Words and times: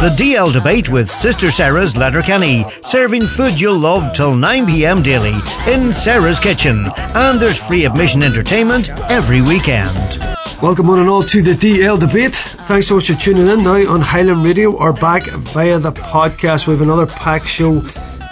The 0.00 0.08
DL 0.08 0.50
debate 0.50 0.88
with 0.88 1.10
Sister 1.10 1.50
Sarah's 1.50 1.94
Letterkenny, 1.94 2.64
serving 2.80 3.26
food 3.26 3.60
you'll 3.60 3.78
love 3.78 4.14
till 4.14 4.32
9pm 4.32 5.04
daily 5.04 5.34
in 5.70 5.92
Sarah's 5.92 6.40
Kitchen. 6.40 6.86
And 6.96 7.38
there's 7.38 7.58
free 7.58 7.84
admission 7.84 8.22
entertainment 8.22 8.88
every 9.10 9.42
weekend. 9.42 10.18
Welcome 10.62 10.86
one 10.86 11.00
and 11.00 11.08
all 11.10 11.22
to 11.24 11.42
the 11.42 11.52
DL 11.52 12.00
debate. 12.00 12.34
Thanks 12.34 12.86
so 12.86 12.94
much 12.94 13.08
for 13.08 13.18
tuning 13.18 13.46
in 13.46 13.62
now 13.62 13.92
on 13.92 14.00
Highland 14.00 14.42
Radio 14.42 14.72
or 14.72 14.94
back 14.94 15.24
via 15.24 15.78
the 15.78 15.92
podcast. 15.92 16.66
We 16.66 16.72
have 16.72 16.80
another 16.80 17.04
pack 17.04 17.46
show 17.46 17.82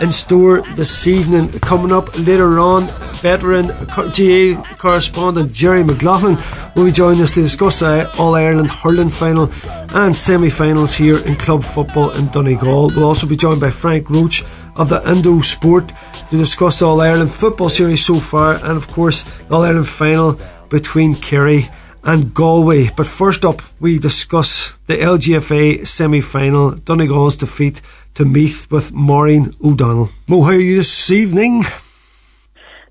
in 0.01 0.13
store 0.13 0.63
this 0.75 1.07
evening. 1.07 1.49
Coming 1.61 1.93
up 1.93 2.17
later 2.19 2.59
on, 2.59 2.87
veteran 3.21 3.71
GA 4.13 4.55
correspondent 4.77 5.53
Jerry 5.53 5.83
McLaughlin 5.83 6.39
will 6.75 6.85
be 6.85 6.93
joining 6.93 7.23
us 7.23 7.31
to 7.33 7.43
discuss 7.43 7.81
the 7.81 8.11
All 8.19 8.35
Ireland 8.35 8.71
hurling 8.71 9.09
final 9.09 9.51
and 9.95 10.17
semi 10.17 10.51
finals 10.51 10.95
here 10.95 11.19
in 11.19 11.37
club 11.37 11.65
football 11.65 12.11
in 12.11 12.29
Donegal. 12.29 12.89
We'll 12.89 13.05
also 13.05 13.27
be 13.27 13.37
joined 13.37 13.61
by 13.61 13.71
Frank 13.71 14.09
Roche 14.11 14.43
of 14.77 14.89
the 14.89 15.03
Indo 15.11 15.41
Sport 15.41 15.93
to 16.31 16.37
discuss 16.37 16.83
All 16.83 17.01
Ireland 17.01 17.31
football 17.31 17.69
series 17.69 18.05
so 18.05 18.21
far 18.21 18.55
and, 18.55 18.77
of 18.77 18.89
course, 18.89 19.25
All 19.51 19.63
Ireland 19.63 19.89
final 19.89 20.39
between 20.69 21.15
Kerry 21.15 21.69
and 22.05 22.33
Galway. 22.33 22.91
But 22.97 23.09
first 23.09 23.45
up, 23.45 23.61
we 23.81 23.99
discuss 23.99 24.79
the 24.87 24.97
LGFA 24.97 25.87
semi 25.87 26.21
final, 26.21 26.71
Donegal's 26.71 27.37
defeat 27.37 27.81
to 28.19 28.25
Meath 28.25 28.69
with 28.69 28.93
Maureen 28.93 29.55
O'Donnell. 29.63 30.09
Mo, 30.27 30.43
how 30.43 30.51
are 30.51 30.55
you 30.55 30.75
this 30.75 31.09
evening? 31.13 31.63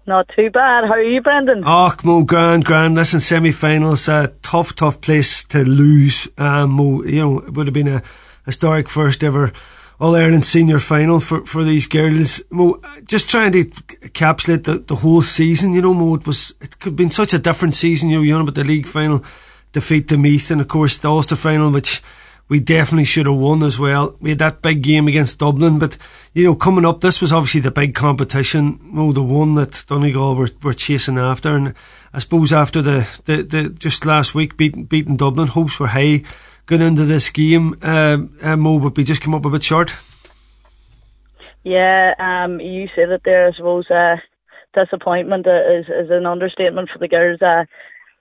Not 0.06 0.30
too 0.34 0.50
bad. 0.50 0.86
How 0.86 0.94
are 0.94 1.04
you, 1.04 1.22
Brendan? 1.22 1.64
Oh, 1.66 1.94
Mo, 2.06 2.24
grand, 2.24 2.64
grand. 2.64 2.96
Listen, 2.96 3.20
semi-finals, 3.20 4.08
a 4.08 4.34
tough, 4.42 4.74
tough 4.74 5.02
place 5.02 5.44
to 5.48 5.66
lose. 5.66 6.30
Um, 6.38 6.70
Mo, 6.70 7.04
you 7.04 7.20
know, 7.20 7.40
it 7.40 7.54
would 7.54 7.68
have 7.68 7.74
been 7.74 7.90
a 7.90 8.02
historic 8.46 8.88
first 8.88 9.22
ever 9.22 9.52
All 10.00 10.16
Ireland 10.16 10.46
senior 10.46 10.80
final 10.80 11.20
for, 11.20 11.46
for 11.46 11.66
these 11.66 11.88
girls. 11.88 12.42
Mo, 12.50 12.82
just 13.04 13.30
trying 13.30 13.52
to 13.52 13.66
encapsulate 13.66 14.64
the, 14.64 14.78
the 14.78 14.96
whole 14.96 15.24
season. 15.24 15.74
You 15.74 15.82
know, 15.82 15.94
Mo, 15.94 16.16
it 16.16 16.26
was 16.26 16.54
it 16.62 16.80
could 16.80 16.92
have 16.92 16.96
been 16.96 17.12
such 17.12 17.34
a 17.34 17.40
different 17.40 17.76
season. 17.76 18.08
You 18.08 18.20
know, 18.20 18.24
you 18.24 18.34
know, 18.34 18.44
about 18.44 18.56
the 18.56 18.64
league 18.64 18.88
final 18.88 19.26
defeat 19.74 20.08
to 20.08 20.18
Meath, 20.18 20.52
and 20.52 20.62
of 20.62 20.70
course 20.70 20.98
the 20.98 21.10
Ulster 21.10 21.36
final, 21.36 21.70
which 21.70 22.02
we 22.50 22.60
definitely 22.60 23.06
should 23.06 23.26
have 23.26 23.36
won 23.36 23.62
as 23.64 23.78
well. 23.78 24.16
We 24.22 24.30
had 24.30 24.40
that 24.40 24.62
big 24.62 24.82
game 24.82 25.08
against 25.08 25.40
Dublin, 25.40 25.80
but 25.80 25.98
you 26.34 26.46
know, 26.46 26.56
coming 26.56 26.86
up, 26.86 27.02
this 27.02 27.20
was 27.20 27.34
obviously 27.34 27.62
the 27.62 27.72
big 27.72 27.94
competition. 27.94 28.80
Oh, 28.96 29.12
the 29.12 29.24
one 29.24 29.56
that 29.56 29.84
Donegal 29.88 30.36
were, 30.36 30.50
were 30.64 30.74
chasing 30.74 31.18
after, 31.18 31.56
and 31.56 31.74
I 32.14 32.20
suppose 32.20 32.54
after 32.54 32.82
the, 32.82 33.22
the, 33.26 33.44
the 33.44 33.70
just 33.70 34.06
last 34.06 34.34
week 34.34 34.56
beating 34.56 34.86
beating 34.86 35.18
Dublin, 35.18 35.48
hopes 35.48 35.80
were 35.80 35.88
high 35.88 36.24
going 36.66 36.82
into 36.82 37.06
this 37.06 37.30
game. 37.30 37.78
Um, 37.82 38.38
uh, 38.42 38.56
Mo, 38.56 38.80
but 38.80 38.96
we 38.96 39.04
just 39.04 39.22
come 39.22 39.36
up 39.36 39.46
a 39.46 39.50
bit 39.50 39.64
short. 39.64 39.94
Yeah, 41.64 42.14
um, 42.18 42.62
you 42.62 42.88
said 42.96 43.10
it 43.10 43.22
there. 43.26 43.50
I 43.50 43.52
suppose 43.52 43.92
uh, 43.92 44.16
disappointment 44.74 45.48
is 45.48 45.86
is 45.88 46.10
an 46.12 46.26
understatement 46.26 46.90
for 46.92 47.00
the 47.00 47.10
girls. 47.10 47.42
Uh, 47.42 47.66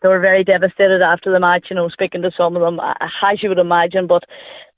they 0.07 0.09
were 0.09 0.21
very 0.21 0.45
devastated 0.45 1.03
after 1.03 1.33
the 1.33 1.41
match, 1.41 1.67
you 1.69 1.75
know, 1.75 1.89
speaking 1.89 2.23
to 2.23 2.31
some 2.39 2.55
of 2.55 2.63
them, 2.63 2.79
as 2.81 3.43
you 3.43 3.49
would 3.49 3.59
imagine. 3.59 4.07
But 4.07 4.23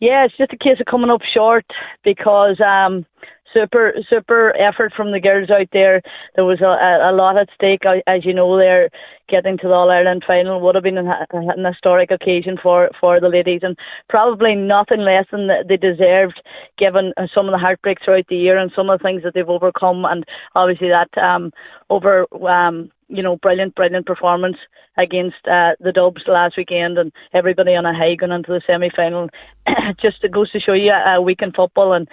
yeah, 0.00 0.24
it's 0.24 0.36
just 0.38 0.54
a 0.54 0.56
case 0.56 0.80
of 0.80 0.86
coming 0.86 1.10
up 1.10 1.20
short 1.34 1.66
because 2.02 2.58
um, 2.64 3.04
super 3.52 3.94
super 4.08 4.54
effort 4.56 4.92
from 4.96 5.12
the 5.12 5.20
girls 5.20 5.50
out 5.50 5.68
there. 5.72 6.02
There 6.34 6.44
was 6.44 6.60
a, 6.60 7.10
a 7.10 7.12
lot 7.12 7.38
at 7.38 7.48
stake, 7.54 7.82
as 8.06 8.24
you 8.24 8.34
know. 8.34 8.56
There, 8.56 8.90
getting 9.28 9.58
to 9.58 9.68
the 9.68 9.74
All 9.74 9.90
Ireland 9.90 10.24
final 10.26 10.60
would 10.60 10.74
have 10.74 10.84
been 10.84 10.98
an, 10.98 11.08
an 11.32 11.64
historic 11.64 12.10
occasion 12.10 12.58
for 12.62 12.90
for 13.00 13.20
the 13.20 13.28
ladies, 13.28 13.60
and 13.62 13.76
probably 14.08 14.54
nothing 14.54 15.00
less 15.00 15.26
than 15.30 15.48
they 15.68 15.76
deserved, 15.76 16.40
given 16.78 17.12
some 17.34 17.46
of 17.46 17.52
the 17.52 17.58
heartbreaks 17.58 18.02
throughout 18.04 18.26
the 18.28 18.36
year 18.36 18.58
and 18.58 18.72
some 18.74 18.90
of 18.90 18.98
the 18.98 19.02
things 19.02 19.22
that 19.22 19.34
they've 19.34 19.48
overcome, 19.48 20.04
and 20.04 20.24
obviously 20.54 20.88
that 20.88 21.10
um, 21.20 21.52
over 21.90 22.26
um, 22.46 22.90
you 23.08 23.22
know 23.22 23.36
brilliant 23.36 23.74
brilliant 23.74 24.06
performance 24.06 24.56
against 24.96 25.46
uh, 25.46 25.72
the 25.80 25.92
Dubs 25.94 26.22
last 26.26 26.56
weekend, 26.56 26.98
and 26.98 27.12
everybody 27.32 27.72
on 27.72 27.86
a 27.86 27.94
high 27.94 28.14
going 28.14 28.32
into 28.32 28.52
the 28.52 28.62
semi 28.66 28.90
final. 28.94 29.28
Just 30.02 30.24
goes 30.32 30.50
to 30.52 30.60
show 30.60 30.72
you 30.72 30.92
a 30.92 31.22
week 31.22 31.40
in 31.40 31.52
football 31.52 31.92
and 31.92 32.08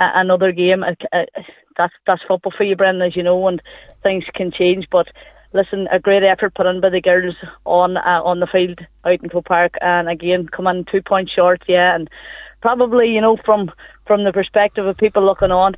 another 0.00 0.52
game. 0.52 0.82
that's 1.76 1.94
that's 2.06 2.22
football 2.26 2.52
for 2.56 2.64
you, 2.64 2.76
Brendan, 2.76 3.06
as 3.06 3.16
you 3.16 3.22
know, 3.22 3.46
and 3.46 3.62
things 4.02 4.24
can 4.34 4.50
change. 4.52 4.86
But 4.90 5.06
listen, 5.52 5.88
a 5.92 5.98
great 5.98 6.22
effort 6.22 6.54
put 6.54 6.66
in 6.66 6.80
by 6.80 6.90
the 6.90 7.00
girls 7.00 7.36
on 7.64 7.96
uh, 7.96 8.22
on 8.24 8.40
the 8.40 8.48
field 8.50 8.80
out 9.04 9.22
in 9.22 9.28
Croke 9.28 9.46
Park, 9.46 9.74
and 9.80 10.08
again, 10.08 10.48
come 10.48 10.66
in 10.66 10.84
two 10.90 11.02
points 11.02 11.32
short, 11.32 11.62
yeah, 11.68 11.94
and 11.94 12.08
probably 12.62 13.08
you 13.08 13.20
know 13.20 13.36
from 13.44 13.70
from 14.06 14.24
the 14.24 14.32
perspective 14.32 14.86
of 14.86 14.96
people 14.96 15.24
looking 15.24 15.50
on, 15.50 15.74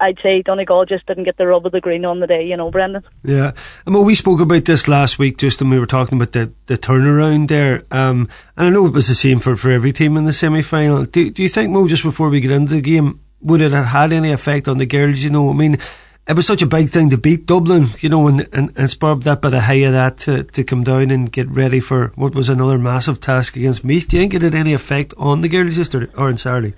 I'd 0.00 0.18
say 0.22 0.42
Donegal 0.42 0.86
just 0.86 1.06
didn't 1.06 1.24
get 1.24 1.36
the 1.36 1.46
rub 1.46 1.66
of 1.66 1.72
the 1.72 1.80
green 1.80 2.04
on 2.04 2.20
the 2.20 2.26
day, 2.26 2.44
you 2.44 2.56
know, 2.56 2.70
Brendan. 2.70 3.02
Yeah. 3.22 3.52
I 3.86 3.90
mean, 3.90 4.04
we 4.04 4.14
spoke 4.14 4.40
about 4.40 4.64
this 4.64 4.88
last 4.88 5.18
week 5.18 5.38
just 5.38 5.60
when 5.60 5.70
we 5.70 5.78
were 5.78 5.86
talking 5.86 6.18
about 6.18 6.32
the, 6.32 6.52
the 6.66 6.78
turnaround 6.78 7.48
there. 7.48 7.84
Um, 7.90 8.28
and 8.56 8.68
I 8.68 8.70
know 8.70 8.86
it 8.86 8.92
was 8.92 9.08
the 9.08 9.14
same 9.14 9.38
for, 9.38 9.56
for 9.56 9.70
every 9.70 9.92
team 9.92 10.16
in 10.16 10.24
the 10.24 10.32
semi 10.32 10.62
final. 10.62 11.04
Do, 11.04 11.30
do 11.30 11.42
you 11.42 11.48
think, 11.48 11.70
Mo, 11.70 11.88
just 11.88 12.02
before 12.02 12.28
we 12.28 12.40
get 12.40 12.50
into 12.50 12.74
the 12.74 12.80
game, 12.80 13.20
would 13.44 13.60
it 13.60 13.72
have 13.72 13.86
had 13.86 14.12
any 14.12 14.32
effect 14.32 14.66
on 14.66 14.78
the 14.78 14.86
girls? 14.86 15.22
You 15.22 15.30
know, 15.30 15.50
I 15.50 15.52
mean, 15.52 15.78
it 16.26 16.34
was 16.34 16.46
such 16.46 16.62
a 16.62 16.66
big 16.66 16.88
thing 16.88 17.10
to 17.10 17.18
beat 17.18 17.46
Dublin, 17.46 17.84
you 18.00 18.08
know, 18.08 18.26
and, 18.26 18.48
and, 18.52 18.72
and 18.76 18.90
spur 18.90 19.14
that 19.16 19.42
bit 19.42 19.52
of 19.52 19.62
high 19.62 19.74
of 19.74 19.92
that 19.92 20.16
to, 20.18 20.44
to 20.44 20.64
come 20.64 20.82
down 20.82 21.10
and 21.10 21.30
get 21.30 21.48
ready 21.50 21.80
for 21.80 22.12
what 22.16 22.34
was 22.34 22.48
another 22.48 22.78
massive 22.78 23.20
task 23.20 23.56
against 23.56 23.84
Meath. 23.84 24.08
Do 24.08 24.16
you 24.16 24.22
think 24.22 24.34
it 24.34 24.42
had 24.42 24.54
any 24.54 24.72
effect 24.72 25.12
on 25.18 25.42
the 25.42 25.48
girls 25.48 25.76
yesterday 25.76 26.10
or 26.16 26.30
in 26.30 26.38
Saturday? 26.38 26.74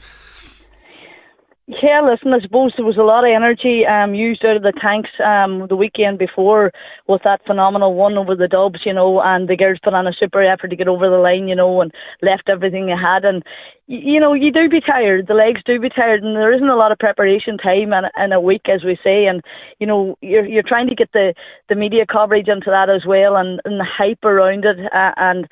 Yeah, 1.69 2.01
listen, 2.01 2.33
I 2.33 2.39
suppose 2.39 2.75
there 2.77 2.87
was 2.87 2.97
a 2.97 3.03
lot 3.03 3.25
of 3.27 3.35
energy 3.35 3.83
um, 3.85 4.15
used 4.15 4.45
out 4.45 4.55
of 4.55 4.63
the 4.63 4.73
tanks 4.81 5.11
um, 5.19 5.67
the 5.67 5.75
weekend 5.75 6.17
before 6.17 6.71
with 7.09 7.23
that 7.25 7.45
phenomenal 7.45 7.95
one 7.95 8.17
over 8.17 8.37
the 8.37 8.47
Dubs, 8.47 8.87
you 8.87 8.95
know, 8.95 9.21
and 9.21 9.49
the 9.49 9.57
girls 9.57 9.81
put 9.83 9.93
on 9.93 10.07
a 10.07 10.13
super 10.13 10.41
effort 10.45 10.69
to 10.69 10.77
get 10.77 10.87
over 10.87 11.11
the 11.11 11.17
line, 11.19 11.49
you 11.49 11.57
know, 11.57 11.81
and 11.81 11.91
left 12.23 12.49
everything 12.49 12.87
they 12.87 12.93
had. 12.93 13.25
And, 13.25 13.43
you 13.89 14.21
know, 14.21 14.33
you 14.33 14.53
do 14.53 14.69
be 14.69 14.81
tired. 14.81 15.27
The 15.27 15.35
legs 15.35 15.61
do 15.67 15.81
be 15.81 15.89
tired, 15.89 16.23
and 16.23 16.37
there 16.37 16.55
isn't 16.55 16.69
a 16.69 16.77
lot 16.77 16.93
of 16.93 17.01
preparation 17.01 17.59
time 17.59 17.93
in, 17.93 18.05
in 18.17 18.31
a 18.31 18.41
week, 18.41 18.69
as 18.73 18.85
we 18.85 18.97
say. 19.03 19.27
And, 19.27 19.43
you 19.81 19.89
know, 19.89 20.17
you're, 20.21 20.47
you're 20.47 20.63
trying 20.63 20.87
to 20.87 20.95
get 20.95 21.11
the, 21.13 21.35
the 21.69 21.75
media 21.75 22.07
coverage 22.07 22.47
into 22.47 22.71
that 22.71 22.89
as 22.89 23.03
well 23.05 23.35
and, 23.35 23.61
and 23.65 23.81
the 23.81 23.87
hype 23.91 24.23
around 24.23 24.65
it. 24.65 24.79
Uh, 24.95 25.13
and 25.17 25.49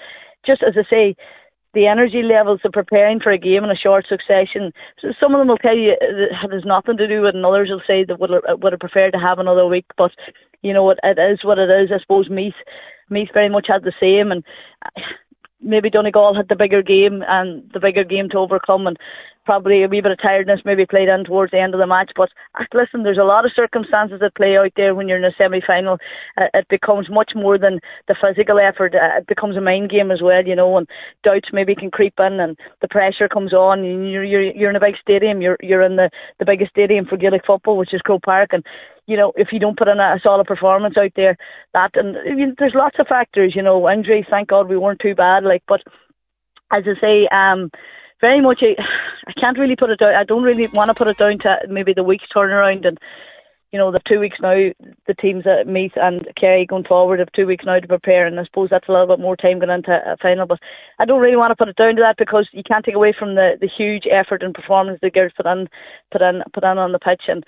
just 0.47 0.63
as 0.63 0.75
I 0.79 0.89
say, 0.89 1.17
the 1.75 1.87
energy 1.87 2.23
levels 2.23 2.61
of 2.65 2.73
preparing 2.73 3.21
for 3.21 3.33
a 3.33 3.39
game 3.39 3.65
in 3.65 3.71
a 3.71 3.77
short 3.77 4.07
succession. 4.09 4.73
Some 5.21 5.35
of 5.35 5.41
them 5.41 5.49
will 5.49 5.59
tell 5.59 5.77
you 5.77 5.93
uh, 5.93 6.47
it 6.47 6.53
has 6.53 6.65
nothing 6.65 6.97
to 6.97 7.09
do 7.09 7.23
with, 7.23 7.35
and 7.35 7.45
others 7.45 7.69
will 7.71 7.83
say 7.87 8.05
that 8.05 8.21
would 8.21 8.31
uh, 8.31 8.57
would 8.63 8.73
have 8.73 8.81
preferred 8.81 9.13
to 9.13 9.19
have 9.19 9.39
another 9.39 9.67
week. 9.67 9.87
But 9.97 10.13
you 10.63 10.73
know, 10.73 10.89
it, 10.91 10.99
it 11.03 11.19
is 11.19 11.45
what 11.45 11.59
it 11.59 11.71
is. 11.71 11.91
I 11.93 12.01
suppose 12.01 12.31
Meath, 12.31 12.55
Meath 13.11 13.29
very 13.35 13.49
much 13.49 13.67
had 13.69 13.83
the 13.83 13.93
same, 14.01 14.33
and 14.33 14.45
uh, 14.85 15.01
maybe 15.61 15.91
Donegal 15.91 16.35
had 16.35 16.49
the 16.49 16.57
bigger 16.57 16.83
game 16.83 17.23
and 17.27 17.69
the 17.73 17.81
bigger 17.81 18.05
game 18.05 18.29
to 18.31 18.39
overcome. 18.39 18.87
And 18.87 18.97
probably 19.45 19.83
a 19.83 19.89
wee 19.89 20.01
bit 20.01 20.13
of 20.13 20.19
tiredness 20.21 20.61
maybe 20.65 20.87
played 20.87 21.09
in 21.09 21.25
towards 21.25 21.53
the 21.53 21.61
end 21.61 21.75
of 21.75 21.81
the 21.81 21.87
match. 21.87 22.13
But 22.17 22.31
listen, 22.73 23.03
there's 23.03 23.19
a 23.19 23.25
lot 23.25 23.45
of 23.45 23.53
circumstances 23.55 24.21
that 24.21 24.35
play 24.35 24.57
out 24.57 24.73
there 24.77 24.95
when 24.95 25.09
you're 25.09 25.19
in 25.19 25.25
a 25.25 25.35
semi 25.37 25.61
final. 25.67 25.99
Uh, 26.37 26.47
it 26.55 26.67
becomes 26.69 27.09
much 27.11 27.33
more 27.35 27.59
than 27.59 27.81
the 28.09 28.17
physical 28.21 28.59
effort. 28.59 28.95
Uh, 28.95 29.19
it 29.19 29.27
becomes 29.27 29.57
a 29.57 29.61
mind 29.61 29.91
game 29.91 30.11
as 30.11 30.23
well, 30.23 30.45
you 30.45 30.57
know, 30.57 30.77
and 30.77 30.89
doubts 31.23 31.49
maybe 31.53 31.75
can 31.75 31.91
creep 31.91 32.15
in 32.19 32.41
and 32.41 32.59
the 32.81 32.89
pressure 32.89 33.29
comes 33.29 33.53
on. 33.53 33.81
And 33.81 34.11
you're, 34.11 34.25
you're, 34.25 34.43
you're 34.43 34.71
in 34.71 34.77
a 34.77 34.81
big 34.81 34.97
stadium. 35.01 35.41
You're, 35.41 35.59
you're 35.61 35.83
in 35.83 35.97
the, 35.97 36.11
the 36.39 36.47
biggest 36.47 36.71
stadium 36.71 37.07
for 37.07 37.17
Gaelic 37.17 37.43
football, 37.47 37.77
which 37.77 37.95
is 37.95 38.03
Croke 38.03 38.23
Park. 38.23 38.51
And 38.53 38.65
you 39.07 39.17
know, 39.17 39.33
if 39.37 39.49
you 39.53 39.59
don't 39.59 39.77
put 39.79 39.89
in 39.89 40.01
a, 40.01 40.19
solid 40.23 40.47
performance 40.47 40.97
out 40.97 41.13
there, 41.15 41.37
that 41.75 41.91
and 41.95 42.17
I 42.17 42.35
mean, 42.35 42.55
there's 42.59 42.73
lots 42.75 42.97
of 42.99 43.07
factors. 43.07 43.53
You 43.55 43.63
know, 43.63 43.91
injuries. 43.91 44.25
Thank 44.31 44.49
God 44.49 44.69
we 44.69 44.79
weren't 44.79 45.01
too 45.01 45.15
bad. 45.15 45.45
Like, 45.45 45.63
but 45.69 45.83
as 46.73 46.85
I 46.87 47.01
say, 47.01 47.29
um, 47.31 47.71
very 48.25 48.41
much. 48.41 48.61
I, 48.63 48.81
I 49.29 49.33
can't 49.39 49.59
really 49.59 49.77
put 49.77 49.91
it 49.91 49.99
down. 49.99 50.15
I 50.15 50.25
don't 50.25 50.49
really 50.49 50.67
want 50.69 50.89
to 50.89 50.95
put 50.95 51.09
it 51.09 51.19
down 51.19 51.39
to 51.41 51.59
maybe 51.69 51.93
the 51.93 52.09
week's 52.11 52.33
turnaround 52.35 52.87
and 52.89 52.99
you 53.75 53.79
know, 53.79 53.91
the 53.91 53.99
two 54.09 54.21
weeks 54.21 54.39
now, 54.41 54.71
the 55.09 55.15
teams 55.21 55.43
that 55.43 55.67
meet 55.67 55.91
and 55.97 56.23
Kerry 56.41 56.65
going 56.65 56.85
forward 56.85 57.19
have 57.19 57.33
two 57.33 57.45
weeks 57.45 57.65
now 57.67 57.81
to 57.81 57.89
prepare, 57.89 58.25
and 58.25 58.39
I 58.39 58.45
suppose 58.45 58.69
that's 58.71 58.89
a 58.89 58.93
little 58.93 59.09
bit 59.09 59.19
more 59.19 59.35
time 59.37 59.59
going 59.59 59.77
into 59.77 59.91
a 59.91 60.17
final. 60.23 60.47
But 60.47 60.61
I 61.01 61.05
don't 61.05 61.21
really 61.21 61.35
want 61.35 61.51
to 61.51 61.57
put 61.57 61.69
it 61.69 61.75
down 61.75 61.97
to 61.97 62.03
that 62.03 62.15
because 62.17 62.49
you 62.53 62.63
can't 62.63 62.85
take 62.85 62.95
away 62.95 63.13
from 63.19 63.35
the, 63.35 63.59
the 63.61 63.67
huge 63.67 64.05
effort 64.07 64.45
and 64.45 64.55
performance 64.55 65.01
the 65.03 65.11
girls 65.11 65.33
put 65.37 65.47
in, 65.47 65.67
put 66.13 66.23
in, 66.23 66.43
put 66.55 66.63
in 66.63 66.79
on 66.79 66.93
the 66.93 67.01
pitch. 67.01 67.23
And 67.27 67.43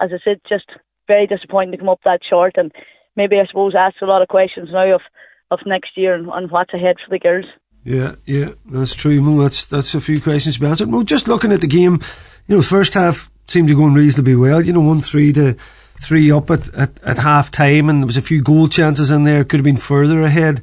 as 0.00 0.10
I 0.14 0.22
said, 0.22 0.40
just 0.48 0.70
very 1.08 1.26
disappointing 1.26 1.72
to 1.72 1.78
come 1.78 1.88
up 1.88 1.98
that 2.04 2.20
short, 2.30 2.54
and 2.56 2.70
maybe 3.16 3.40
I 3.40 3.46
suppose 3.50 3.74
ask 3.76 3.96
a 4.02 4.06
lot 4.06 4.22
of 4.22 4.28
questions 4.28 4.68
now 4.70 4.94
of 4.94 5.02
of 5.50 5.58
next 5.66 5.98
year 5.98 6.14
and, 6.14 6.28
and 6.28 6.48
what's 6.52 6.74
ahead 6.74 6.96
for 7.02 7.10
the 7.10 7.18
girls. 7.18 7.46
Yeah, 7.84 8.14
yeah, 8.24 8.50
that's 8.64 8.94
true. 8.94 9.42
That's 9.42 9.66
that's 9.66 9.94
a 9.94 10.00
few 10.00 10.20
questions 10.20 10.58
be 10.58 10.66
answered. 10.66 10.90
Well, 10.90 11.02
just 11.02 11.26
looking 11.26 11.52
at 11.52 11.60
the 11.60 11.66
game, 11.66 12.00
you 12.46 12.56
know, 12.56 12.62
first 12.62 12.94
half 12.94 13.30
seemed 13.48 13.68
to 13.68 13.76
go 13.76 13.84
on 13.84 13.94
reasonably 13.94 14.36
well. 14.36 14.62
You 14.62 14.72
know, 14.72 14.80
one 14.80 15.00
three 15.00 15.32
to 15.32 15.56
three 16.00 16.30
up 16.30 16.50
at, 16.50 16.72
at, 16.74 17.02
at 17.02 17.18
half 17.18 17.50
time, 17.50 17.88
and 17.88 18.02
there 18.02 18.06
was 18.06 18.16
a 18.16 18.22
few 18.22 18.42
goal 18.42 18.68
chances 18.68 19.10
in 19.10 19.24
there. 19.24 19.44
Could 19.44 19.58
have 19.58 19.64
been 19.64 19.76
further 19.76 20.22
ahead. 20.22 20.62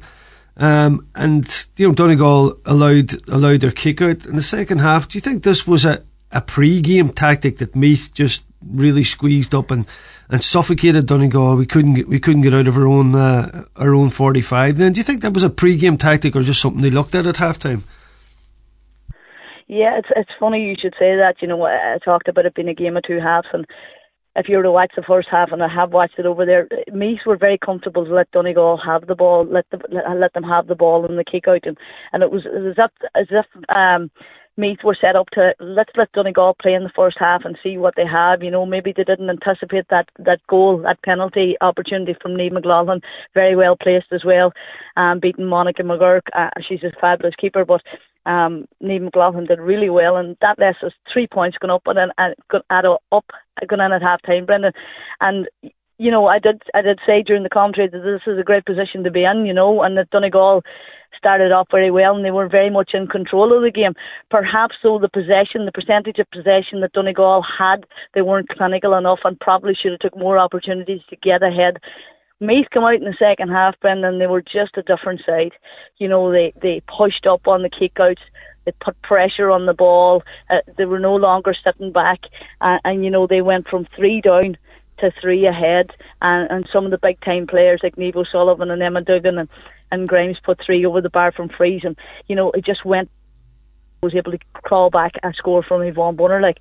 Um, 0.56 1.06
and 1.14 1.66
you 1.76 1.88
know 1.88 1.94
Donegal 1.94 2.58
allowed 2.64 3.28
allowed 3.28 3.60
their 3.60 3.70
kick 3.70 4.02
out 4.02 4.24
in 4.26 4.36
the 4.36 4.42
second 4.42 4.78
half. 4.78 5.08
Do 5.08 5.16
you 5.16 5.20
think 5.20 5.42
this 5.42 5.66
was 5.66 5.84
a, 5.84 6.02
a 6.32 6.40
pre-game 6.40 7.10
tactic 7.10 7.58
that 7.58 7.76
Meath 7.76 8.12
just 8.14 8.44
really 8.66 9.04
squeezed 9.04 9.54
up 9.54 9.70
and, 9.70 9.86
and 10.30 10.42
suffocated 10.42 11.06
Donegal? 11.06 11.56
We 11.56 11.66
couldn't 11.66 11.94
get, 11.94 12.08
we 12.08 12.20
couldn't 12.20 12.42
get 12.42 12.54
out 12.54 12.66
of 12.66 12.76
our 12.76 12.86
own 12.86 13.14
uh, 13.14 13.64
our 13.76 13.94
own 13.94 14.08
forty 14.08 14.40
five. 14.40 14.78
Then 14.78 14.92
do 14.92 14.98
you 14.98 15.04
think 15.04 15.22
that 15.22 15.34
was 15.34 15.42
a 15.42 15.50
pre-game 15.50 15.96
tactic 15.96 16.36
or 16.36 16.42
just 16.42 16.60
something 16.60 16.82
they 16.82 16.90
looked 16.90 17.14
at 17.14 17.26
at 17.26 17.36
halftime? 17.36 17.82
Yeah, 19.66 19.98
it's 19.98 20.08
it's 20.16 20.30
funny 20.40 20.64
you 20.64 20.74
should 20.80 20.94
say 20.98 21.16
that. 21.16 21.36
You 21.40 21.48
know, 21.48 21.62
I, 21.62 21.98
talked 22.04 22.28
about 22.28 22.46
it 22.46 22.54
being 22.54 22.68
a 22.68 22.74
game 22.74 22.96
of 22.96 23.04
two 23.04 23.20
halves, 23.20 23.46
and 23.52 23.64
if 24.34 24.48
you 24.48 24.56
were 24.56 24.62
to 24.62 24.72
watch 24.72 24.92
the 24.96 25.02
first 25.02 25.28
half, 25.30 25.52
and 25.52 25.62
I 25.62 25.68
have 25.68 25.92
watched 25.92 26.18
it 26.18 26.26
over 26.26 26.44
there, 26.44 26.68
Meath 26.92 27.20
were 27.26 27.36
very 27.36 27.58
comfortable 27.58 28.04
to 28.04 28.12
let 28.12 28.30
Donegal 28.32 28.80
have 28.84 29.06
the 29.06 29.14
ball, 29.14 29.46
let 29.48 29.66
the, 29.70 29.78
let 30.16 30.32
them 30.32 30.44
have 30.44 30.66
the 30.66 30.74
ball 30.74 31.06
in 31.06 31.16
the 31.16 31.24
kick 31.24 31.46
out, 31.46 31.64
and 31.64 31.76
and 32.12 32.22
it 32.22 32.30
was 32.30 32.46
as 32.46 32.74
if 32.78 32.90
as 33.14 33.26
if 33.30 33.46
um, 33.68 34.10
Meath 34.60 34.84
were 34.84 34.96
set 35.00 35.16
up 35.16 35.30
to 35.30 35.54
let's 35.58 35.90
let 35.96 36.12
Donegal 36.12 36.56
play 36.60 36.74
in 36.74 36.84
the 36.84 36.92
first 36.94 37.16
half 37.18 37.42
and 37.44 37.58
see 37.62 37.78
what 37.78 37.94
they 37.96 38.06
have. 38.06 38.42
You 38.42 38.50
know, 38.50 38.66
maybe 38.66 38.92
they 38.94 39.04
didn't 39.04 39.30
anticipate 39.30 39.86
that 39.88 40.08
that 40.18 40.40
goal, 40.48 40.78
that 40.82 41.02
penalty 41.02 41.56
opportunity 41.60 42.14
from 42.20 42.32
Niamh 42.32 42.52
McLaughlin, 42.52 43.00
very 43.34 43.56
well 43.56 43.76
placed 43.76 44.12
as 44.12 44.24
well, 44.24 44.52
um, 44.96 45.18
beating 45.20 45.46
Monica 45.46 45.82
McGuirk. 45.82 46.28
Uh, 46.36 46.50
she's 46.68 46.82
a 46.82 46.92
fabulous 47.00 47.34
keeper, 47.40 47.64
but 47.64 47.80
um, 48.26 48.66
Niamh 48.82 49.04
McLaughlin 49.04 49.46
did 49.46 49.58
really 49.58 49.90
well, 49.90 50.16
and 50.16 50.36
that 50.40 50.58
left 50.58 50.84
us 50.84 50.92
three 51.12 51.26
points 51.26 51.56
going 51.58 51.70
up 51.70 51.82
and 51.86 51.96
then 51.96 52.10
uh, 52.18 52.58
add 52.70 52.84
up 52.84 53.24
going 53.66 53.80
in 53.80 53.92
at 53.92 54.02
half 54.02 54.22
time, 54.22 54.46
Brendan. 54.46 54.72
And 55.20 55.48
you 56.00 56.10
know, 56.10 56.26
I 56.26 56.38
did 56.38 56.62
I 56.74 56.80
did 56.80 56.98
say 57.06 57.22
during 57.22 57.42
the 57.42 57.50
commentary 57.50 57.88
that 57.88 57.98
this 57.98 58.22
is 58.26 58.38
a 58.38 58.42
great 58.42 58.64
position 58.64 59.04
to 59.04 59.10
be 59.10 59.24
in, 59.24 59.44
you 59.44 59.52
know, 59.52 59.82
and 59.82 59.98
that 59.98 60.08
Donegal 60.10 60.62
started 61.20 61.52
off 61.52 61.68
very 61.70 61.90
well 61.90 62.16
and 62.16 62.24
they 62.24 62.30
were 62.30 62.48
very 62.48 62.70
much 62.70 62.90
in 62.94 63.06
control 63.06 63.54
of 63.54 63.62
the 63.62 63.70
game. 63.70 63.92
Perhaps 64.30 64.76
though 64.82 64.98
the 64.98 65.08
possession, 65.08 65.66
the 65.66 65.72
percentage 65.72 66.18
of 66.18 66.30
possession 66.30 66.80
that 66.80 66.92
Donegal 66.94 67.44
had, 67.58 67.84
they 68.14 68.22
weren't 68.22 68.48
clinical 68.48 68.94
enough 68.94 69.20
and 69.24 69.38
probably 69.38 69.74
should 69.74 69.92
have 69.92 70.00
took 70.00 70.16
more 70.16 70.38
opportunities 70.38 71.02
to 71.10 71.16
get 71.16 71.42
ahead. 71.42 71.76
Meath 72.40 72.68
come 72.72 72.84
out 72.84 72.94
in 72.94 73.04
the 73.04 73.14
second 73.18 73.50
half, 73.50 73.78
Brendan. 73.80 74.18
They 74.18 74.26
were 74.26 74.40
just 74.40 74.78
a 74.78 74.82
different 74.82 75.20
side. 75.26 75.52
You 75.98 76.08
know, 76.08 76.32
they 76.32 76.54
they 76.62 76.82
pushed 76.88 77.26
up 77.26 77.46
on 77.46 77.62
the 77.62 77.68
kickouts. 77.68 78.24
They 78.64 78.72
put 78.80 79.00
pressure 79.02 79.50
on 79.50 79.66
the 79.66 79.74
ball. 79.74 80.22
Uh, 80.48 80.64
they 80.78 80.86
were 80.86 80.98
no 80.98 81.16
longer 81.16 81.54
sitting 81.62 81.92
back, 81.92 82.20
uh, 82.62 82.78
and 82.82 83.04
you 83.04 83.10
know 83.10 83.26
they 83.26 83.42
went 83.42 83.68
from 83.68 83.86
three 83.94 84.22
down 84.22 84.56
to 85.00 85.10
three 85.20 85.46
ahead. 85.46 85.90
And, 86.22 86.50
and 86.50 86.68
some 86.72 86.86
of 86.86 86.90
the 86.90 86.98
big 86.98 87.20
time 87.20 87.46
players 87.46 87.80
like 87.82 87.96
Niamh 87.96 88.16
O'Sullivan 88.16 88.70
and 88.70 88.82
Emma 88.82 89.02
Duggan 89.02 89.38
and 89.38 89.48
and 89.90 90.08
Grimes 90.08 90.38
put 90.44 90.60
three 90.64 90.84
over 90.84 91.00
the 91.00 91.10
bar 91.10 91.32
from 91.32 91.48
freeze, 91.48 91.82
and 91.84 91.96
you 92.26 92.36
know 92.36 92.50
it 92.52 92.64
just 92.64 92.84
went. 92.84 93.10
Was 94.02 94.14
able 94.14 94.32
to 94.32 94.38
crawl 94.54 94.88
back 94.88 95.12
and 95.22 95.34
score 95.34 95.62
from 95.62 95.82
Yvonne 95.82 96.16
Bonner 96.16 96.40
like. 96.40 96.56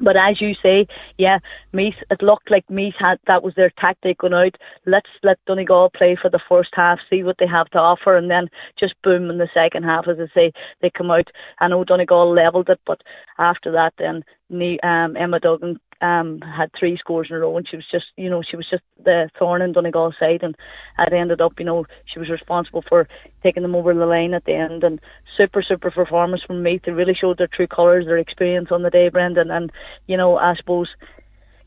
But 0.00 0.16
as 0.16 0.40
you 0.40 0.54
say, 0.62 0.86
yeah, 1.16 1.38
Meath, 1.72 1.96
it 2.08 2.22
looked 2.22 2.52
like 2.52 2.70
Meath 2.70 2.94
had, 3.00 3.18
that 3.26 3.42
was 3.42 3.54
their 3.56 3.72
tactic 3.80 4.18
going 4.18 4.32
out. 4.32 4.54
Let's 4.86 5.08
let 5.24 5.44
Donegal 5.46 5.90
play 5.90 6.16
for 6.20 6.30
the 6.30 6.38
first 6.48 6.70
half, 6.72 7.00
see 7.10 7.24
what 7.24 7.38
they 7.40 7.48
have 7.48 7.68
to 7.70 7.78
offer, 7.78 8.16
and 8.16 8.30
then 8.30 8.48
just 8.78 8.94
boom 9.02 9.28
in 9.28 9.38
the 9.38 9.48
second 9.52 9.82
half, 9.82 10.06
as 10.06 10.18
I 10.20 10.32
say, 10.32 10.52
they 10.80 10.90
come 10.96 11.10
out. 11.10 11.28
I 11.58 11.66
know 11.66 11.82
Donegal 11.82 12.32
levelled 12.32 12.68
it, 12.68 12.78
but 12.86 13.00
after 13.38 13.72
that, 13.72 13.94
then 13.98 14.22
um, 14.50 15.16
Emma 15.16 15.40
Duggan 15.40 15.78
um, 16.00 16.40
had 16.40 16.70
three 16.78 16.96
scores 16.96 17.28
in 17.30 17.36
a 17.36 17.40
row, 17.40 17.56
and 17.56 17.66
she 17.68 17.76
was 17.76 17.86
just, 17.90 18.06
you 18.16 18.30
know, 18.30 18.42
she 18.48 18.56
was 18.56 18.66
just 18.70 18.82
the 19.02 19.28
thorn 19.38 19.62
in 19.62 19.72
Donegal's 19.72 20.14
side, 20.18 20.42
and 20.42 20.56
it 20.98 21.12
ended 21.12 21.40
up, 21.40 21.52
you 21.58 21.64
know, 21.64 21.86
she 22.12 22.18
was 22.18 22.30
responsible 22.30 22.84
for 22.88 23.08
taking 23.42 23.62
them 23.62 23.74
over 23.74 23.92
the 23.92 24.06
line 24.06 24.34
at 24.34 24.44
the 24.44 24.54
end, 24.54 24.84
and 24.84 25.00
super, 25.36 25.62
super 25.62 25.90
performance 25.90 26.42
from 26.46 26.62
Meath. 26.62 26.82
They 26.84 26.92
really 26.92 27.16
showed 27.18 27.38
their 27.38 27.48
true 27.48 27.66
colours, 27.66 28.06
their 28.06 28.18
experience 28.18 28.68
on 28.70 28.82
the 28.82 28.90
day, 28.90 29.08
Brendan, 29.08 29.50
and 29.50 29.72
you 30.06 30.16
know, 30.16 30.36
I 30.36 30.54
suppose 30.56 30.88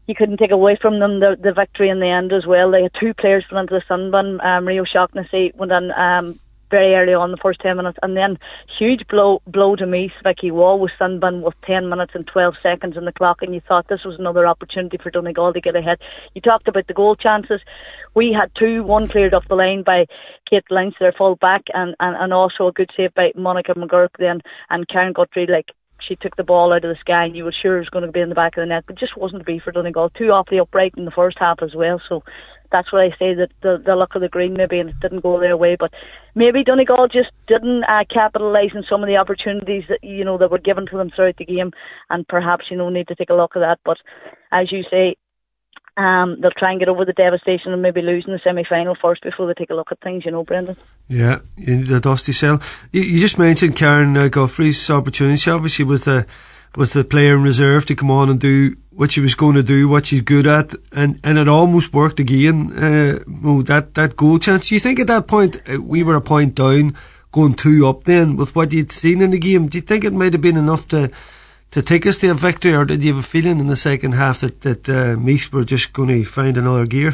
you 0.07 0.15
couldn't 0.15 0.37
take 0.37 0.51
away 0.51 0.77
from 0.81 0.99
them 0.99 1.19
the, 1.19 1.37
the 1.39 1.53
victory 1.53 1.89
in 1.89 1.99
the 1.99 2.07
end 2.07 2.33
as 2.33 2.45
well. 2.45 2.71
They 2.71 2.83
had 2.83 2.91
two 2.99 3.13
players 3.13 3.45
put 3.49 3.57
into 3.57 3.75
the 3.75 3.83
sin 3.87 4.11
bin. 4.11 4.41
Um, 4.41 4.67
Rio 4.67 4.83
Shaughnessy 4.83 5.51
went 5.55 5.71
on 5.71 5.91
um, 5.91 6.39
very 6.71 6.95
early 6.95 7.13
on 7.13 7.31
the 7.31 7.37
first 7.37 7.59
10 7.59 7.77
minutes. 7.77 7.99
And 8.01 8.17
then 8.17 8.39
huge 8.79 9.07
blow 9.07 9.41
blow 9.45 9.75
to 9.75 9.85
me, 9.85 10.11
Vicky 10.23 10.49
Wall 10.49 10.79
was 10.79 10.91
sin-binned 10.97 11.43
with 11.43 11.53
10 11.67 11.89
minutes 11.89 12.15
and 12.15 12.25
12 12.25 12.55
seconds 12.63 12.97
on 12.97 13.05
the 13.05 13.11
clock. 13.11 13.41
And 13.41 13.53
you 13.53 13.61
thought 13.67 13.87
this 13.87 14.05
was 14.05 14.17
another 14.17 14.47
opportunity 14.47 14.97
for 14.97 15.11
Donegal 15.11 15.53
to 15.53 15.61
get 15.61 15.75
ahead. 15.75 15.99
You 16.33 16.41
talked 16.41 16.67
about 16.67 16.87
the 16.87 16.93
goal 16.93 17.15
chances. 17.15 17.61
We 18.15 18.35
had 18.37 18.51
two, 18.57 18.83
one 18.83 19.07
cleared 19.07 19.33
off 19.33 19.47
the 19.47 19.55
line 19.55 19.83
by 19.83 20.05
Kate 20.49 20.63
Lynch, 20.71 20.95
their 20.99 21.13
full 21.13 21.35
back, 21.35 21.63
and, 21.73 21.95
and, 21.99 22.15
and 22.17 22.33
also 22.33 22.67
a 22.67 22.71
good 22.71 22.89
save 22.97 23.13
by 23.13 23.31
Monica 23.35 23.73
McGuirk 23.73 24.09
then. 24.17 24.41
And 24.69 24.87
Karen 24.87 25.13
Guthrie, 25.13 25.47
like, 25.47 25.67
she 26.07 26.15
took 26.15 26.35
the 26.35 26.43
ball 26.43 26.73
out 26.73 26.83
of 26.83 26.89
the 26.89 26.99
sky 26.99 27.25
and 27.25 27.35
you 27.35 27.43
were 27.43 27.53
sure 27.61 27.77
it 27.77 27.81
was 27.81 27.89
going 27.89 28.05
to 28.05 28.11
be 28.11 28.21
in 28.21 28.29
the 28.29 28.35
back 28.35 28.57
of 28.57 28.61
the 28.61 28.65
net, 28.65 28.85
but 28.87 28.97
just 28.97 29.15
wasn't 29.15 29.41
to 29.41 29.45
be 29.45 29.59
for 29.59 29.71
Donegal. 29.71 30.09
Two 30.09 30.31
awfully 30.31 30.59
upright 30.59 30.93
in 30.97 31.05
the 31.05 31.11
first 31.11 31.37
half 31.39 31.59
as 31.61 31.75
well. 31.75 32.01
So 32.09 32.23
that's 32.71 32.91
what 32.91 33.01
I 33.01 33.09
say 33.19 33.33
that 33.35 33.49
the, 33.61 33.81
the 33.85 33.95
luck 33.95 34.15
of 34.15 34.21
the 34.21 34.29
green 34.29 34.53
maybe 34.53 34.79
and 34.79 34.89
it 34.89 34.99
didn't 34.99 35.21
go 35.23 35.39
their 35.39 35.57
way. 35.57 35.75
But 35.79 35.91
maybe 36.35 36.63
Donegal 36.63 37.07
just 37.07 37.31
didn't 37.47 37.83
uh, 37.83 38.03
capitalise 38.11 38.71
on 38.75 38.85
some 38.89 39.03
of 39.03 39.07
the 39.07 39.17
opportunities 39.17 39.83
that 39.89 40.03
you 40.03 40.23
know 40.23 40.37
that 40.37 40.51
were 40.51 40.59
given 40.59 40.85
to 40.87 40.97
them 40.97 41.11
throughout 41.15 41.37
the 41.37 41.45
game, 41.45 41.71
and 42.09 42.27
perhaps 42.27 42.65
you 42.69 42.77
know 42.77 42.89
need 42.89 43.07
to 43.09 43.15
take 43.15 43.29
a 43.29 43.35
look 43.35 43.55
at 43.55 43.59
that. 43.59 43.79
But 43.85 43.97
as 44.51 44.71
you 44.71 44.83
say. 44.89 45.15
Um, 45.97 46.39
they'll 46.39 46.51
try 46.57 46.71
and 46.71 46.79
get 46.79 46.87
over 46.87 47.03
the 47.03 47.11
devastation 47.11 47.73
and 47.73 47.81
maybe 47.81 48.01
losing 48.01 48.31
the 48.31 48.39
semi 48.41 48.63
final 48.63 48.95
first 48.99 49.23
before 49.23 49.45
they 49.45 49.53
take 49.53 49.71
a 49.71 49.73
look 49.73 49.91
at 49.91 49.99
things, 49.99 50.23
you 50.23 50.31
know, 50.31 50.45
Brendan. 50.45 50.77
Yeah, 51.09 51.39
the 51.57 51.99
dusty 51.99 52.31
cell. 52.31 52.61
You, 52.93 53.01
you 53.01 53.19
just 53.19 53.37
mentioned 53.37 53.75
Karen 53.75 54.15
uh, 54.15 54.29
Guthrie's 54.29 54.89
opportunity. 54.89 55.51
Obviously 55.51 55.83
was 55.83 56.05
the 56.05 56.25
was 56.77 56.93
the 56.93 57.03
player 57.03 57.35
in 57.35 57.43
reserve 57.43 57.85
to 57.87 57.95
come 57.95 58.09
on 58.09 58.29
and 58.29 58.39
do 58.39 58.77
what 58.91 59.11
she 59.11 59.21
was 59.21 59.35
going 59.35 59.55
to 59.55 59.63
do, 59.63 59.87
what 59.87 60.05
she's 60.05 60.21
good 60.21 60.45
at, 60.45 60.73
and, 60.91 61.19
and 61.23 61.37
it 61.37 61.47
almost 61.47 61.93
worked 61.93 62.19
again. 62.19 62.73
Uh, 62.73 63.19
that 63.63 63.91
that 63.93 64.15
goal 64.17 64.37
chance. 64.37 64.69
Do 64.69 64.75
you 64.75 64.79
think 64.79 64.99
at 64.99 65.07
that 65.07 65.27
point 65.27 65.61
uh, 65.69 65.81
we 65.81 66.03
were 66.03 66.15
a 66.15 66.21
point 66.21 66.55
down, 66.55 66.95
going 67.31 67.53
two 67.53 67.87
up? 67.87 68.03
Then 68.03 68.35
with 68.35 68.55
what 68.55 68.73
you'd 68.73 68.91
seen 68.91 69.21
in 69.21 69.31
the 69.31 69.39
game, 69.39 69.67
do 69.67 69.77
you 69.77 69.81
think 69.81 70.03
it 70.03 70.13
might 70.13 70.33
have 70.33 70.41
been 70.41 70.57
enough 70.57 70.87
to 70.89 71.09
to 71.71 71.81
take 71.81 72.05
us 72.05 72.17
to 72.17 72.27
a 72.27 72.33
victory, 72.33 72.75
or 72.75 72.83
did 72.83 73.01
you 73.03 73.13
have 73.13 73.23
a 73.23 73.27
feeling 73.27 73.59
in 73.59 73.67
the 73.67 73.75
second 73.75 74.13
half 74.13 74.41
that 74.41 74.61
that 74.61 74.89
uh, 74.89 75.15
Meath 75.17 75.51
were 75.53 75.63
just 75.63 75.93
going 75.93 76.09
to 76.09 76.25
find 76.25 76.57
another 76.57 76.85
gear? 76.85 77.13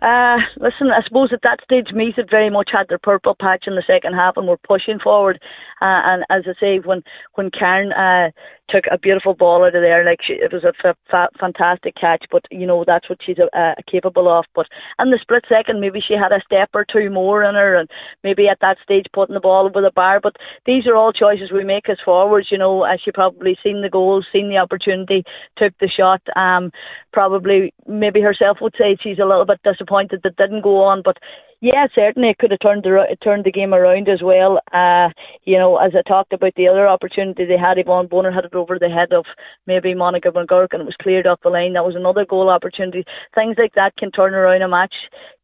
Uh, 0.00 0.38
listen, 0.56 0.88
I 0.90 1.02
suppose 1.06 1.30
at 1.30 1.42
that 1.42 1.60
stage, 1.62 1.88
Meath 1.92 2.16
had 2.16 2.30
very 2.30 2.48
much 2.48 2.70
had 2.72 2.88
their 2.88 2.98
purple 2.98 3.36
patch 3.38 3.64
in 3.66 3.74
the 3.74 3.82
second 3.86 4.14
half 4.14 4.38
and 4.38 4.48
were 4.48 4.56
pushing 4.56 4.98
forward. 4.98 5.38
Uh, 5.80 6.00
and 6.04 6.24
as 6.30 6.44
I 6.46 6.54
say, 6.60 6.78
when 6.78 7.02
when 7.34 7.50
Karen 7.50 7.92
uh, 7.92 8.30
took 8.70 8.84
a 8.90 8.98
beautiful 8.98 9.34
ball 9.34 9.64
out 9.64 9.74
of 9.74 9.82
there. 9.82 10.04
Like 10.04 10.20
she, 10.26 10.34
it 10.34 10.52
was 10.52 10.64
a 10.64 10.96
fantastic 11.38 11.94
catch, 11.96 12.24
but 12.30 12.44
you 12.50 12.66
know 12.66 12.84
that's 12.86 13.08
what 13.08 13.18
she's 13.24 13.38
uh, 13.38 13.74
capable 13.90 14.28
of. 14.28 14.44
But 14.54 14.66
in 14.98 15.10
the 15.10 15.18
split 15.20 15.44
second, 15.48 15.80
maybe 15.80 16.00
she 16.00 16.14
had 16.14 16.32
a 16.32 16.42
step 16.44 16.70
or 16.74 16.84
two 16.90 17.10
more 17.10 17.42
in 17.42 17.54
her, 17.54 17.76
and 17.76 17.88
maybe 18.22 18.48
at 18.48 18.58
that 18.60 18.78
stage 18.82 19.06
putting 19.12 19.34
the 19.34 19.40
ball 19.40 19.66
over 19.66 19.80
the 19.80 19.92
bar. 19.94 20.20
But 20.20 20.36
these 20.66 20.86
are 20.86 20.96
all 20.96 21.12
choices 21.12 21.52
we 21.52 21.64
make 21.64 21.88
as 21.88 21.98
forwards. 22.04 22.48
You 22.50 22.58
know, 22.58 22.84
as 22.84 23.00
she 23.04 23.12
probably 23.12 23.58
seen 23.62 23.82
the 23.82 23.90
goal, 23.90 24.24
seen 24.32 24.48
the 24.48 24.58
opportunity, 24.58 25.24
took 25.56 25.76
the 25.78 25.88
shot. 25.88 26.22
Um, 26.36 26.70
probably 27.12 27.74
maybe 27.86 28.20
herself 28.20 28.58
would 28.60 28.74
say 28.78 28.96
she's 29.02 29.18
a 29.18 29.26
little 29.26 29.46
bit 29.46 29.60
disappointed 29.64 30.20
that 30.22 30.36
didn't 30.36 30.62
go 30.62 30.82
on, 30.82 31.02
but 31.04 31.16
yeah, 31.60 31.86
certainly 31.94 32.30
it 32.30 32.38
could 32.38 32.52
have 32.52 32.60
turned 32.60 32.84
the 32.84 33.16
turned 33.22 33.44
the 33.44 33.52
game 33.52 33.74
around 33.74 34.08
as 34.08 34.22
well. 34.22 34.60
Uh, 34.72 35.10
you 35.44 35.58
know, 35.58 35.76
as 35.76 35.92
I 35.94 36.00
talked 36.08 36.32
about 36.32 36.54
the 36.56 36.68
other 36.68 36.88
opportunity 36.88 37.44
they 37.44 37.58
had, 37.58 37.76
Yvonne 37.76 38.06
Bonner 38.06 38.30
had 38.30 38.46
it 38.46 38.54
over 38.54 38.78
the 38.78 38.88
head 38.88 39.12
of 39.12 39.26
maybe 39.66 39.94
Monica 39.94 40.30
McGuirk 40.30 40.68
and 40.72 40.82
it 40.82 40.86
was 40.86 40.96
cleared 41.02 41.26
off 41.26 41.40
the 41.42 41.50
line. 41.50 41.74
That 41.74 41.84
was 41.84 41.96
another 41.96 42.24
goal 42.24 42.48
opportunity. 42.48 43.04
Things 43.34 43.56
like 43.58 43.74
that 43.74 43.96
can 43.98 44.10
turn 44.10 44.34
around 44.34 44.62
a 44.62 44.68
match 44.68 44.94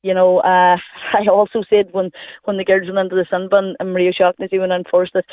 you 0.07 0.15
know, 0.15 0.39
uh, 0.39 0.77
I 1.19 1.27
also 1.31 1.63
said 1.69 1.89
when 1.93 2.11
when 2.45 2.57
the 2.57 2.65
girls 2.65 2.87
went 2.87 2.99
into 2.99 3.17
the 3.17 3.27
sin 3.31 3.49
bin 3.51 3.75
and 3.81 3.93
Maria 3.93 4.13
Shaughnessy 4.13 4.59
went 4.59 4.73
in 4.73 4.85
first 4.91 5.13
that 5.15 5.25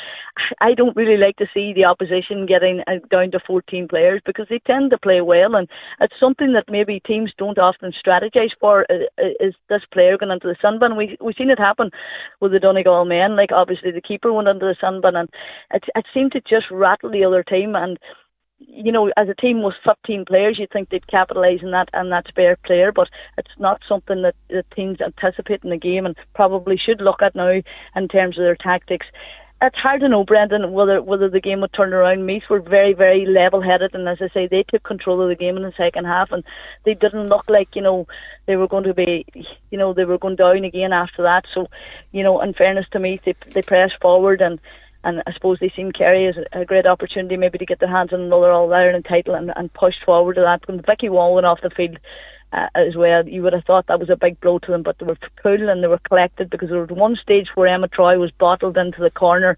I 0.60 0.74
don't 0.74 0.96
really 0.96 1.16
like 1.16 1.36
to 1.36 1.46
see 1.54 1.72
the 1.72 1.84
opposition 1.84 2.46
getting 2.46 2.82
uh, 2.86 2.98
down 3.10 3.30
to 3.30 3.40
14 3.46 3.86
players 3.88 4.20
because 4.26 4.46
they 4.50 4.60
tend 4.66 4.90
to 4.90 4.98
play 4.98 5.20
well 5.20 5.54
and 5.54 5.68
it's 6.00 6.18
something 6.18 6.52
that 6.54 6.64
maybe 6.68 7.00
teams 7.06 7.32
don't 7.38 7.58
often 7.58 7.92
strategize 7.92 8.54
for. 8.60 8.86
Uh, 8.90 9.06
uh, 9.22 9.46
is 9.46 9.54
this 9.68 9.82
player 9.92 10.18
going 10.18 10.32
into 10.32 10.48
the 10.48 10.56
sin 10.60 10.78
bin? 10.80 10.96
We 10.96 11.16
we've 11.20 11.36
seen 11.38 11.50
it 11.50 11.58
happen 11.58 11.90
with 12.40 12.52
the 12.52 12.60
Donegal 12.60 13.04
men. 13.04 13.36
Like 13.36 13.52
obviously 13.52 13.92
the 13.92 14.00
keeper 14.00 14.32
went 14.32 14.48
into 14.48 14.66
the 14.66 14.76
sin 14.80 15.00
bin 15.00 15.14
and 15.14 15.28
it 15.72 15.84
it 15.94 16.06
seemed 16.12 16.32
to 16.32 16.40
just 16.40 16.66
rattle 16.70 17.10
the 17.10 17.24
other 17.24 17.44
team 17.44 17.76
and 17.76 17.98
you 18.58 18.92
know, 18.92 19.10
as 19.16 19.28
a 19.28 19.34
team 19.34 19.62
with 19.62 19.74
15 19.84 20.24
players, 20.26 20.58
you'd 20.58 20.70
think 20.70 20.88
they'd 20.88 21.06
capitalise 21.06 21.60
on 21.62 21.72
that 21.72 21.88
and 21.92 22.12
that 22.12 22.26
spare 22.28 22.56
player, 22.64 22.92
but 22.92 23.08
it's 23.36 23.50
not 23.58 23.80
something 23.88 24.22
that 24.22 24.34
the 24.48 24.64
teams 24.74 24.98
anticipate 25.00 25.64
in 25.64 25.70
the 25.70 25.76
game 25.76 26.06
and 26.06 26.16
probably 26.34 26.76
should 26.76 27.00
look 27.00 27.22
at 27.22 27.34
now 27.34 27.60
in 27.96 28.08
terms 28.08 28.38
of 28.38 28.44
their 28.44 28.56
tactics. 28.56 29.06
it's 29.62 29.78
hard 29.78 30.00
to 30.00 30.08
know, 30.08 30.24
Brendan, 30.24 30.72
whether 30.72 31.00
whether 31.02 31.28
the 31.28 31.40
game 31.40 31.60
would 31.60 31.72
turn 31.72 31.92
around. 31.92 32.26
Meath 32.26 32.44
were 32.50 32.60
very, 32.60 32.92
very 32.92 33.26
level 33.26 33.60
headed, 33.62 33.94
and 33.94 34.08
as 34.08 34.18
I 34.20 34.28
say, 34.28 34.46
they 34.46 34.64
took 34.68 34.82
control 34.82 35.22
of 35.22 35.28
the 35.28 35.36
game 35.36 35.56
in 35.56 35.62
the 35.62 35.72
second 35.76 36.04
half, 36.04 36.32
and 36.32 36.44
they 36.84 36.94
didn't 36.94 37.28
look 37.28 37.48
like 37.48 37.68
you 37.74 37.82
know 37.82 38.06
they 38.46 38.56
were 38.56 38.68
going 38.68 38.84
to 38.84 38.94
be, 38.94 39.24
you 39.70 39.78
know, 39.78 39.92
they 39.92 40.04
were 40.04 40.18
going 40.18 40.36
down 40.36 40.64
again 40.64 40.92
after 40.92 41.22
that. 41.22 41.44
So, 41.54 41.66
you 42.12 42.22
know, 42.22 42.40
in 42.42 42.52
fairness 42.52 42.86
to 42.92 43.00
Meath, 43.00 43.22
they 43.24 43.34
they 43.50 43.62
pressed 43.62 44.00
forward 44.00 44.40
and. 44.40 44.60
And 45.04 45.22
I 45.26 45.32
suppose 45.34 45.58
they 45.60 45.72
seen 45.76 45.92
Kerry 45.92 46.26
as 46.26 46.36
a 46.52 46.64
great 46.64 46.86
opportunity 46.86 47.36
maybe 47.36 47.58
to 47.58 47.66
get 47.66 47.78
their 47.78 47.90
hands 47.90 48.12
on 48.12 48.22
another 48.22 48.50
All 48.50 48.72
Ireland 48.72 49.06
title 49.08 49.34
and, 49.34 49.52
and 49.54 49.72
pushed 49.72 50.04
forward 50.04 50.34
to 50.34 50.40
that. 50.40 50.66
When 50.66 50.82
Vicky 50.82 51.10
Wall 51.10 51.34
went 51.34 51.46
off 51.46 51.60
the 51.62 51.70
field, 51.70 51.98
uh, 52.54 52.68
as 52.74 52.94
well. 52.96 53.26
You 53.26 53.42
would 53.42 53.52
have 53.52 53.64
thought 53.64 53.86
that 53.88 53.98
was 53.98 54.10
a 54.10 54.16
big 54.16 54.40
blow 54.40 54.58
to 54.60 54.70
them, 54.70 54.82
but 54.82 54.98
they 54.98 55.06
were 55.06 55.18
cool 55.42 55.68
and 55.68 55.82
they 55.82 55.88
were 55.88 55.98
collected 55.98 56.50
because 56.50 56.68
there 56.68 56.80
was 56.80 56.90
one 56.90 57.16
stage 57.20 57.48
where 57.54 57.66
Emma 57.66 57.88
Troy 57.88 58.18
was 58.18 58.30
bottled 58.30 58.76
into 58.76 59.00
the 59.00 59.10
corner 59.10 59.56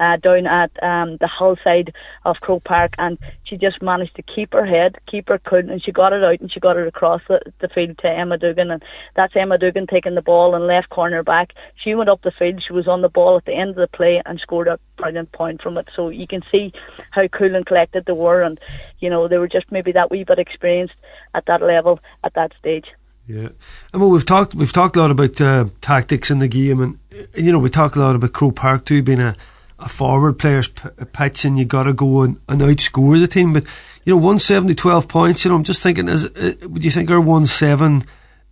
uh, 0.00 0.16
down 0.16 0.46
at 0.46 0.70
um, 0.82 1.18
the 1.20 1.28
Hull 1.28 1.56
side 1.62 1.92
of 2.24 2.36
Croke 2.40 2.64
Park, 2.64 2.94
and 2.96 3.18
she 3.44 3.56
just 3.56 3.82
managed 3.82 4.16
to 4.16 4.22
keep 4.22 4.52
her 4.54 4.64
head, 4.64 4.96
keep 5.06 5.28
her 5.28 5.38
cool, 5.38 5.58
and 5.58 5.82
she 5.84 5.92
got 5.92 6.12
it 6.12 6.24
out 6.24 6.40
and 6.40 6.50
she 6.50 6.60
got 6.60 6.78
it 6.78 6.86
across 6.86 7.20
the, 7.28 7.40
the 7.60 7.68
field 7.68 7.98
to 7.98 8.08
Emma 8.08 8.38
Duggan, 8.38 8.70
and 8.70 8.82
that's 9.14 9.36
Emma 9.36 9.58
Duggan 9.58 9.86
taking 9.86 10.14
the 10.14 10.22
ball 10.22 10.54
and 10.54 10.66
left 10.66 10.88
corner 10.88 11.22
back. 11.22 11.52
She 11.84 11.94
went 11.94 12.08
up 12.08 12.22
the 12.22 12.32
field, 12.38 12.62
she 12.66 12.72
was 12.72 12.88
on 12.88 13.02
the 13.02 13.08
ball 13.10 13.36
at 13.36 13.44
the 13.44 13.54
end 13.54 13.70
of 13.70 13.76
the 13.76 13.88
play 13.88 14.22
and 14.24 14.40
scored 14.40 14.68
a 14.68 14.78
brilliant 14.98 15.32
point 15.32 15.62
from 15.62 15.78
it. 15.78 15.88
So 15.94 16.10
you 16.10 16.26
can 16.26 16.42
see 16.50 16.72
how 17.10 17.26
cool 17.28 17.54
and 17.54 17.64
collected 17.64 18.04
they 18.04 18.12
were, 18.12 18.42
and 18.42 18.60
you 18.98 19.08
know 19.08 19.28
they 19.28 19.38
were 19.38 19.48
just 19.48 19.72
maybe 19.72 19.92
that 19.92 20.10
wee 20.10 20.24
bit 20.24 20.38
experienced 20.38 20.94
at 21.34 21.46
that 21.46 21.62
level 21.62 22.00
at 22.24 22.34
that 22.34 22.52
stage. 22.58 22.86
Yeah, 23.26 23.48
I 23.92 23.98
mean 23.98 24.10
we've 24.10 24.26
talked 24.26 24.54
we've 24.54 24.72
talked 24.72 24.96
a 24.96 25.00
lot 25.00 25.10
about 25.10 25.40
uh, 25.40 25.66
tactics 25.80 26.30
in 26.30 26.38
the 26.38 26.48
game, 26.48 26.80
and 26.80 26.98
you 27.34 27.52
know 27.52 27.58
we 27.58 27.70
talk 27.70 27.96
a 27.96 28.00
lot 28.00 28.14
about 28.14 28.32
Croke 28.32 28.56
Park 28.56 28.84
too 28.84 29.02
being 29.02 29.20
a, 29.20 29.36
a 29.78 29.88
forward 29.88 30.38
player's 30.38 30.68
p- 30.68 30.88
pitch, 31.12 31.44
and 31.44 31.58
you 31.58 31.64
got 31.64 31.84
to 31.84 31.92
go 31.92 32.22
and, 32.22 32.40
and 32.48 32.60
outscore 32.60 33.20
the 33.20 33.28
team. 33.28 33.52
But 33.52 33.64
you 34.04 34.14
know, 34.14 34.16
170, 34.16 34.74
12 34.74 35.08
points. 35.08 35.44
You 35.44 35.50
know, 35.50 35.56
I'm 35.56 35.64
just 35.64 35.82
thinking, 35.82 36.08
is 36.08 36.24
uh, 36.24 36.54
would 36.62 36.84
you 36.84 36.90
think 36.90 37.10
our 37.10 37.20
one 37.20 37.44
seven 37.44 38.04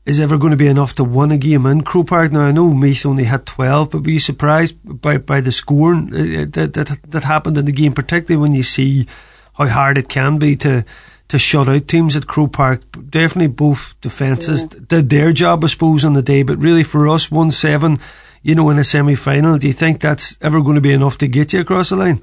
is 0.07 0.21
ever 0.21 0.39
going 0.39 0.53
to 0.53 0.57
be 0.57 0.69
enough 0.69 0.95
to 0.95 1.05
win 1.05 1.33
a 1.33 1.37
game 1.37 1.67
in 1.67 1.83
Croke 1.83 2.07
Park? 2.07 2.33
Now 2.33 2.43
I 2.43 2.53
know 2.53 2.73
Meath 2.73 3.05
only 3.05 3.25
had 3.25 3.45
12, 3.45 3.91
but 3.91 4.05
were 4.05 4.11
you 4.11 4.21
surprised 4.21 4.77
by 4.85 5.19
by 5.19 5.41
the 5.41 5.53
scoring 5.53 6.15
uh, 6.15 6.47
that 6.51 6.75
that 6.75 6.99
that 7.11 7.25
happened 7.25 7.59
in 7.59 7.65
the 7.65 7.73
game, 7.73 7.93
particularly 7.93 8.41
when 8.41 8.55
you 8.55 8.63
see 8.63 9.07
how 9.55 9.67
hard 9.67 9.99
it 9.99 10.09
can 10.09 10.39
be 10.39 10.57
to 10.57 10.85
to 11.29 11.39
shut 11.39 11.69
out 11.69 11.89
teams 11.89 12.17
at 12.17 12.29
Croke 12.29 12.53
Park. 12.53 12.83
Definitely 13.11 13.49
both 13.49 14.01
defences 14.01 14.63
yeah. 14.63 14.81
did 14.87 15.11
their 15.11 15.33
job, 15.33 15.65
I 15.65 15.67
suppose, 15.67 16.05
on 16.05 16.13
the 16.13 16.23
day. 16.23 16.45
But 16.45 16.59
really, 16.59 16.85
for 16.85 17.09
us, 17.09 17.31
one 17.31 17.51
seven, 17.51 17.99
you 18.43 18.55
know, 18.55 18.71
in 18.71 18.79
a 18.79 18.85
semi 18.85 19.17
final, 19.17 19.59
do 19.59 19.67
you 19.67 19.73
think 19.73 20.01
that's 20.01 20.39
ever 20.41 20.63
going 20.63 20.77
to 20.77 20.81
be 20.81 20.93
enough 20.93 21.19
to 21.19 21.27
get 21.27 21.53
you 21.53 21.61
across 21.61 21.91
the 21.91 21.97
line? 21.97 22.21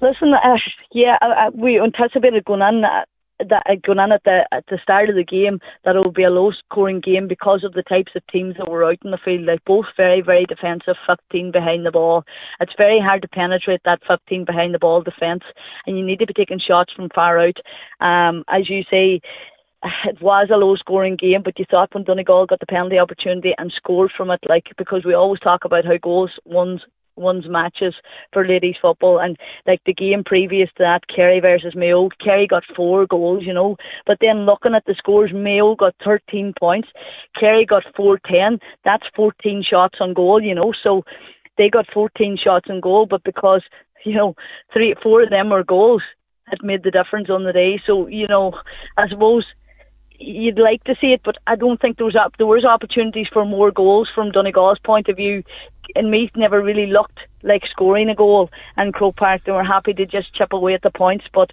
Listen, 0.00 0.32
uh, 0.34 0.56
yeah, 0.92 1.16
uh, 1.20 1.50
we 1.52 1.80
anticipated 1.80 2.44
going 2.44 2.62
in. 2.62 2.84
Uh, 2.84 3.04
that 3.50 3.62
uh, 3.68 3.74
going 3.84 3.98
on 3.98 4.12
at 4.12 4.24
the 4.24 4.46
at 4.52 4.64
the 4.68 4.78
start 4.82 5.08
of 5.08 5.16
the 5.16 5.24
game 5.24 5.60
that 5.84 5.96
it 5.96 6.04
would 6.04 6.14
be 6.14 6.24
a 6.24 6.30
low 6.30 6.50
scoring 6.52 7.00
game 7.00 7.28
because 7.28 7.64
of 7.64 7.72
the 7.72 7.82
types 7.82 8.12
of 8.14 8.26
teams 8.28 8.56
that 8.56 8.68
were 8.68 8.84
out 8.84 8.98
in 9.04 9.10
the 9.10 9.18
field. 9.24 9.46
Like 9.46 9.64
both 9.64 9.86
very 9.96 10.20
very 10.20 10.46
defensive, 10.46 10.96
15 11.06 11.52
behind 11.52 11.86
the 11.86 11.90
ball. 11.90 12.24
It's 12.60 12.72
very 12.76 13.00
hard 13.00 13.22
to 13.22 13.28
penetrate 13.28 13.82
that 13.84 14.00
15 14.08 14.44
behind 14.44 14.74
the 14.74 14.78
ball 14.78 15.02
defence, 15.02 15.42
and 15.86 15.98
you 15.98 16.04
need 16.04 16.18
to 16.20 16.26
be 16.26 16.34
taking 16.34 16.60
shots 16.60 16.92
from 16.92 17.08
far 17.14 17.40
out. 17.40 17.56
Um, 18.00 18.44
as 18.48 18.68
you 18.68 18.82
say, 18.90 19.20
it 20.04 20.20
was 20.20 20.48
a 20.52 20.56
low 20.56 20.76
scoring 20.76 21.16
game, 21.16 21.42
but 21.44 21.58
you 21.58 21.64
thought 21.70 21.94
when 21.94 22.04
Donegal 22.04 22.46
got 22.46 22.60
the 22.60 22.66
penalty 22.66 22.98
opportunity 22.98 23.52
and 23.58 23.72
scored 23.76 24.12
from 24.16 24.30
it, 24.30 24.40
like 24.48 24.64
because 24.78 25.04
we 25.04 25.14
always 25.14 25.40
talk 25.40 25.64
about 25.64 25.84
how 25.84 25.96
goals 26.02 26.30
one's 26.44 26.80
one's 27.16 27.48
matches 27.48 27.94
for 28.32 28.46
ladies 28.46 28.76
football. 28.80 29.18
And 29.18 29.36
like 29.66 29.80
the 29.86 29.94
game 29.94 30.22
previous 30.24 30.68
to 30.76 30.82
that 30.82 31.00
Kerry 31.14 31.40
versus 31.40 31.74
Mayo 31.74 32.08
Kerry 32.22 32.46
got 32.46 32.64
four 32.76 33.06
goals 33.06 33.44
you 33.44 33.52
know. 33.52 33.76
But 34.06 34.18
then 34.20 34.46
looking 34.46 34.74
at 34.74 34.84
the 34.86 34.94
scores 34.96 35.32
Mayo 35.32 35.74
got 35.74 35.94
13 36.04 36.54
points 36.58 36.88
Kerry 37.38 37.64
got 37.66 37.84
410 37.96 38.58
that's 38.84 39.04
14 39.14 39.64
shots 39.68 39.98
on 40.00 40.14
goal 40.14 40.42
you 40.42 40.54
know. 40.54 40.72
So 40.82 41.02
they 41.58 41.70
got 41.70 41.86
14 41.92 42.38
shots 42.42 42.66
on 42.70 42.80
goal 42.80 43.06
but 43.06 43.22
because 43.24 43.62
you 44.04 44.14
know 44.14 44.34
three 44.72 44.94
four 45.02 45.22
of 45.22 45.30
them 45.30 45.50
were 45.50 45.64
goals 45.64 46.02
it 46.52 46.62
made 46.62 46.82
the 46.82 46.90
difference 46.90 47.30
on 47.30 47.44
the 47.44 47.52
day. 47.52 47.80
So 47.86 48.06
you 48.06 48.28
know 48.28 48.52
I 48.96 49.08
suppose 49.08 49.44
you'd 50.18 50.58
like 50.58 50.84
to 50.84 50.94
see 51.00 51.08
it, 51.08 51.22
but 51.24 51.36
I 51.46 51.56
don't 51.56 51.80
think 51.80 51.96
there 51.96 52.06
was 52.06 52.16
there 52.38 52.46
was 52.46 52.64
opportunities 52.64 53.26
for 53.32 53.44
more 53.44 53.70
goals 53.70 54.08
from 54.14 54.30
Donegal's 54.30 54.78
point 54.78 55.08
of 55.08 55.16
view. 55.16 55.42
And 55.94 56.10
Meath 56.10 56.30
never 56.34 56.62
really 56.62 56.86
looked 56.86 57.18
like 57.42 57.62
scoring 57.70 58.08
a 58.08 58.14
goal, 58.14 58.50
and 58.76 58.94
Croke 58.94 59.16
Park 59.16 59.42
they 59.44 59.52
were 59.52 59.64
happy 59.64 59.92
to 59.94 60.06
just 60.06 60.34
chip 60.34 60.52
away 60.52 60.74
at 60.74 60.82
the 60.82 60.90
points, 60.90 61.26
but. 61.32 61.52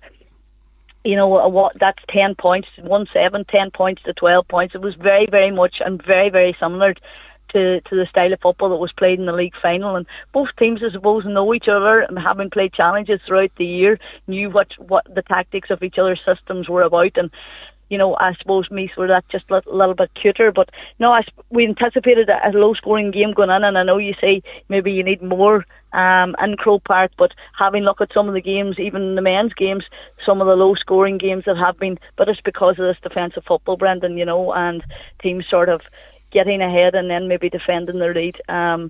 You 1.03 1.15
know 1.15 1.27
what? 1.27 1.79
That's 1.79 1.97
ten 2.09 2.35
points, 2.35 2.67
one 2.79 3.07
seven, 3.11 3.43
ten 3.45 3.71
points 3.71 4.03
to 4.03 4.13
twelve 4.13 4.47
points. 4.47 4.75
It 4.75 4.81
was 4.81 4.93
very, 4.93 5.25
very 5.25 5.49
much 5.49 5.77
and 5.83 5.99
very, 6.05 6.29
very 6.29 6.55
similar 6.59 6.93
to 6.93 7.81
to 7.81 7.95
the 7.95 8.05
style 8.07 8.31
of 8.31 8.39
football 8.39 8.69
that 8.69 8.75
was 8.75 8.91
played 8.91 9.19
in 9.19 9.25
the 9.25 9.33
league 9.33 9.55
final. 9.59 9.95
And 9.95 10.05
both 10.31 10.49
teams, 10.59 10.81
I 10.83 10.91
suppose, 10.91 11.25
know 11.25 11.55
each 11.55 11.67
other 11.67 12.01
and 12.01 12.19
having 12.19 12.51
played 12.51 12.73
challenges 12.73 13.19
throughout 13.25 13.49
the 13.57 13.65
year, 13.65 13.97
knew 14.27 14.51
what 14.51 14.67
what 14.77 15.05
the 15.11 15.23
tactics 15.23 15.71
of 15.71 15.81
each 15.81 15.97
other's 15.97 16.21
systems 16.23 16.69
were 16.69 16.83
about. 16.83 17.17
And 17.17 17.31
you 17.91 17.97
know, 17.97 18.15
I 18.15 18.33
suppose 18.39 18.71
Meath 18.71 18.95
were 18.97 19.07
that 19.07 19.27
just 19.29 19.51
a 19.51 19.61
little 19.69 19.93
bit 19.93 20.11
cuter. 20.19 20.49
But 20.53 20.69
no, 20.97 21.11
I, 21.11 21.23
we 21.49 21.67
anticipated 21.67 22.29
a, 22.29 22.39
a 22.47 22.51
low 22.57 22.73
scoring 22.73 23.11
game 23.11 23.33
going 23.33 23.49
in, 23.49 23.65
and 23.65 23.77
I 23.77 23.83
know 23.83 23.97
you 23.97 24.13
say 24.19 24.41
maybe 24.69 24.93
you 24.93 25.03
need 25.03 25.21
more 25.21 25.65
um, 25.91 26.33
in 26.41 26.55
Croke 26.55 26.85
Park, 26.85 27.11
but 27.17 27.33
having 27.59 27.83
looked 27.83 27.99
at 27.99 28.13
some 28.13 28.29
of 28.29 28.33
the 28.33 28.41
games, 28.41 28.79
even 28.79 29.15
the 29.15 29.21
men's 29.21 29.53
games, 29.53 29.83
some 30.25 30.39
of 30.39 30.47
the 30.47 30.55
low 30.55 30.73
scoring 30.75 31.17
games 31.17 31.43
that 31.45 31.57
have 31.57 31.77
been, 31.77 31.99
but 32.17 32.29
it's 32.29 32.39
because 32.39 32.79
of 32.79 32.85
this 32.85 32.97
defensive 33.03 33.43
football, 33.45 33.75
Brendan, 33.75 34.17
you 34.17 34.25
know, 34.25 34.53
and 34.53 34.85
teams 35.21 35.45
sort 35.49 35.67
of 35.67 35.81
getting 36.31 36.61
ahead 36.61 36.95
and 36.95 37.09
then 37.09 37.27
maybe 37.27 37.49
defending 37.49 37.99
their 37.99 38.13
lead. 38.13 38.37
Um, 38.47 38.89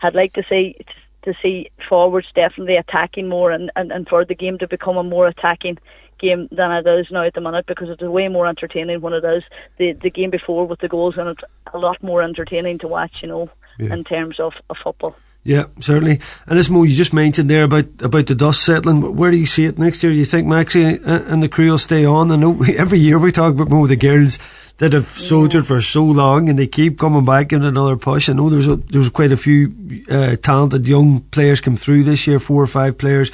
I'd 0.00 0.14
like 0.14 0.32
to 0.34 0.44
see 0.48 0.76
to 1.24 1.34
see 1.42 1.70
forwards 1.88 2.26
definitely 2.34 2.76
attacking 2.76 3.28
more 3.28 3.52
and, 3.52 3.70
and, 3.76 3.92
and 3.92 4.08
for 4.08 4.24
the 4.24 4.34
game 4.34 4.58
to 4.58 4.66
become 4.66 4.96
a 4.96 5.04
more 5.04 5.28
attacking 5.28 5.78
game 6.22 6.48
than 6.50 6.70
it 6.72 6.86
is 6.86 7.06
now 7.10 7.24
at 7.24 7.34
the 7.34 7.40
minute 7.40 7.66
because 7.66 7.88
it's 7.90 8.02
way 8.02 8.28
more 8.28 8.46
entertaining 8.46 9.00
when 9.00 9.12
it 9.12 9.24
is 9.24 9.42
the 9.78 9.92
the 10.02 10.10
game 10.10 10.30
before 10.30 10.66
with 10.66 10.80
the 10.80 10.88
goals 10.88 11.16
and 11.18 11.28
it's 11.28 11.42
a 11.74 11.78
lot 11.78 12.02
more 12.02 12.22
entertaining 12.22 12.78
to 12.78 12.88
watch, 12.88 13.16
you 13.20 13.28
know, 13.28 13.50
yeah. 13.78 13.92
in 13.92 14.04
terms 14.04 14.40
of, 14.40 14.52
of 14.70 14.76
football. 14.82 15.14
Yeah, 15.44 15.64
certainly. 15.80 16.20
And 16.46 16.56
this 16.56 16.70
Mo, 16.70 16.84
you 16.84 16.94
just 16.94 17.12
mentioned 17.12 17.50
there 17.50 17.64
about 17.64 17.86
about 18.00 18.26
the 18.26 18.34
dust 18.34 18.64
settling. 18.64 19.00
But 19.00 19.14
where 19.14 19.32
do 19.32 19.36
you 19.36 19.46
see 19.46 19.64
it 19.64 19.76
next 19.76 20.02
year? 20.02 20.12
Do 20.12 20.18
you 20.18 20.24
think 20.24 20.46
Maxie 20.46 20.84
and 20.84 21.42
the 21.42 21.48
crew 21.48 21.70
will 21.70 21.78
stay 21.78 22.04
on? 22.04 22.30
I 22.30 22.36
know 22.36 22.62
every 22.76 23.00
year 23.00 23.18
we 23.18 23.32
talk 23.32 23.54
about 23.54 23.68
more 23.68 23.88
the 23.88 23.96
girls 23.96 24.38
that 24.78 24.92
have 24.92 25.06
soldiered 25.06 25.66
for 25.66 25.80
so 25.80 26.04
long 26.04 26.48
and 26.48 26.58
they 26.58 26.66
keep 26.66 26.98
coming 26.98 27.24
back 27.24 27.52
in 27.52 27.64
another 27.64 27.96
push. 27.96 28.28
I 28.28 28.32
know 28.32 28.50
there's 28.50 28.68
a, 28.68 28.76
there's 28.76 29.10
quite 29.10 29.32
a 29.32 29.36
few 29.36 30.04
uh, 30.08 30.36
talented 30.36 30.88
young 30.88 31.20
players 31.20 31.60
come 31.60 31.76
through 31.76 32.04
this 32.04 32.26
year, 32.26 32.38
four 32.38 32.62
or 32.62 32.68
five 32.68 32.96
players, 32.96 33.30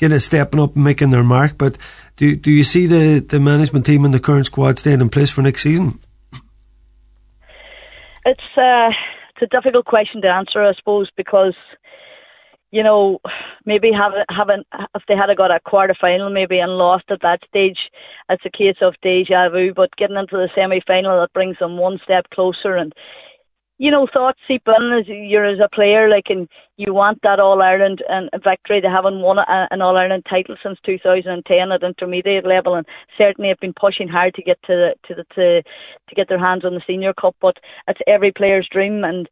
getting 0.00 0.18
stepping 0.18 0.58
up 0.58 0.74
and 0.74 0.82
making 0.82 1.10
their 1.10 1.22
mark. 1.22 1.56
But 1.56 1.76
do 2.16 2.34
do 2.34 2.50
you 2.50 2.64
see 2.64 2.86
the, 2.86 3.20
the 3.20 3.38
management 3.38 3.86
team 3.86 4.04
and 4.04 4.12
the 4.12 4.18
current 4.18 4.46
squad 4.46 4.78
staying 4.78 5.00
in 5.00 5.10
place 5.10 5.30
for 5.30 5.42
next 5.42 5.62
season? 5.62 6.00
It's 8.24 8.50
uh, 8.56 8.90
it's 9.30 9.42
a 9.42 9.46
difficult 9.46 9.84
question 9.84 10.22
to 10.22 10.28
answer, 10.28 10.62
I 10.62 10.72
suppose, 10.74 11.08
because 11.16 11.54
you 12.72 12.82
know 12.82 13.20
maybe 13.64 13.90
having 13.92 14.24
having 14.30 14.64
if 14.94 15.02
they 15.06 15.14
had 15.14 15.34
got 15.36 15.50
a 15.50 15.60
quarter 15.60 15.94
final 16.00 16.30
maybe 16.30 16.58
and 16.58 16.72
lost 16.72 17.04
at 17.10 17.22
that 17.22 17.40
stage, 17.46 17.78
it's 18.28 18.44
a 18.44 18.50
case 18.50 18.76
of 18.80 18.94
deja 19.02 19.50
vu. 19.50 19.72
But 19.74 19.96
getting 19.96 20.16
into 20.16 20.36
the 20.36 20.48
semi 20.54 20.80
final, 20.86 21.20
that 21.20 21.32
brings 21.34 21.58
them 21.58 21.76
one 21.76 22.00
step 22.02 22.26
closer 22.32 22.74
and 22.76 22.92
you 23.80 23.90
know, 23.90 24.06
thoughts 24.12 24.38
seep 24.46 24.60
in 24.66 24.92
as 24.92 25.06
you're 25.08 25.46
as 25.46 25.58
a 25.58 25.74
player, 25.74 26.06
like, 26.06 26.26
and 26.28 26.46
you 26.76 26.92
want 26.92 27.18
that 27.22 27.40
All 27.40 27.62
Ireland 27.62 28.02
and 28.10 28.28
victory. 28.44 28.78
They 28.78 28.88
haven't 28.88 29.22
won 29.22 29.38
an 29.48 29.80
All 29.80 29.96
Ireland 29.96 30.26
title 30.28 30.54
since 30.62 30.78
2010 30.84 31.72
at 31.72 31.82
intermediate 31.82 32.46
level, 32.46 32.74
and 32.74 32.84
certainly 33.16 33.48
have 33.48 33.58
been 33.58 33.72
pushing 33.72 34.06
hard 34.06 34.34
to 34.34 34.42
get 34.42 34.58
to 34.66 34.74
the, 34.74 34.94
to 35.08 35.14
the, 35.14 35.24
to 35.34 35.62
to 35.62 36.14
get 36.14 36.28
their 36.28 36.38
hands 36.38 36.66
on 36.66 36.74
the 36.74 36.82
senior 36.86 37.14
cup. 37.14 37.34
But 37.40 37.56
it's 37.88 38.00
every 38.06 38.32
player's 38.32 38.68
dream, 38.70 39.02
and 39.02 39.26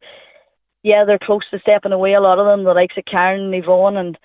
yeah, 0.81 1.05
they're 1.05 1.19
close 1.21 1.47
to 1.51 1.59
stepping 1.59 1.91
away. 1.91 2.13
A 2.15 2.19
lot 2.19 2.39
of 2.39 2.47
them, 2.47 2.63
the 2.63 2.73
likes 2.73 2.97
of 2.97 3.05
Karen 3.05 3.53
and 3.53 3.63
Yvonne, 3.63 3.97
and 3.97 4.17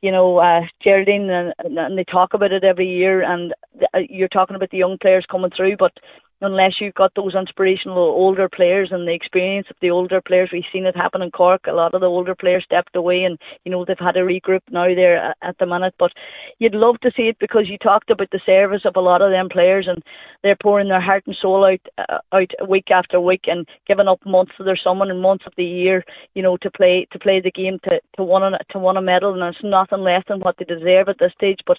you 0.00 0.10
know, 0.10 0.38
uh, 0.38 0.62
Geraldine, 0.82 1.30
and, 1.30 1.54
and 1.78 1.96
they 1.96 2.04
talk 2.04 2.34
about 2.34 2.50
it 2.50 2.64
every 2.64 2.88
year. 2.88 3.22
And 3.22 3.54
uh, 3.94 4.00
you're 4.10 4.26
talking 4.26 4.56
about 4.56 4.70
the 4.70 4.78
young 4.78 4.98
players 5.00 5.24
coming 5.30 5.52
through, 5.56 5.76
but 5.78 5.92
unless 6.40 6.74
you've 6.80 6.94
got 6.94 7.12
those 7.16 7.34
inspirational 7.34 7.98
older 7.98 8.48
players 8.48 8.90
and 8.92 9.06
the 9.06 9.14
experience 9.14 9.66
of 9.70 9.76
the 9.80 9.90
older 9.90 10.20
players. 10.20 10.50
We've 10.52 10.62
seen 10.72 10.86
it 10.86 10.96
happen 10.96 11.22
in 11.22 11.30
Cork. 11.30 11.62
A 11.66 11.72
lot 11.72 11.94
of 11.94 12.00
the 12.00 12.06
older 12.06 12.34
players 12.34 12.64
stepped 12.64 12.94
away 12.94 13.24
and, 13.24 13.38
you 13.64 13.72
know, 13.72 13.84
they've 13.84 13.98
had 13.98 14.16
a 14.16 14.20
regroup 14.20 14.60
now 14.70 14.86
there 14.94 15.34
at 15.42 15.58
the 15.58 15.66
minute. 15.66 15.94
But 15.98 16.12
you'd 16.58 16.74
love 16.74 17.00
to 17.00 17.10
see 17.16 17.24
it 17.24 17.38
because 17.40 17.68
you 17.68 17.78
talked 17.78 18.10
about 18.10 18.30
the 18.30 18.40
service 18.46 18.82
of 18.84 18.94
a 18.96 19.00
lot 19.00 19.22
of 19.22 19.30
them 19.30 19.48
players 19.48 19.86
and 19.88 20.02
they're 20.42 20.56
pouring 20.62 20.88
their 20.88 21.00
heart 21.00 21.24
and 21.26 21.36
soul 21.40 21.64
out, 21.64 21.80
uh, 21.98 22.18
out 22.32 22.68
week 22.68 22.90
after 22.90 23.20
week 23.20 23.44
and 23.46 23.66
giving 23.86 24.08
up 24.08 24.24
months 24.24 24.52
of 24.60 24.66
their 24.66 24.78
summer 24.82 25.10
and 25.10 25.20
months 25.20 25.44
of 25.46 25.52
the 25.56 25.64
year, 25.64 26.04
you 26.34 26.42
know, 26.42 26.56
to 26.58 26.70
play, 26.70 27.06
to 27.12 27.18
play 27.18 27.40
the 27.40 27.50
game 27.50 27.78
to, 27.84 28.00
to 28.16 28.22
win 28.22 28.42
a, 28.42 28.58
to 28.70 28.78
win 28.78 28.96
a 28.96 29.02
medal. 29.02 29.34
And 29.34 29.42
it's 29.42 29.64
nothing 29.64 30.04
less 30.04 30.22
than 30.28 30.40
what 30.40 30.56
they 30.58 30.64
deserve 30.64 31.08
at 31.08 31.18
this 31.18 31.32
stage. 31.32 31.60
But 31.66 31.78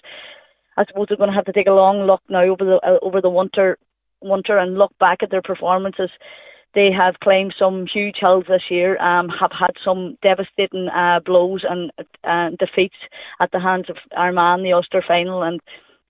I 0.76 0.84
suppose 0.86 1.06
they're 1.08 1.16
going 1.16 1.30
to 1.30 1.36
have 1.36 1.46
to 1.46 1.52
take 1.52 1.66
a 1.66 1.72
long 1.72 2.06
look 2.06 2.22
now 2.28 2.42
over 2.44 2.64
the 2.64 2.80
uh, 2.82 2.98
over 3.02 3.20
the 3.20 3.28
winter 3.28 3.76
winter 4.22 4.58
and 4.58 4.78
look 4.78 4.92
back 4.98 5.22
at 5.22 5.30
their 5.30 5.42
performances. 5.42 6.10
They 6.74 6.90
have 6.96 7.20
claimed 7.22 7.54
some 7.58 7.86
huge 7.92 8.16
hills 8.20 8.44
this 8.48 8.62
year, 8.70 9.00
um, 9.02 9.28
have 9.28 9.50
had 9.50 9.74
some 9.84 10.16
devastating 10.22 10.88
uh, 10.88 11.18
blows 11.24 11.64
and 11.68 11.90
uh, 12.22 12.50
defeats 12.58 12.94
at 13.40 13.50
the 13.50 13.58
hands 13.58 13.86
of 13.90 13.96
Armagh 14.16 14.62
the 14.62 14.72
Ulster 14.72 15.02
final, 15.06 15.42
and 15.42 15.60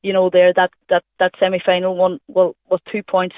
you 0.02 0.12
know 0.12 0.28
there 0.30 0.52
that 0.54 0.70
that 0.90 1.02
that 1.18 1.32
semi 1.40 1.60
final 1.64 1.96
one 1.96 2.18
well 2.28 2.56
was 2.68 2.80
two 2.92 3.02
points 3.02 3.36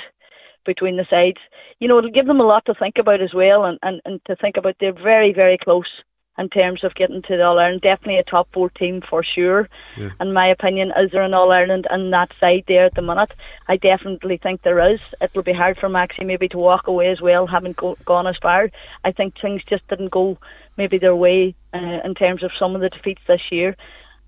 between 0.67 0.97
the 0.97 1.07
sides. 1.09 1.38
You 1.79 1.87
know 1.87 1.99
it'll 1.99 2.11
give 2.11 2.26
them 2.26 2.41
a 2.41 2.47
lot 2.47 2.64
to 2.67 2.75
think 2.75 2.97
about 2.99 3.23
as 3.23 3.33
well, 3.33 3.64
and 3.67 3.79
and, 3.83 4.00
and 4.05 4.21
to 4.26 4.35
think 4.35 4.57
about 4.57 4.75
they're 4.81 4.93
very 4.93 5.33
very 5.33 5.59
close 5.62 6.02
in 6.39 6.49
terms 6.49 6.83
of 6.83 6.95
getting 6.95 7.23
to 7.23 7.37
the 7.37 7.43
All 7.43 7.59
Ireland. 7.59 7.83
Definitely 7.83 8.19
a 8.19 8.25
top 8.25 8.49
four 8.53 8.71
team 8.71 9.03
for 9.03 9.23
sure. 9.23 9.69
Yeah. 9.99 10.11
In 10.21 10.33
my 10.33 10.49
opinion, 10.49 10.93
is 10.97 11.11
there 11.11 11.23
an 11.23 11.35
All 11.35 11.53
Ireland 11.53 11.87
in 11.91 12.11
that 12.11 12.33
side 12.41 12.65
there 12.67 12.87
at 12.87 12.95
the 12.95 13.03
minute? 13.03 13.33
I 13.69 13.77
definitely 13.77 14.39
think 14.39 14.62
there 14.62 14.93
is. 14.93 15.01
It 15.21 15.35
will 15.35 15.43
be 15.43 15.53
hard 15.53 15.79
for 15.79 15.89
Maxi 15.89 16.25
maybe 16.25 16.49
to 16.49 16.59
walk 16.59 16.87
away 16.87 17.09
as 17.09 17.21
well, 17.21 17.47
having 17.47 17.73
go, 17.73 17.97
gone 18.05 18.27
as 18.27 18.37
far. 18.41 18.71
I 19.05 19.12
think 19.12 19.39
things 19.41 19.62
just 19.65 19.87
didn't 19.89 20.11
go 20.11 20.39
maybe 20.79 20.99
their 20.99 21.17
way 21.17 21.55
uh, 21.75 22.01
in 22.05 22.15
terms 22.15 22.43
of 22.43 22.51
some 22.59 22.75
of 22.75 22.81
the 22.81 22.89
defeats 22.89 23.23
this 23.27 23.43
year. 23.51 23.77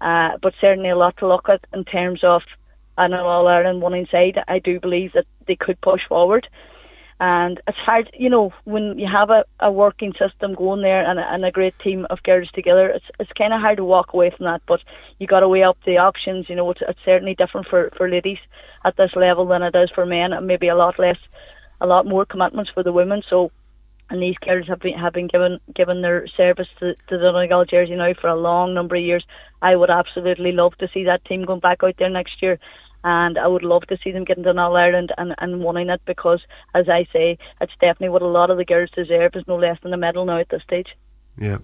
Uh, 0.00 0.36
but 0.42 0.52
certainly 0.60 0.90
a 0.90 0.96
lot 0.96 1.16
to 1.18 1.28
look 1.28 1.48
at 1.48 1.64
in 1.72 1.84
terms 1.84 2.22
of 2.22 2.42
an 2.98 3.14
All 3.14 3.48
Ireland 3.48 3.80
winning 3.82 4.06
side. 4.10 4.38
I 4.46 4.58
do 4.58 4.78
believe 4.78 5.12
that 5.14 5.26
they 5.46 5.56
could 5.56 5.80
push 5.80 6.02
forward 6.06 6.46
and 7.24 7.58
it's 7.66 7.78
hard, 7.78 8.10
you 8.18 8.28
know, 8.28 8.52
when 8.64 8.98
you 8.98 9.08
have 9.10 9.30
a, 9.30 9.44
a 9.58 9.72
working 9.72 10.12
system 10.12 10.54
going 10.54 10.82
there 10.82 11.08
and 11.08 11.18
a, 11.18 11.22
and 11.32 11.42
a 11.42 11.50
great 11.50 11.74
team 11.78 12.06
of 12.10 12.22
girls 12.22 12.50
together, 12.52 12.88
it's 12.88 13.06
it's 13.18 13.32
kind 13.32 13.54
of 13.54 13.62
hard 13.62 13.78
to 13.78 13.84
walk 13.84 14.12
away 14.12 14.30
from 14.36 14.44
that. 14.44 14.60
But 14.68 14.80
you 15.18 15.26
got 15.26 15.40
to 15.40 15.48
weigh 15.48 15.62
up 15.62 15.78
the 15.86 15.96
options. 15.96 16.50
You 16.50 16.56
know, 16.56 16.70
it's, 16.70 16.82
it's 16.86 17.00
certainly 17.02 17.34
different 17.34 17.68
for 17.68 17.90
for 17.96 18.10
ladies 18.10 18.42
at 18.84 18.98
this 18.98 19.12
level 19.16 19.46
than 19.46 19.62
it 19.62 19.74
is 19.74 19.90
for 19.94 20.04
men, 20.04 20.34
and 20.34 20.46
maybe 20.46 20.68
a 20.68 20.76
lot 20.76 20.98
less, 20.98 21.16
a 21.80 21.86
lot 21.86 22.04
more 22.04 22.26
commitments 22.26 22.70
for 22.74 22.82
the 22.82 22.92
women. 22.92 23.22
So, 23.30 23.50
and 24.10 24.20
these 24.20 24.36
girls 24.44 24.68
have 24.68 24.80
been 24.80 24.98
have 24.98 25.14
been 25.14 25.28
given 25.28 25.60
given 25.74 26.02
their 26.02 26.26
service 26.36 26.68
to, 26.80 26.94
to 27.08 27.16
the 27.16 27.32
Donegal 27.32 27.64
jersey 27.64 27.96
now 27.96 28.12
for 28.20 28.28
a 28.28 28.36
long 28.36 28.74
number 28.74 28.96
of 28.96 29.02
years. 29.02 29.24
I 29.62 29.76
would 29.76 29.90
absolutely 29.90 30.52
love 30.52 30.76
to 30.78 30.88
see 30.92 31.04
that 31.04 31.24
team 31.24 31.46
going 31.46 31.60
back 31.60 31.82
out 31.82 31.94
there 31.98 32.10
next 32.10 32.42
year 32.42 32.58
and 33.04 33.38
I 33.38 33.46
would 33.46 33.62
love 33.62 33.82
to 33.88 33.98
see 34.02 34.10
them 34.10 34.24
getting 34.24 34.44
to 34.44 34.58
All 34.58 34.76
Ireland 34.76 35.12
and, 35.18 35.34
and 35.38 35.62
winning 35.62 35.90
it 35.90 36.00
because, 36.06 36.40
as 36.74 36.88
I 36.88 37.06
say, 37.12 37.38
it's 37.60 37.72
definitely 37.80 38.08
what 38.08 38.22
a 38.22 38.26
lot 38.26 38.50
of 38.50 38.56
the 38.56 38.64
girls 38.64 38.90
deserve 38.96 39.32
is 39.34 39.44
no 39.46 39.56
less 39.56 39.78
than 39.82 39.92
a 39.92 39.98
medal 39.98 40.24
now 40.24 40.38
at 40.38 40.48
this 40.48 40.62
stage. 40.62 40.88
Yeah. 41.38 41.58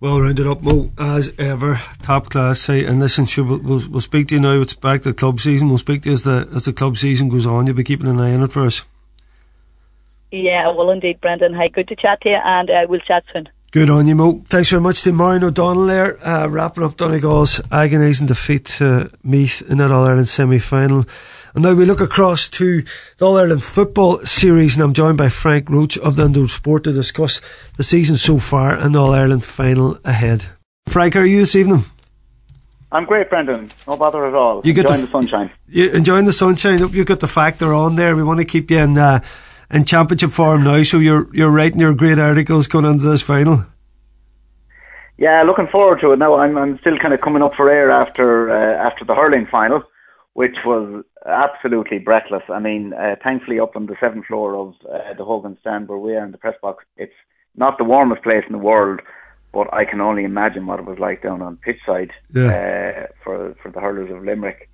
Well 0.00 0.20
rounded 0.20 0.46
up, 0.46 0.62
Mo, 0.62 0.92
as 0.96 1.32
ever, 1.38 1.80
top 2.02 2.30
class. 2.30 2.60
Say, 2.60 2.84
and 2.84 3.00
listen, 3.00 3.24
sure, 3.24 3.44
we'll, 3.44 3.58
we'll, 3.58 3.88
we'll, 3.90 4.00
speak 4.00 4.28
to 4.28 4.36
you 4.36 4.40
now. 4.40 4.60
It's 4.60 4.74
back 4.74 5.02
to 5.02 5.08
the 5.08 5.14
club 5.14 5.40
season. 5.40 5.68
We'll 5.68 5.78
speak 5.78 6.02
to 6.02 6.10
you 6.10 6.14
as 6.14 6.22
the 6.22 6.48
as 6.54 6.66
the 6.66 6.72
club 6.72 6.96
season 6.96 7.28
goes 7.28 7.46
on. 7.46 7.66
You'll 7.66 7.74
be 7.74 7.82
keeping 7.82 8.06
an 8.06 8.20
eye 8.20 8.32
on 8.32 8.44
it 8.44 8.52
for 8.52 8.64
us. 8.64 8.84
Yeah, 10.30 10.70
well, 10.70 10.90
indeed, 10.90 11.20
Brendan. 11.20 11.52
Hi, 11.54 11.66
good 11.66 11.88
to 11.88 11.96
chat 11.96 12.20
to 12.20 12.28
you, 12.28 12.38
and 12.44 12.70
uh, 12.70 12.86
we'll 12.88 13.00
chat 13.00 13.24
soon. 13.32 13.48
Good 13.70 13.90
on 13.90 14.06
you, 14.06 14.14
Mo. 14.14 14.42
Thanks 14.46 14.70
very 14.70 14.80
much 14.80 15.02
to 15.02 15.12
Marion 15.12 15.44
O'Donnell 15.44 15.84
there, 15.84 16.26
uh, 16.26 16.46
wrapping 16.48 16.82
up 16.82 16.96
Donegal's 16.96 17.60
agonising 17.70 18.26
defeat 18.26 18.64
to 18.64 19.10
Meath 19.22 19.60
in 19.60 19.76
that 19.76 19.90
All 19.90 20.06
Ireland 20.06 20.26
semi 20.28 20.58
final. 20.58 21.04
And 21.54 21.64
now 21.64 21.74
we 21.74 21.84
look 21.84 22.00
across 22.00 22.48
to 22.48 22.82
the 23.18 23.24
All 23.26 23.36
Ireland 23.36 23.62
football 23.62 24.20
series, 24.20 24.74
and 24.74 24.82
I'm 24.82 24.94
joined 24.94 25.18
by 25.18 25.28
Frank 25.28 25.68
Roche 25.68 25.98
of 25.98 26.16
the 26.16 26.24
Indo 26.24 26.46
Sport 26.46 26.84
to 26.84 26.94
discuss 26.94 27.42
the 27.76 27.82
season 27.82 28.16
so 28.16 28.38
far 28.38 28.74
and 28.74 28.94
the 28.94 29.02
All 29.02 29.12
Ireland 29.12 29.44
final 29.44 29.98
ahead. 30.02 30.46
Frank, 30.88 31.12
how 31.12 31.20
are 31.20 31.26
you 31.26 31.40
this 31.40 31.54
evening? 31.54 31.80
I'm 32.90 33.04
great, 33.04 33.28
Brendan. 33.28 33.70
No 33.86 33.98
bother 33.98 34.26
at 34.26 34.34
all. 34.34 34.62
You 34.64 34.72
enjoying 34.72 35.00
the, 35.02 35.06
the 35.08 35.12
sunshine. 35.12 35.50
You 35.68 35.90
enjoying 35.90 36.24
the 36.24 36.32
sunshine? 36.32 36.78
You've 36.78 37.06
got 37.06 37.20
the 37.20 37.28
factor 37.28 37.74
on 37.74 37.96
there. 37.96 38.16
We 38.16 38.22
want 38.22 38.38
to 38.38 38.46
keep 38.46 38.70
you 38.70 38.78
in. 38.78 38.96
Uh, 38.96 39.20
in 39.70 39.84
championship 39.84 40.30
form 40.30 40.64
now, 40.64 40.82
so 40.82 40.98
you're 40.98 41.28
you're 41.34 41.50
writing 41.50 41.80
your 41.80 41.94
great 41.94 42.18
articles 42.18 42.66
going 42.66 42.84
into 42.84 43.08
this 43.08 43.22
final. 43.22 43.66
Yeah, 45.16 45.42
looking 45.42 45.66
forward 45.66 46.00
to 46.00 46.12
it. 46.12 46.18
Now 46.18 46.36
I'm 46.36 46.56
I'm 46.56 46.78
still 46.78 46.98
kind 46.98 47.14
of 47.14 47.20
coming 47.20 47.42
up 47.42 47.54
for 47.54 47.70
air 47.70 47.90
after 47.90 48.50
uh, 48.50 48.86
after 48.86 49.04
the 49.04 49.14
hurling 49.14 49.46
final, 49.50 49.82
which 50.34 50.56
was 50.64 51.04
absolutely 51.26 51.98
breathless. 51.98 52.44
I 52.48 52.60
mean, 52.60 52.92
uh, 52.94 53.16
thankfully 53.22 53.60
up 53.60 53.76
on 53.76 53.86
the 53.86 53.96
seventh 54.00 54.26
floor 54.26 54.54
of 54.56 54.74
uh, 54.88 55.14
the 55.14 55.24
Hogan 55.24 55.58
stand 55.60 55.88
where 55.88 55.98
we 55.98 56.14
are 56.14 56.24
in 56.24 56.32
the 56.32 56.38
press 56.38 56.56
box, 56.62 56.84
it's 56.96 57.12
not 57.56 57.78
the 57.78 57.84
warmest 57.84 58.22
place 58.22 58.44
in 58.46 58.52
the 58.52 58.58
world, 58.58 59.00
but 59.52 59.72
I 59.74 59.84
can 59.84 60.00
only 60.00 60.24
imagine 60.24 60.66
what 60.66 60.78
it 60.78 60.86
was 60.86 60.98
like 60.98 61.22
down 61.22 61.42
on 61.42 61.56
pitch 61.56 61.80
side 61.84 62.12
yeah. 62.32 62.46
uh, 62.46 63.12
for 63.22 63.54
for 63.62 63.70
the 63.70 63.80
hurlers 63.80 64.10
of 64.10 64.24
Limerick 64.24 64.70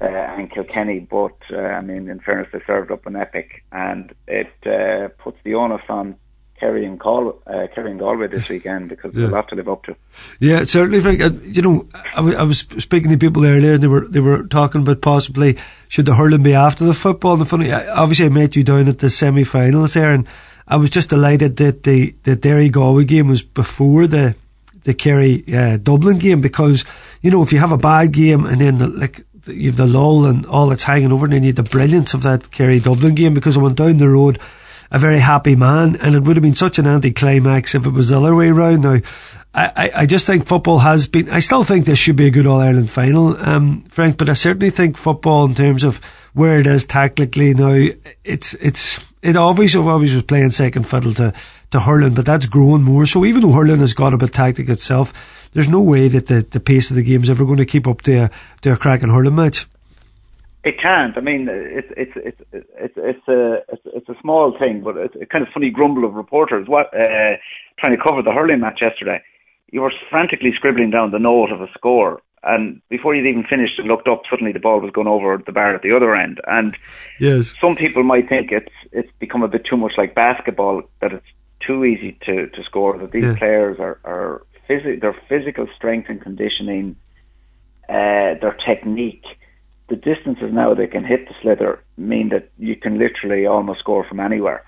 uh, 0.00 0.04
and 0.04 0.50
Kilkenny. 0.50 1.00
But 1.00 1.36
uh, 1.52 1.58
I 1.58 1.80
mean, 1.80 2.08
in 2.08 2.20
fairness, 2.20 2.48
they 2.52 2.60
served 2.66 2.90
up 2.90 3.06
an 3.06 3.16
epic, 3.16 3.64
and 3.72 4.14
it 4.26 4.52
uh, 4.66 5.08
puts 5.22 5.38
the 5.44 5.54
onus 5.54 5.82
on 5.88 6.16
Kerry 6.58 6.84
and, 6.84 6.98
Gal- 6.98 7.40
uh, 7.46 7.66
Kerry 7.74 7.92
and 7.92 8.00
Galway 8.00 8.26
this 8.26 8.48
weekend 8.48 8.88
because 8.88 9.12
yeah. 9.14 9.20
there's 9.20 9.30
a 9.30 9.34
lot 9.34 9.48
to 9.48 9.54
live 9.54 9.68
up 9.68 9.84
to. 9.84 9.96
Yeah, 10.40 10.64
certainly. 10.64 11.00
Frank, 11.00 11.20
uh, 11.20 11.30
you 11.42 11.62
know, 11.62 11.88
I, 11.94 12.16
w- 12.16 12.36
I 12.36 12.42
was 12.42 12.60
speaking 12.60 13.10
to 13.10 13.18
people 13.18 13.44
earlier, 13.44 13.74
and 13.74 13.82
they 13.82 13.86
were 13.86 14.06
they 14.08 14.20
were 14.20 14.44
talking 14.44 14.82
about 14.82 15.00
possibly 15.00 15.56
should 15.88 16.06
the 16.06 16.14
hurling 16.14 16.42
be 16.42 16.54
after 16.54 16.84
the 16.84 16.94
football. 16.94 17.32
And 17.32 17.42
the 17.42 17.46
funny, 17.46 17.72
obviously, 17.72 18.26
I 18.26 18.30
met 18.30 18.56
you 18.56 18.64
down 18.64 18.88
at 18.88 18.98
the 18.98 19.10
semi-finals 19.10 19.94
there, 19.94 20.12
and 20.12 20.26
I 20.66 20.76
was 20.76 20.90
just 20.90 21.10
delighted 21.10 21.56
that 21.56 21.84
the 21.84 22.14
the 22.24 22.36
Derry 22.36 22.70
Galway 22.70 23.04
game 23.04 23.28
was 23.28 23.42
before 23.42 24.06
the 24.06 24.34
the 24.82 24.94
Kerry 24.94 25.44
uh, 25.54 25.76
Dublin 25.76 26.18
game 26.18 26.40
because 26.40 26.84
you 27.22 27.30
know 27.30 27.42
if 27.42 27.52
you 27.52 27.58
have 27.58 27.72
a 27.72 27.78
bad 27.78 28.12
game 28.12 28.46
and 28.46 28.60
then 28.60 28.98
like 28.98 29.22
you've 29.48 29.76
the 29.76 29.86
lull 29.86 30.26
and 30.26 30.46
all 30.46 30.68
that's 30.68 30.84
hanging 30.84 31.12
over, 31.12 31.26
and 31.26 31.32
then 31.32 31.42
you 31.42 31.48
have 31.48 31.56
the 31.56 31.62
brilliance 31.62 32.14
of 32.14 32.22
that 32.22 32.50
Kerry 32.50 32.80
Dublin 32.80 33.14
game 33.14 33.34
because 33.34 33.56
I 33.56 33.60
went 33.60 33.78
down 33.78 33.98
the 33.98 34.08
road 34.08 34.38
a 34.90 34.98
very 34.98 35.18
happy 35.18 35.54
man, 35.54 35.96
and 35.96 36.14
it 36.14 36.22
would 36.22 36.36
have 36.36 36.42
been 36.42 36.54
such 36.54 36.78
an 36.78 36.86
anticlimax 36.86 37.74
if 37.74 37.86
it 37.86 37.90
was 37.90 38.08
the 38.08 38.18
other 38.18 38.34
way 38.34 38.48
around. 38.48 38.82
Now, 38.82 38.98
I, 39.54 39.90
I 39.94 40.06
just 40.06 40.26
think 40.26 40.46
football 40.46 40.78
has 40.78 41.06
been. 41.06 41.28
I 41.30 41.40
still 41.40 41.62
think 41.62 41.84
this 41.84 41.98
should 41.98 42.16
be 42.16 42.26
a 42.26 42.30
good 42.30 42.46
All 42.46 42.60
Ireland 42.60 42.88
final, 42.88 43.36
um, 43.38 43.82
Frank. 43.82 44.16
But 44.16 44.28
I 44.28 44.34
certainly 44.34 44.70
think 44.70 44.96
football, 44.96 45.46
in 45.46 45.54
terms 45.54 45.84
of 45.84 45.98
where 46.32 46.60
it 46.60 46.66
is 46.66 46.84
tactically 46.84 47.54
now, 47.54 47.88
it's 48.24 48.54
it's 48.54 49.14
it 49.22 49.36
obviously 49.36 49.80
always 49.80 50.14
was 50.14 50.24
playing 50.24 50.50
second 50.50 50.84
fiddle 50.86 51.12
to 51.14 51.32
to 51.72 51.80
hurling, 51.80 52.14
but 52.14 52.26
that's 52.26 52.46
growing 52.46 52.82
more. 52.82 53.04
So 53.04 53.24
even 53.24 53.42
though 53.42 53.52
hurling 53.52 53.80
has 53.80 53.94
got 53.94 54.14
a 54.14 54.18
bit 54.18 54.32
tactic 54.32 54.68
itself, 54.68 55.37
there's 55.52 55.70
no 55.70 55.82
way 55.82 56.08
that 56.08 56.26
the, 56.26 56.42
the 56.42 56.60
pace 56.60 56.90
of 56.90 56.96
the 56.96 57.02
game 57.02 57.22
is 57.22 57.30
ever 57.30 57.44
going 57.44 57.58
to 57.58 57.66
keep 57.66 57.86
up 57.86 58.02
to 58.02 58.24
a 58.24 58.30
to 58.62 58.72
a 58.72 58.76
cracking 58.76 59.08
hurling 59.08 59.34
match. 59.34 59.66
It 60.64 60.74
can't. 60.82 61.16
I 61.16 61.20
mean, 61.20 61.48
it's 61.50 61.88
it's 61.96 62.12
it's 62.16 62.40
it's 62.52 62.94
it's 62.96 63.28
a 63.28 63.62
it's, 63.68 63.82
it's 63.86 64.08
a 64.08 64.20
small 64.20 64.56
thing, 64.58 64.82
but 64.82 64.96
it's 64.96 65.14
a 65.20 65.26
kind 65.26 65.46
of 65.46 65.52
funny 65.54 65.70
grumble 65.70 66.04
of 66.04 66.14
reporters. 66.14 66.66
What 66.68 66.86
uh, 66.94 67.36
trying 67.78 67.96
to 67.96 68.02
cover 68.02 68.22
the 68.22 68.32
hurling 68.32 68.60
match 68.60 68.80
yesterday? 68.82 69.22
You 69.70 69.82
were 69.82 69.92
frantically 70.10 70.52
scribbling 70.56 70.90
down 70.90 71.10
the 71.10 71.18
note 71.18 71.52
of 71.52 71.60
a 71.60 71.68
score, 71.74 72.20
and 72.42 72.80
before 72.88 73.14
you'd 73.14 73.28
even 73.28 73.44
finished 73.44 73.78
and 73.78 73.86
looked 73.88 74.08
up, 74.08 74.22
suddenly 74.28 74.52
the 74.52 74.58
ball 74.58 74.80
was 74.80 74.90
going 74.90 75.06
over 75.06 75.40
the 75.44 75.52
bar 75.52 75.74
at 75.74 75.82
the 75.82 75.94
other 75.94 76.14
end. 76.14 76.40
And 76.46 76.76
yes, 77.20 77.54
some 77.60 77.76
people 77.76 78.02
might 78.02 78.28
think 78.28 78.50
it's 78.50 78.74
it's 78.92 79.10
become 79.20 79.42
a 79.42 79.48
bit 79.48 79.64
too 79.68 79.76
much 79.76 79.92
like 79.96 80.14
basketball 80.14 80.82
that 81.00 81.12
it's 81.12 81.26
too 81.66 81.84
easy 81.84 82.18
to 82.26 82.48
to 82.48 82.62
score. 82.64 82.98
That 82.98 83.12
these 83.12 83.24
yeah. 83.24 83.36
players 83.38 83.78
are 83.78 84.00
are 84.04 84.42
phys- 84.68 85.00
their 85.00 85.16
physical 85.28 85.66
strength 85.76 86.08
and 86.08 86.20
conditioning, 86.20 86.96
uh, 87.88 88.34
their 88.40 88.56
technique 88.64 89.24
the 89.88 89.96
distances 89.96 90.52
now 90.52 90.74
they 90.74 90.86
can 90.86 91.04
hit 91.04 91.26
the 91.28 91.34
sliotar 91.34 91.78
mean 91.96 92.28
that 92.28 92.50
you 92.58 92.76
can 92.76 92.98
literally 92.98 93.46
almost 93.46 93.80
score 93.80 94.04
from 94.04 94.20
anywhere. 94.20 94.62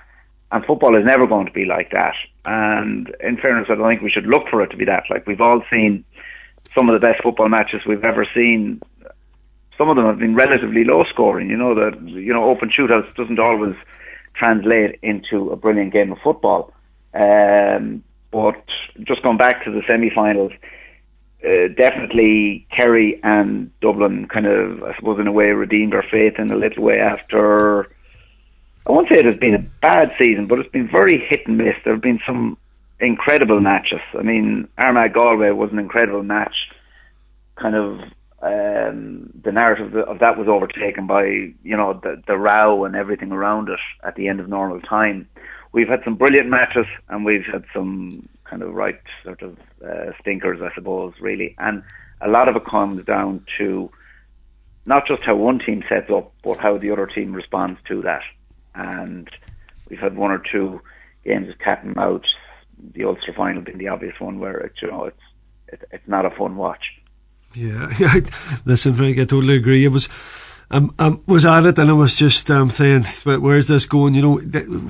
And 0.50 0.64
football 0.64 0.96
is 0.98 1.04
never 1.04 1.26
going 1.26 1.46
to 1.46 1.52
be 1.52 1.64
like 1.64 1.90
that. 1.92 2.14
And 2.44 3.14
in 3.20 3.36
fairness, 3.36 3.68
I 3.70 3.76
don't 3.76 3.88
think 3.88 4.02
we 4.02 4.10
should 4.10 4.26
look 4.26 4.48
for 4.50 4.62
it 4.62 4.68
to 4.70 4.76
be 4.76 4.86
that. 4.86 5.04
Like 5.10 5.26
we've 5.26 5.40
all 5.40 5.62
seen 5.70 6.04
some 6.76 6.88
of 6.88 6.98
the 6.98 7.06
best 7.06 7.22
football 7.22 7.48
matches 7.48 7.82
we've 7.86 8.04
ever 8.04 8.26
seen. 8.34 8.80
Some 9.76 9.88
of 9.88 9.96
them 9.96 10.06
have 10.06 10.18
been 10.18 10.34
relatively 10.34 10.84
low 10.84 11.04
scoring. 11.04 11.50
You 11.50 11.56
know 11.56 11.74
that 11.74 12.00
you 12.08 12.32
know 12.32 12.44
open 12.44 12.70
shootouts 12.70 13.14
doesn't 13.14 13.38
always 13.38 13.76
translate 14.34 14.98
into 15.02 15.50
a 15.50 15.56
brilliant 15.56 15.92
game 15.92 16.12
of 16.12 16.18
football. 16.18 16.72
Um, 17.14 18.02
but 18.30 18.62
just 19.02 19.22
going 19.22 19.36
back 19.36 19.64
to 19.64 19.70
the 19.70 19.82
semi-finals, 19.86 20.52
uh, 21.44 21.68
definitely 21.74 22.66
Kerry 22.70 23.20
and 23.22 23.70
Dublin 23.80 24.26
kind 24.28 24.46
of, 24.46 24.82
I 24.82 24.94
suppose, 24.96 25.18
in 25.18 25.26
a 25.26 25.32
way, 25.32 25.50
redeemed 25.50 25.94
our 25.94 26.02
faith 26.02 26.38
in 26.38 26.50
a 26.50 26.56
little 26.56 26.82
way 26.82 27.00
after 27.00 27.90
I 28.86 28.92
won't 28.92 29.08
say 29.08 29.18
it 29.18 29.24
has 29.26 29.36
been 29.36 29.54
a 29.54 29.58
bad 29.80 30.12
season, 30.18 30.46
but 30.46 30.58
it's 30.58 30.70
been 30.70 30.88
very 30.88 31.18
hit 31.18 31.46
and 31.46 31.58
miss. 31.58 31.76
There 31.84 31.92
have 31.92 32.02
been 32.02 32.20
some 32.26 32.56
incredible 32.98 33.60
matches. 33.60 34.00
I 34.18 34.22
mean, 34.22 34.68
Armagh 34.78 35.12
Galway 35.12 35.50
was 35.50 35.70
an 35.70 35.78
incredible 35.78 36.22
match. 36.22 36.54
Kind 37.56 37.74
of 37.74 38.00
um, 38.42 39.30
the 39.42 39.52
narrative 39.52 39.94
of 39.94 40.20
that 40.20 40.38
was 40.38 40.48
overtaken 40.48 41.06
by 41.06 41.24
you 41.24 41.76
know 41.76 42.00
the 42.02 42.22
the 42.26 42.38
row 42.38 42.84
and 42.84 42.96
everything 42.96 43.32
around 43.32 43.68
it 43.68 43.78
at 44.02 44.16
the 44.16 44.28
end 44.28 44.40
of 44.40 44.48
normal 44.48 44.80
time. 44.80 45.28
We've 45.72 45.88
had 45.88 46.02
some 46.04 46.16
brilliant 46.16 46.48
matches 46.48 46.86
and 47.08 47.24
we've 47.24 47.44
had 47.44 47.64
some 47.72 48.28
kind 48.44 48.62
of 48.62 48.74
right 48.74 49.00
sort 49.24 49.42
of 49.42 49.56
uh, 49.84 50.12
stinkers, 50.20 50.60
I 50.60 50.74
suppose, 50.74 51.14
really. 51.20 51.54
And 51.58 51.82
a 52.20 52.28
lot 52.28 52.48
of 52.48 52.56
it 52.56 52.64
comes 52.64 53.04
down 53.04 53.44
to 53.58 53.90
not 54.86 55.06
just 55.06 55.22
how 55.22 55.36
one 55.36 55.58
team 55.58 55.84
sets 55.88 56.10
up, 56.10 56.32
but 56.42 56.58
how 56.58 56.78
the 56.78 56.90
other 56.90 57.06
team 57.06 57.32
responds 57.32 57.78
to 57.88 58.02
that. 58.02 58.22
And 58.74 59.28
we've 59.88 59.98
had 59.98 60.16
one 60.16 60.30
or 60.30 60.42
two 60.50 60.80
games 61.24 61.48
of 61.48 61.58
cat 61.58 61.84
and 61.84 61.94
mouse. 61.94 62.24
The 62.94 63.04
Ulster 63.04 63.32
final 63.32 63.62
being 63.62 63.78
the 63.78 63.88
obvious 63.88 64.18
one, 64.18 64.38
where 64.38 64.58
it, 64.58 64.72
you 64.80 64.90
know 64.90 65.04
it's 65.04 65.20
it, 65.68 65.82
it's 65.92 66.08
not 66.08 66.24
a 66.24 66.30
fun 66.30 66.56
watch. 66.56 66.82
Yeah, 67.54 67.88
listen, 68.64 68.92
Frank, 68.94 69.18
I 69.18 69.24
totally 69.24 69.56
agree. 69.56 69.84
It 69.84 69.88
was. 69.88 70.08
Um, 70.72 70.94
um, 71.00 71.20
was 71.26 71.44
at 71.44 71.66
it 71.66 71.80
and 71.80 71.90
I 71.90 71.94
was 71.94 72.14
just 72.14 72.48
um, 72.48 72.70
saying, 72.70 73.02
where's 73.24 73.66
this 73.66 73.86
going? 73.86 74.14
You 74.14 74.22
know, 74.22 74.34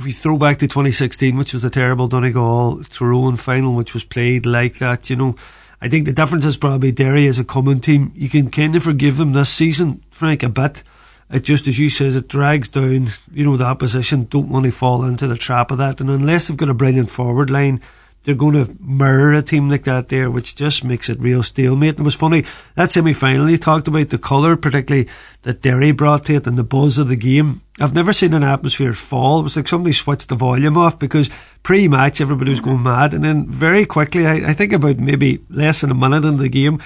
we 0.05 0.12
throw 0.12 0.37
back 0.37 0.59
to 0.59 0.66
2016, 0.66 1.38
which 1.38 1.55
was 1.55 1.64
a 1.64 1.71
terrible 1.71 2.07
Donegal 2.07 2.85
Tyrone 2.85 3.37
final, 3.37 3.75
which 3.75 3.95
was 3.95 4.05
played 4.05 4.45
like 4.45 4.79
that. 4.79 5.09
You 5.09 5.16
know, 5.16 5.37
I 5.81 5.88
think 5.88 6.05
the 6.05 6.12
difference 6.12 6.45
is 6.45 6.59
probably 6.59 6.93
Derry 6.93 7.27
as 7.27 7.38
a 7.38 7.45
common 7.45 7.81
team. 7.81 8.12
You 8.14 8.29
can 8.29 8.51
kind 8.51 8.77
of 8.77 8.83
forgive 8.83 9.16
them 9.16 9.33
this 9.33 9.49
season, 9.49 10.03
Frank, 10.11 10.43
a 10.43 10.51
bit. 10.51 10.83
It 11.31 11.45
just, 11.45 11.66
as 11.66 11.79
you 11.79 11.88
says, 11.88 12.14
it 12.14 12.29
drags 12.29 12.69
down, 12.69 13.07
you 13.33 13.45
know, 13.45 13.57
the 13.57 13.64
opposition 13.64 14.25
don't 14.25 14.51
want 14.51 14.66
to 14.66 14.73
fall 14.73 15.05
into 15.05 15.27
the 15.27 15.37
trap 15.37 15.71
of 15.71 15.79
that. 15.79 16.01
And 16.03 16.11
unless 16.11 16.49
they've 16.49 16.57
got 16.57 16.69
a 16.69 16.75
brilliant 16.75 17.09
forward 17.09 17.49
line, 17.49 17.81
they're 18.23 18.35
going 18.35 18.53
to 18.55 18.77
mirror 18.81 19.33
a 19.33 19.43
team 19.43 19.71
like 19.71 19.85
that 19.85 20.09
there, 20.09 20.31
which 20.31 20.55
just 20.55 20.85
makes 20.85 21.09
it 21.09 21.19
real 21.21 21.43
stalemate. 21.43 21.91
And 21.91 22.01
it 22.01 22.03
was 22.03 22.15
funny, 22.15 22.45
that 22.75 22.91
semi 22.91 23.15
final, 23.15 23.49
you 23.49 23.57
talked 23.57 23.89
about 23.89 24.11
the 24.11 24.19
colour, 24.19 24.57
particularly 24.57 25.09
that 25.43 25.63
Derry 25.63 25.93
brought 25.93 26.27
to 26.27 26.35
it 26.35 26.47
and 26.47 26.59
the 26.59 26.65
buzz 26.65 26.99
of 26.99 27.09
the 27.09 27.17
game. 27.17 27.63
I've 27.81 27.95
never 27.95 28.13
seen 28.13 28.35
an 28.35 28.45
atmosphere 28.45 28.93
fall. 28.93 29.41
It 29.41 29.45
was 29.45 29.57
like 29.57 29.69
somebody 29.69 29.95
switched 29.95 30.29
the 30.29 30.35
volume 30.35 30.77
off 30.77 30.99
because 30.99 31.31
pre 31.63 31.89
match 31.89 32.21
everybody 32.21 32.51
was 32.51 32.61
going 32.61 32.83
mad. 32.83 33.15
And 33.15 33.25
then 33.25 33.49
very 33.49 33.87
quickly, 33.87 34.27
I, 34.27 34.51
I 34.51 34.53
think 34.53 34.75
about 34.75 34.99
maybe 34.99 35.43
less 35.49 35.81
than 35.81 35.91
a 35.91 35.95
minute 35.95 36.27
into 36.27 36.43
the 36.43 36.51
game, 36.51 36.81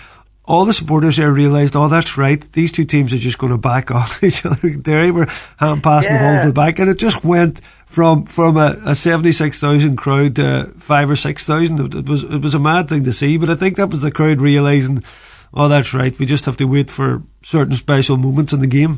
all 0.47 0.64
the 0.64 0.73
supporters 0.73 1.16
there 1.16 1.33
realised, 1.33 1.75
oh, 1.75 1.88
that's 1.88 2.18
right, 2.18 2.40
these 2.53 2.70
two 2.70 2.85
teams 2.85 3.12
are 3.12 3.18
just 3.18 3.38
going 3.38 3.53
to 3.53 3.59
back 3.59 3.90
off 3.90 4.23
each 4.23 4.44
other. 4.44 4.70
Derry 4.70 5.11
were 5.11 5.27
hand 5.59 5.83
passing 5.83 6.12
yeah. 6.12 6.18
the 6.18 6.37
ball 6.37 6.42
to 6.42 6.49
the 6.49 6.55
back, 6.55 6.79
and 6.79 6.90
it 6.90 6.99
just 6.99 7.25
went 7.25 7.61
from 7.94 8.26
from 8.26 8.57
a, 8.57 8.76
a 8.85 8.94
seventy 8.94 9.33
six 9.33 9.61
thousand 9.61 9.96
crowd 9.96 10.37
to 10.37 10.72
five 10.78 11.09
or 11.09 11.16
six 11.16 11.46
thousand. 11.46 11.94
It 11.94 12.09
was 12.09 12.24
it 12.24 12.42
was 12.42 12.54
a 12.54 12.59
mad 12.59 12.88
thing 12.88 13.04
to 13.04 13.12
see, 13.12 13.38
but 13.38 13.48
I 13.48 13.54
think 13.54 13.76
that 13.76 13.90
was 13.90 14.02
the 14.02 14.11
crowd 14.11 14.40
realising, 14.40 15.04
oh, 15.54 15.68
that's 15.68 15.94
right, 15.94 16.18
we 16.18 16.26
just 16.26 16.44
have 16.46 16.57
to 16.59 16.66
wait 16.66 16.90
for 16.90 17.22
certain 17.42 17.74
special 17.74 18.16
moments 18.16 18.52
in 18.52 18.61
the 18.61 18.66
game. 18.66 18.96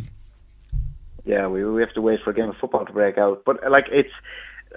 Yeah, 1.25 1.47
we 1.49 1.65
we 1.65 1.83
have 1.83 1.93
to 1.95 2.01
wait 2.01 2.21
for 2.25 2.31
a 2.31 2.35
game 2.35 2.49
of 2.49 2.57
football 2.57 2.87
to 2.87 2.93
break 2.93 3.19
out. 3.19 3.43
But 3.45 3.65
uh, 3.65 3.71
like 3.71 3.87
it's 3.91 4.13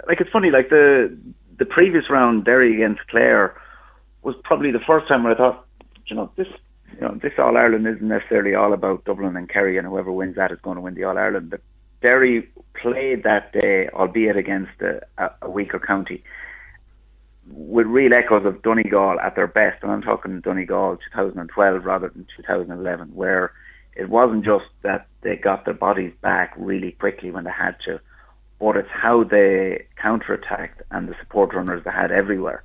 like 0.07 0.19
it's 0.19 0.31
funny, 0.31 0.51
like 0.51 0.69
the 0.69 1.17
the 1.57 1.65
previous 1.65 2.09
round, 2.09 2.45
Derry 2.45 2.75
against 2.75 3.07
Clare 3.07 3.55
was 4.21 4.35
probably 4.43 4.71
the 4.71 4.83
first 4.85 5.07
time 5.07 5.23
where 5.23 5.33
I 5.33 5.37
thought 5.37 5.65
you 6.07 6.15
know, 6.15 6.31
this 6.35 6.47
you 6.95 7.01
know, 7.01 7.17
this 7.21 7.33
All 7.37 7.55
Ireland 7.55 7.87
isn't 7.87 8.07
necessarily 8.07 8.55
all 8.55 8.73
about 8.73 9.05
Dublin 9.05 9.37
and 9.37 9.49
Kerry, 9.49 9.77
and 9.77 9.87
whoever 9.87 10.11
wins 10.11 10.35
that 10.35 10.51
is 10.51 10.59
going 10.61 10.75
to 10.75 10.81
win 10.81 10.95
the 10.95 11.03
All 11.05 11.17
Ireland. 11.17 11.57
Derry 12.01 12.49
played 12.73 13.23
that 13.23 13.51
day, 13.53 13.89
albeit 13.89 14.37
against 14.37 14.81
a, 14.81 15.01
a 15.41 15.49
weaker 15.49 15.79
county, 15.79 16.23
with 17.51 17.87
real 17.87 18.13
echoes 18.13 18.45
of 18.45 18.61
Donegal 18.61 19.19
at 19.19 19.35
their 19.35 19.47
best, 19.47 19.83
and 19.83 19.91
I'm 19.91 20.01
talking 20.01 20.39
Donegal 20.41 20.97
2012 21.11 21.85
rather 21.85 22.09
than 22.09 22.27
2011, 22.37 23.15
where 23.15 23.51
it 23.95 24.09
wasn't 24.09 24.45
just 24.45 24.65
that 24.83 25.07
they 25.21 25.35
got 25.35 25.65
their 25.65 25.73
bodies 25.73 26.13
back 26.21 26.53
really 26.57 26.91
quickly 26.93 27.31
when 27.31 27.43
they 27.43 27.51
had 27.51 27.75
to, 27.85 27.99
but 28.59 28.77
it's 28.77 28.89
how 28.91 29.23
they 29.23 29.85
counterattacked 30.01 30.81
and 30.91 31.09
the 31.09 31.15
support 31.19 31.53
runners 31.53 31.83
they 31.83 31.91
had 31.91 32.11
everywhere. 32.11 32.63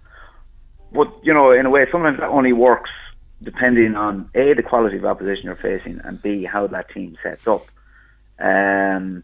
But 0.92 1.12
you 1.22 1.34
know, 1.34 1.50
in 1.50 1.66
a 1.66 1.70
way, 1.70 1.86
sometimes 1.90 2.18
that 2.20 2.28
only 2.28 2.52
works 2.52 2.90
depending 3.42 3.94
on 3.94 4.30
a 4.34 4.54
the 4.54 4.62
quality 4.62 4.96
of 4.96 5.04
opposition 5.04 5.44
you're 5.44 5.56
facing 5.56 6.00
and 6.04 6.22
b 6.22 6.44
how 6.44 6.66
that 6.68 6.88
team 6.90 7.16
sets 7.22 7.46
up. 7.46 7.62
Um, 8.38 9.22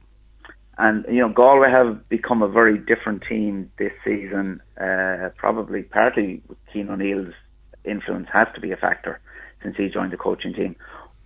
and 0.79 1.05
you 1.09 1.21
know 1.21 1.29
Galway 1.29 1.71
have 1.71 2.09
become 2.09 2.43
a 2.43 2.49
very 2.49 2.79
different 2.79 3.23
team 3.29 3.71
this 3.79 3.93
season. 4.05 4.63
Uh, 4.81 5.29
probably 5.37 5.83
partly 5.83 6.43
Cian 6.73 6.91
O'Neill's 6.91 7.35
influence 7.85 8.29
has 8.33 8.49
to 8.55 8.61
be 8.61 8.73
a 8.73 8.77
factor 8.77 9.21
since 9.63 9.77
he 9.77 9.89
joined 9.89 10.13
the 10.13 10.17
coaching 10.17 10.55
team. 10.55 10.77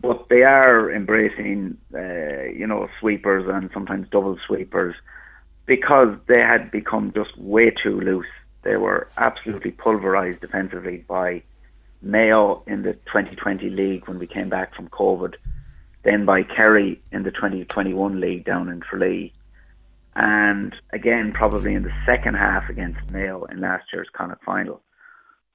But 0.01 0.29
they 0.29 0.43
are 0.43 0.91
embracing, 0.91 1.79
uh, 1.95 2.51
you 2.53 2.67
know, 2.67 2.89
sweepers 3.01 3.49
and 3.49 3.71
sometimes 3.73 4.09
double 4.11 4.39
sweepers 4.47 4.95
because 5.67 6.17
they 6.27 6.41
had 6.41 6.71
become 6.71 7.13
just 7.15 7.37
way 7.39 7.71
too 7.71 8.01
loose. 8.01 8.27
They 8.63 8.77
were 8.77 9.09
absolutely 9.17 9.71
pulverized 9.71 10.41
defensively 10.41 11.05
by 11.09 11.43
Mayo 12.03 12.63
in 12.67 12.83
the 12.83 12.93
2020 12.93 13.71
league 13.71 14.07
when 14.07 14.19
we 14.19 14.27
came 14.27 14.49
back 14.49 14.75
from 14.75 14.89
COVID, 14.89 15.35
then 16.05 16.25
by 16.25 16.43
Kerry 16.43 17.01
in 17.13 17.23
the 17.23 17.31
2021 17.31 18.21
league 18.21 18.45
down 18.45 18.69
in 18.69 18.81
Tralee, 18.81 19.33
and 20.15 20.75
again 20.93 21.33
probably 21.33 21.75
in 21.75 21.83
the 21.83 21.93
second 22.07 22.35
half 22.35 22.69
against 22.69 23.11
Mayo 23.11 23.45
in 23.45 23.61
last 23.61 23.85
year's 23.93 24.09
Connacht 24.15 24.45
final. 24.45 24.81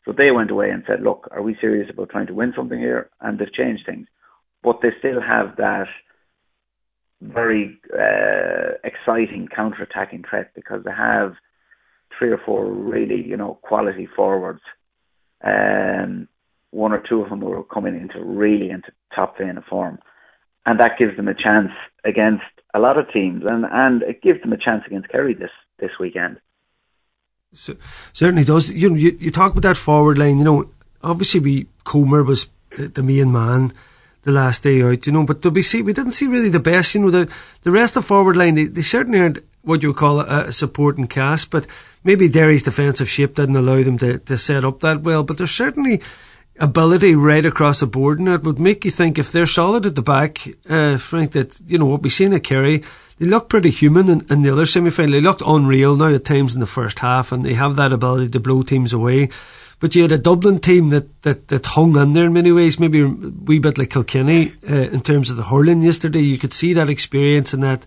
So 0.05 0.11
they 0.11 0.31
went 0.31 0.51
away 0.51 0.69
and 0.69 0.83
said, 0.87 1.01
"Look, 1.01 1.27
are 1.31 1.41
we 1.41 1.55
serious 1.61 1.89
about 1.89 2.09
trying 2.09 2.27
to 2.27 2.33
win 2.33 2.53
something 2.55 2.79
here?" 2.79 3.09
And 3.21 3.37
they've 3.37 3.53
changed 3.53 3.85
things, 3.85 4.07
but 4.63 4.81
they 4.81 4.89
still 4.99 5.21
have 5.21 5.55
that 5.57 5.87
very 7.21 7.77
uh, 7.93 8.77
exciting 8.83 9.49
counter-attacking 9.53 10.23
threat 10.29 10.51
because 10.55 10.83
they 10.83 10.91
have 10.91 11.33
three 12.17 12.31
or 12.31 12.39
four 12.45 12.65
really, 12.65 13.21
you 13.21 13.37
know, 13.37 13.59
quality 13.61 14.07
forwards. 14.15 14.61
Um, 15.43 16.27
one 16.71 16.93
or 16.93 17.03
two 17.07 17.21
of 17.21 17.29
them 17.29 17.41
were 17.41 17.63
coming 17.63 17.95
into 17.95 18.23
really 18.23 18.69
into 18.69 18.91
top 19.13 19.39
of 19.39 19.63
form, 19.69 19.99
and 20.65 20.79
that 20.79 20.97
gives 20.97 21.15
them 21.15 21.27
a 21.27 21.33
chance 21.33 21.71
against 22.03 22.43
a 22.73 22.79
lot 22.79 22.97
of 22.97 23.11
teams, 23.11 23.43
and 23.45 23.65
and 23.69 24.03
it 24.03 24.21
gives 24.21 24.41
them 24.41 24.53
a 24.53 24.57
chance 24.57 24.83
against 24.85 25.09
Kerry 25.09 25.33
this 25.33 25.51
this 25.79 25.91
weekend. 25.99 26.39
So, 27.53 27.75
certainly 28.13 28.43
does. 28.43 28.71
You 28.71 28.91
know, 28.91 28.95
you, 28.95 29.17
you 29.19 29.31
talk 29.31 29.53
about 29.53 29.63
that 29.63 29.77
forward 29.77 30.17
line. 30.17 30.37
You 30.37 30.43
know, 30.43 30.65
obviously, 31.01 31.39
we 31.39 31.67
Comer 31.83 32.23
was 32.23 32.49
the, 32.75 32.87
the 32.87 33.03
main 33.03 33.31
man 33.31 33.73
the 34.23 34.31
last 34.31 34.63
day 34.63 34.81
out. 34.83 35.07
You 35.07 35.13
know, 35.13 35.25
but 35.25 35.43
we 35.45 35.63
see? 35.63 35.81
We 35.81 35.93
didn't 35.93 36.11
see 36.11 36.27
really 36.27 36.49
the 36.49 36.59
best. 36.59 36.93
You 36.93 37.01
know, 37.01 37.09
the 37.09 37.33
the 37.63 37.71
rest 37.71 37.97
of 37.97 38.03
the 38.03 38.07
forward 38.07 38.37
line 38.37 38.55
they, 38.55 38.65
they 38.65 38.81
certainly 38.81 39.19
aren't 39.19 39.39
what 39.63 39.83
you 39.83 39.89
would 39.89 39.97
call 39.97 40.19
a, 40.19 40.47
a 40.47 40.51
supporting 40.51 41.07
cast, 41.07 41.49
but 41.49 41.65
maybe 42.03 42.29
Derry's 42.29 42.63
defensive 42.63 43.09
shape 43.09 43.35
didn't 43.35 43.55
allow 43.55 43.83
them 43.83 43.97
to, 43.97 44.19
to 44.19 44.37
set 44.37 44.63
up 44.63 44.79
that 44.81 45.01
well. 45.01 45.23
But 45.23 45.37
there's 45.37 45.51
certainly 45.51 46.01
ability 46.59 47.15
right 47.15 47.45
across 47.45 47.79
the 47.79 47.87
board, 47.87 48.19
and 48.19 48.27
it 48.27 48.43
would 48.43 48.59
make 48.59 48.85
you 48.85 48.91
think 48.91 49.17
if 49.17 49.31
they're 49.31 49.45
solid 49.45 49.85
at 49.85 49.95
the 49.95 50.01
back, 50.01 50.47
uh, 50.69 50.97
Frank, 50.97 51.31
that, 51.31 51.59
you 51.65 51.77
know, 51.77 51.85
what 51.85 52.03
we've 52.03 52.13
seen 52.13 52.33
at 52.33 52.43
Kerry, 52.43 52.83
they 53.17 53.25
look 53.25 53.49
pretty 53.49 53.69
human 53.69 54.09
in, 54.09 54.25
in 54.29 54.41
the 54.41 54.49
other 54.49 54.65
semi 54.65 54.89
final. 54.89 55.11
They 55.11 55.21
looked 55.21 55.41
unreal 55.45 55.95
now 55.95 56.13
at 56.13 56.25
times 56.25 56.53
in 56.53 56.59
the 56.59 56.65
first 56.65 56.99
half, 56.99 57.31
and 57.31 57.43
they 57.43 57.53
have 57.53 57.75
that 57.75 57.91
ability 57.91 58.29
to 58.29 58.39
blow 58.39 58.63
teams 58.63 58.93
away. 58.93 59.29
But 59.79 59.95
you 59.95 60.01
had 60.01 60.11
a 60.11 60.17
Dublin 60.17 60.59
team 60.59 60.89
that, 60.89 61.21
that, 61.21 61.47
that 61.47 61.65
hung 61.65 61.95
in 61.95 62.13
there 62.13 62.25
in 62.25 62.33
many 62.33 62.51
ways, 62.51 62.79
maybe 62.79 63.01
a 63.01 63.07
wee 63.07 63.59
bit 63.59 63.77
like 63.77 63.91
Kilkenny 63.91 64.53
uh, 64.69 64.73
in 64.73 64.99
terms 64.99 65.29
of 65.29 65.37
the 65.37 65.43
hurling 65.43 65.81
yesterday. 65.81 66.19
You 66.19 66.37
could 66.37 66.53
see 66.53 66.73
that 66.73 66.89
experience 66.89 67.53
and 67.53 67.63
that 67.63 67.85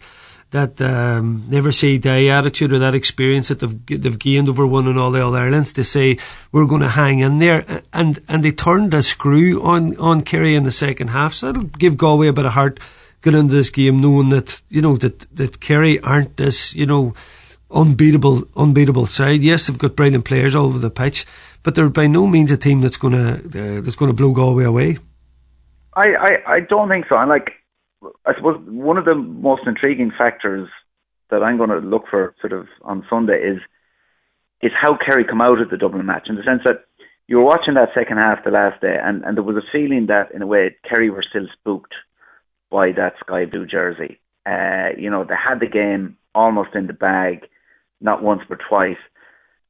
that 0.52 0.80
um, 0.82 1.42
never 1.48 1.72
say 1.72 1.98
die 1.98 2.26
attitude 2.26 2.72
or 2.72 2.78
that 2.78 2.94
experience 2.94 3.48
that 3.48 3.60
they've, 3.60 4.02
they've 4.02 4.18
gained 4.18 4.48
over 4.48 4.66
one 4.66 4.86
and 4.86 4.98
all 4.98 5.10
the 5.10 5.22
All 5.22 5.32
Irelands 5.32 5.72
to 5.74 5.82
say 5.82 6.18
we're 6.52 6.66
going 6.66 6.82
to 6.82 6.88
hang 6.88 7.18
in 7.18 7.38
there. 7.38 7.82
And 7.92 8.22
and 8.28 8.44
they 8.44 8.52
turned 8.52 8.94
a 8.94 9.02
screw 9.02 9.62
on 9.62 9.96
on 9.96 10.22
Kerry 10.22 10.54
in 10.54 10.64
the 10.64 10.70
second 10.70 11.08
half 11.08 11.34
so 11.34 11.48
it'll 11.48 11.64
give 11.64 11.96
Galway 11.96 12.28
a 12.28 12.32
bit 12.32 12.44
of 12.44 12.52
heart 12.52 12.78
going 13.22 13.36
into 13.36 13.54
this 13.54 13.70
game 13.70 14.00
knowing 14.00 14.28
that 14.28 14.62
you 14.68 14.82
know 14.82 14.96
that 14.98 15.20
that 15.34 15.60
Kerry 15.60 15.98
aren't 16.00 16.36
this 16.36 16.74
you 16.74 16.86
know 16.86 17.14
unbeatable 17.70 18.44
unbeatable 18.54 19.06
side. 19.06 19.42
Yes 19.42 19.66
they've 19.66 19.78
got 19.78 19.96
brilliant 19.96 20.26
players 20.26 20.54
all 20.54 20.66
over 20.66 20.78
the 20.78 20.90
pitch 20.90 21.24
but 21.62 21.74
they're 21.74 21.88
by 21.88 22.06
no 22.06 22.26
means 22.26 22.52
a 22.52 22.58
team 22.58 22.82
that's 22.82 22.98
going 22.98 23.14
to 23.14 23.36
uh, 23.36 23.80
that's 23.80 23.96
going 23.96 24.10
to 24.10 24.16
blow 24.16 24.32
Galway 24.32 24.64
away. 24.64 24.98
I, 25.94 26.08
I, 26.14 26.54
I 26.54 26.60
don't 26.60 26.88
think 26.88 27.06
so. 27.08 27.16
And 27.16 27.28
like 27.28 27.52
I 28.26 28.34
suppose 28.36 28.60
one 28.66 28.98
of 28.98 29.04
the 29.04 29.14
most 29.14 29.62
intriguing 29.66 30.12
factors 30.16 30.68
that 31.30 31.42
I'm 31.42 31.56
going 31.56 31.70
to 31.70 31.78
look 31.78 32.04
for 32.10 32.34
sort 32.40 32.52
of 32.52 32.66
on 32.82 33.04
Sunday 33.08 33.40
is 33.40 33.60
is 34.60 34.72
how 34.80 34.96
Kerry 34.96 35.24
come 35.24 35.40
out 35.40 35.60
of 35.60 35.70
the 35.70 35.76
Dublin 35.76 36.06
match 36.06 36.28
in 36.28 36.36
the 36.36 36.42
sense 36.44 36.62
that 36.64 36.84
you 37.26 37.36
were 37.36 37.44
watching 37.44 37.74
that 37.74 37.88
second 37.98 38.18
half 38.18 38.44
the 38.44 38.50
last 38.50 38.80
day 38.80 38.96
and, 39.02 39.24
and 39.24 39.36
there 39.36 39.42
was 39.42 39.56
a 39.56 39.72
feeling 39.72 40.06
that 40.06 40.32
in 40.32 40.42
a 40.42 40.46
way 40.46 40.76
Kerry 40.88 41.10
were 41.10 41.24
still 41.28 41.46
spooked 41.52 41.94
by 42.70 42.92
that 42.92 43.14
sky 43.20 43.44
blue 43.44 43.66
jersey. 43.66 44.20
Uh, 44.46 44.90
you 44.96 45.10
know, 45.10 45.24
they 45.24 45.34
had 45.34 45.60
the 45.60 45.66
game 45.66 46.16
almost 46.34 46.74
in 46.74 46.86
the 46.86 46.92
bag, 46.92 47.48
not 48.00 48.22
once 48.22 48.42
but 48.48 48.58
twice. 48.68 49.02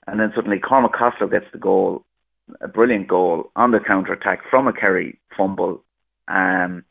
And 0.06 0.18
then 0.18 0.32
suddenly 0.34 0.58
Cormac 0.58 0.92
Costello 0.92 1.30
gets 1.30 1.46
the 1.52 1.58
goal, 1.58 2.04
a 2.60 2.68
brilliant 2.68 3.08
goal 3.08 3.50
on 3.56 3.70
the 3.70 3.80
counter 3.80 4.12
attack 4.12 4.40
from 4.50 4.66
a 4.66 4.72
Kerry 4.72 5.18
fumble. 5.36 5.82
Um, 6.28 6.84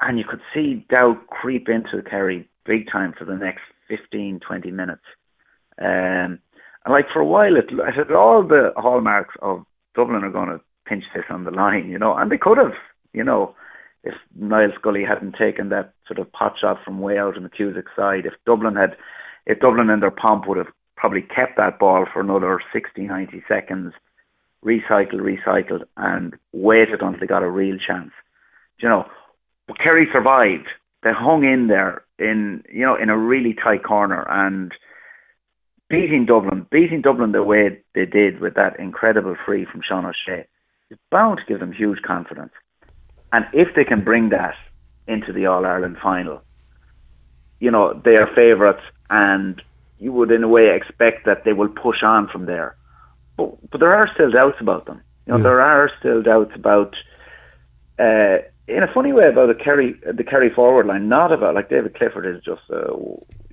and 0.00 0.18
you 0.18 0.24
could 0.28 0.40
see 0.54 0.86
Dow 0.94 1.18
creep 1.28 1.68
into 1.68 2.02
Kerry 2.08 2.48
big 2.64 2.90
time 2.90 3.14
for 3.18 3.24
the 3.24 3.36
next 3.36 3.62
15, 3.88 4.40
20 4.46 4.70
minutes. 4.70 5.02
Um, 5.80 6.38
and 6.84 6.92
like 6.92 7.06
for 7.12 7.20
a 7.20 7.26
while, 7.26 7.56
it, 7.56 7.70
all 8.12 8.42
the 8.42 8.72
hallmarks 8.76 9.34
of 9.42 9.64
Dublin 9.94 10.24
are 10.24 10.30
going 10.30 10.48
to 10.48 10.60
pinch 10.86 11.04
this 11.14 11.24
on 11.30 11.44
the 11.44 11.50
line, 11.50 11.88
you 11.88 11.98
know, 11.98 12.16
and 12.16 12.30
they 12.30 12.38
could 12.38 12.58
have, 12.58 12.72
you 13.12 13.24
know, 13.24 13.54
if 14.04 14.14
Niall 14.36 14.70
Scully 14.78 15.04
hadn't 15.04 15.34
taken 15.38 15.70
that 15.70 15.92
sort 16.06 16.18
of 16.18 16.32
pot 16.32 16.54
shot 16.60 16.78
from 16.84 17.00
way 17.00 17.18
out 17.18 17.36
on 17.36 17.42
the 17.42 17.48
Cusack 17.48 17.86
side, 17.96 18.26
if 18.26 18.34
Dublin 18.46 18.76
had, 18.76 18.96
if 19.46 19.58
Dublin 19.60 19.90
in 19.90 20.00
their 20.00 20.10
pomp 20.10 20.46
would 20.46 20.58
have 20.58 20.68
probably 20.96 21.22
kept 21.22 21.56
that 21.56 21.78
ball 21.78 22.06
for 22.12 22.20
another 22.20 22.60
60, 22.72 23.02
90 23.02 23.42
seconds, 23.48 23.92
recycled, 24.64 25.20
recycled, 25.20 25.84
and 25.96 26.34
waited 26.52 27.02
until 27.02 27.20
they 27.20 27.26
got 27.26 27.42
a 27.42 27.50
real 27.50 27.76
chance. 27.78 28.10
You 28.80 28.88
know, 28.88 29.06
but 29.68 29.78
Kerry 29.78 30.08
survived. 30.12 30.66
They 31.04 31.12
hung 31.12 31.44
in 31.44 31.68
there 31.68 32.02
in, 32.18 32.64
you 32.72 32.84
know, 32.84 32.96
in 32.96 33.10
a 33.10 33.16
really 33.16 33.54
tight 33.54 33.84
corner 33.84 34.26
and 34.28 34.72
beating 35.88 36.26
Dublin, 36.26 36.66
beating 36.70 37.02
Dublin 37.02 37.30
the 37.30 37.44
way 37.44 37.80
they 37.94 38.06
did 38.06 38.40
with 38.40 38.54
that 38.54 38.80
incredible 38.80 39.36
free 39.46 39.64
from 39.64 39.82
Sean 39.86 40.06
O'Shea 40.06 40.46
is 40.90 40.98
bound 41.10 41.38
to 41.38 41.44
give 41.46 41.60
them 41.60 41.72
huge 41.72 42.02
confidence. 42.02 42.52
And 43.32 43.44
if 43.52 43.68
they 43.76 43.84
can 43.84 44.02
bring 44.02 44.30
that 44.30 44.54
into 45.06 45.32
the 45.32 45.46
All 45.46 45.64
Ireland 45.64 45.98
final, 46.02 46.42
you 47.60 47.70
know, 47.70 48.00
they 48.04 48.16
are 48.16 48.34
favourites 48.34 48.82
and 49.10 49.60
you 49.98 50.12
would 50.12 50.30
in 50.30 50.42
a 50.44 50.48
way 50.48 50.74
expect 50.74 51.26
that 51.26 51.44
they 51.44 51.52
will 51.52 51.68
push 51.68 52.02
on 52.02 52.28
from 52.28 52.46
there. 52.46 52.76
But 53.36 53.70
but 53.70 53.80
there 53.80 53.94
are 53.94 54.08
still 54.14 54.30
doubts 54.30 54.58
about 54.60 54.86
them. 54.86 55.02
You 55.26 55.32
know, 55.32 55.38
yeah. 55.38 55.42
there 55.42 55.60
are 55.60 55.90
still 55.98 56.22
doubts 56.22 56.52
about 56.54 56.94
uh, 57.98 58.38
in 58.68 58.82
a 58.82 58.92
funny 58.92 59.12
way 59.12 59.24
about 59.24 59.46
the 59.48 59.54
carry 59.54 59.94
the 60.04 60.24
Kerry 60.24 60.50
forward 60.50 60.86
line, 60.86 61.08
not 61.08 61.32
about 61.32 61.54
like 61.54 61.70
David 61.70 61.94
Clifford 61.94 62.26
is 62.26 62.42
just 62.44 62.62
a 62.70 62.92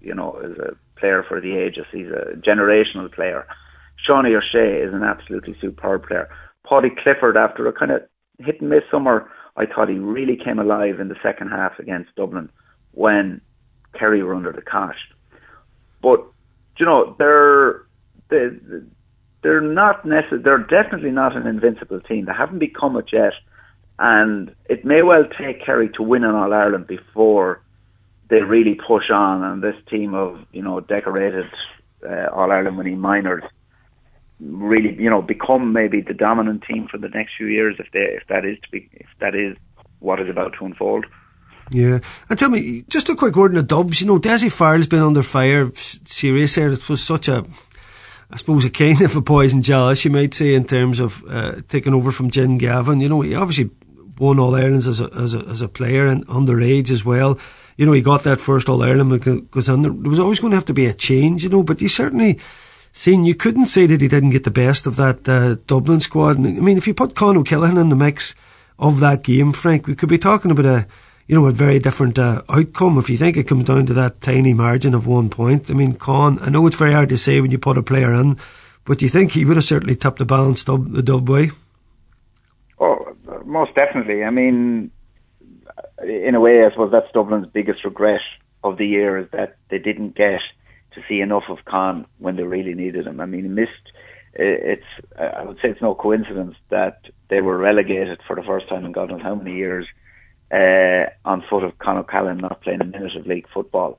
you 0.01 0.13
know 0.13 0.33
is 0.43 0.57
a 0.57 0.75
player 0.99 1.23
for 1.23 1.39
the 1.39 1.55
ages. 1.55 1.85
He's 1.91 2.07
a 2.07 2.35
generational 2.37 3.11
player. 3.11 3.47
Seanie 4.07 4.35
O'Shea 4.35 4.81
is 4.81 4.93
an 4.93 5.03
absolutely 5.03 5.57
superb 5.59 6.05
player. 6.05 6.29
Paudie 6.65 6.95
Clifford, 7.01 7.37
after 7.37 7.67
a 7.67 7.73
kind 7.73 7.91
of 7.91 8.03
hit 8.39 8.59
and 8.59 8.69
miss 8.69 8.83
summer, 8.91 9.29
I 9.55 9.65
thought 9.65 9.89
he 9.89 9.95
really 9.95 10.35
came 10.35 10.59
alive 10.59 10.99
in 10.99 11.07
the 11.07 11.15
second 11.23 11.49
half 11.49 11.79
against 11.79 12.13
Dublin 12.15 12.49
when 12.91 13.39
Kerry 13.97 14.21
were 14.21 14.35
under 14.35 14.51
the 14.51 14.61
cosh. 14.61 14.97
But 16.01 16.25
you 16.77 16.85
know 16.85 17.15
they're 17.17 17.83
they, 18.29 18.49
they're 19.43 19.61
not 19.61 20.05
necessarily 20.05 20.43
they're 20.43 20.57
definitely 20.57 21.11
not 21.11 21.37
an 21.37 21.47
invincible 21.47 22.01
team. 22.01 22.25
They 22.25 22.33
haven't 22.33 22.59
become 22.59 22.97
it 22.97 23.05
yet 23.13 23.33
and 23.97 24.53
it 24.65 24.83
may 24.83 25.01
well 25.01 25.23
take 25.37 25.65
Kerry 25.65 25.89
to 25.95 26.03
win 26.03 26.23
an 26.23 26.35
All 26.35 26.53
Ireland 26.53 26.87
before 26.87 27.61
they 28.29 28.41
really 28.41 28.75
push 28.87 29.09
on. 29.11 29.43
And 29.43 29.63
this 29.63 29.75
team 29.89 30.13
of 30.13 30.39
you 30.51 30.61
know 30.61 30.79
decorated 30.79 31.45
uh, 32.07 32.27
All 32.33 32.51
Ireland 32.51 32.77
winning 32.77 32.99
minors 32.99 33.43
really 34.39 34.93
you 35.01 35.09
know 35.09 35.21
become 35.21 35.71
maybe 35.71 36.01
the 36.01 36.13
dominant 36.13 36.63
team 36.63 36.87
for 36.91 36.97
the 36.97 37.07
next 37.07 37.31
few 37.37 37.47
years 37.47 37.77
if 37.79 37.89
they 37.93 37.99
if 37.99 38.27
that 38.27 38.43
is 38.43 38.57
to 38.63 38.69
be 38.69 38.89
if 38.93 39.07
that 39.19 39.33
is 39.33 39.55
what 39.99 40.19
is 40.19 40.29
about 40.29 40.53
to 40.59 40.65
unfold. 40.65 41.05
Yeah, 41.71 41.99
and 42.29 42.37
tell 42.37 42.49
me 42.49 42.83
just 42.89 43.09
a 43.09 43.15
quick 43.15 43.35
word 43.35 43.51
on 43.51 43.55
the 43.55 43.63
Dubs. 43.63 43.99
You 43.99 44.07
know, 44.07 44.19
Dessie 44.19 44.51
Farrell's 44.51 44.87
been 44.87 45.01
under 45.01 45.23
fire 45.23 45.71
serious 45.73 46.53
there. 46.55 46.71
It 46.71 46.87
was 46.87 47.03
such 47.03 47.27
a 47.27 47.43
I 48.29 48.37
suppose 48.37 48.65
a 48.65 48.69
kind 48.69 49.01
of 49.01 49.15
a 49.15 49.21
poison 49.21 49.61
chalice, 49.61 50.03
you 50.05 50.11
might 50.11 50.33
say, 50.33 50.55
in 50.55 50.65
terms 50.65 50.99
of 50.99 51.23
uh, 51.27 51.61
taking 51.67 51.93
over 51.93 52.11
from 52.11 52.31
Jim 52.31 52.57
Gavin. 52.57 52.99
You 52.99 53.09
know, 53.09 53.21
he 53.21 53.35
obviously 53.35 53.69
won 54.19 54.39
All 54.39 54.55
Irelands 54.55 54.87
as 54.87 55.01
a, 55.01 55.09
as 55.13 55.33
a, 55.33 55.39
as 55.39 55.61
a 55.61 55.67
player 55.67 56.07
and 56.07 56.25
underage 56.27 56.91
as 56.91 57.03
well. 57.03 57.37
You 57.77 57.85
know, 57.85 57.91
he 57.91 58.01
got 58.01 58.23
that 58.23 58.41
first 58.41 58.69
All 58.69 58.81
Ireland 58.81 59.09
because 59.11 59.65
there 59.65 59.91
was 59.91 60.19
always 60.19 60.39
going 60.39 60.51
to 60.51 60.57
have 60.57 60.65
to 60.65 60.73
be 60.73 60.85
a 60.85 60.93
change, 60.93 61.43
you 61.43 61.49
know, 61.49 61.63
but 61.63 61.81
you 61.81 61.89
certainly 61.89 62.39
seen, 62.93 63.25
you 63.25 63.35
couldn't 63.35 63.65
say 63.65 63.85
that 63.85 63.99
he 63.99 64.07
didn't 64.07 64.29
get 64.29 64.45
the 64.45 64.51
best 64.51 64.87
of 64.87 64.95
that 64.95 65.27
uh, 65.27 65.55
Dublin 65.67 65.99
squad. 65.99 66.37
And, 66.37 66.47
I 66.47 66.61
mean, 66.61 66.77
if 66.77 66.87
you 66.87 66.93
put 66.93 67.15
Con 67.15 67.35
O'Callaghan 67.35 67.77
in 67.77 67.89
the 67.89 67.95
mix 67.95 68.33
of 68.79 69.01
that 69.01 69.23
game, 69.23 69.51
Frank, 69.51 69.87
we 69.87 69.95
could 69.95 70.09
be 70.09 70.17
talking 70.17 70.51
about 70.51 70.65
a, 70.65 70.87
you 71.27 71.35
know, 71.35 71.47
a 71.47 71.51
very 71.51 71.79
different 71.79 72.17
uh, 72.17 72.43
outcome 72.47 72.97
if 72.97 73.09
you 73.09 73.17
think 73.17 73.35
it 73.35 73.47
comes 73.47 73.65
down 73.65 73.85
to 73.87 73.93
that 73.93 74.21
tiny 74.21 74.53
margin 74.53 74.93
of 74.93 75.07
one 75.07 75.29
point. 75.29 75.69
I 75.69 75.73
mean, 75.73 75.93
Con, 75.93 76.39
I 76.39 76.49
know 76.49 76.65
it's 76.67 76.75
very 76.77 76.93
hard 76.93 77.09
to 77.09 77.17
say 77.17 77.41
when 77.41 77.51
you 77.51 77.57
put 77.57 77.77
a 77.77 77.83
player 77.83 78.13
in, 78.13 78.37
but 78.85 78.99
do 78.99 79.05
you 79.05 79.09
think 79.09 79.31
he 79.31 79.43
would 79.43 79.57
have 79.57 79.65
certainly 79.65 79.95
tipped 79.95 80.19
the 80.19 80.25
balance 80.25 80.63
dub, 80.63 80.93
the 80.93 81.01
dub 81.01 81.27
way? 81.27 81.49
Oh, 82.79 83.14
most 83.45 83.75
definitely. 83.75 84.23
I 84.23 84.29
mean, 84.29 84.91
in 86.03 86.35
a 86.35 86.39
way, 86.39 86.65
I 86.65 86.69
suppose 86.69 86.91
that's 86.91 87.11
Dublin's 87.13 87.47
biggest 87.47 87.83
regret 87.83 88.21
of 88.63 88.77
the 88.77 88.87
year 88.87 89.17
is 89.17 89.27
that 89.31 89.57
they 89.69 89.79
didn't 89.79 90.15
get 90.15 90.41
to 90.93 91.01
see 91.07 91.19
enough 91.19 91.43
of 91.49 91.65
Con 91.65 92.05
when 92.17 92.35
they 92.35 92.43
really 92.43 92.73
needed 92.73 93.07
him. 93.07 93.19
I 93.19 93.25
mean, 93.25 93.43
he 93.43 93.49
missed. 93.49 93.71
It's 94.33 94.83
I 95.17 95.43
would 95.43 95.57
say 95.57 95.69
it's 95.69 95.81
no 95.81 95.95
coincidence 95.95 96.55
that 96.69 97.03
they 97.29 97.41
were 97.41 97.57
relegated 97.57 98.19
for 98.27 98.35
the 98.35 98.43
first 98.43 98.67
time 98.67 98.85
in 98.85 98.91
God 98.91 99.09
knows 99.09 99.21
how 99.21 99.35
many 99.35 99.55
years 99.55 99.87
uh, 100.51 101.05
on 101.23 101.43
foot 101.49 101.63
of 101.63 101.77
Con 101.79 101.97
O'Callaghan 101.97 102.39
not 102.39 102.61
playing 102.61 102.81
a 102.81 102.85
minute 102.85 103.15
of 103.15 103.25
league 103.25 103.47
football, 103.53 103.97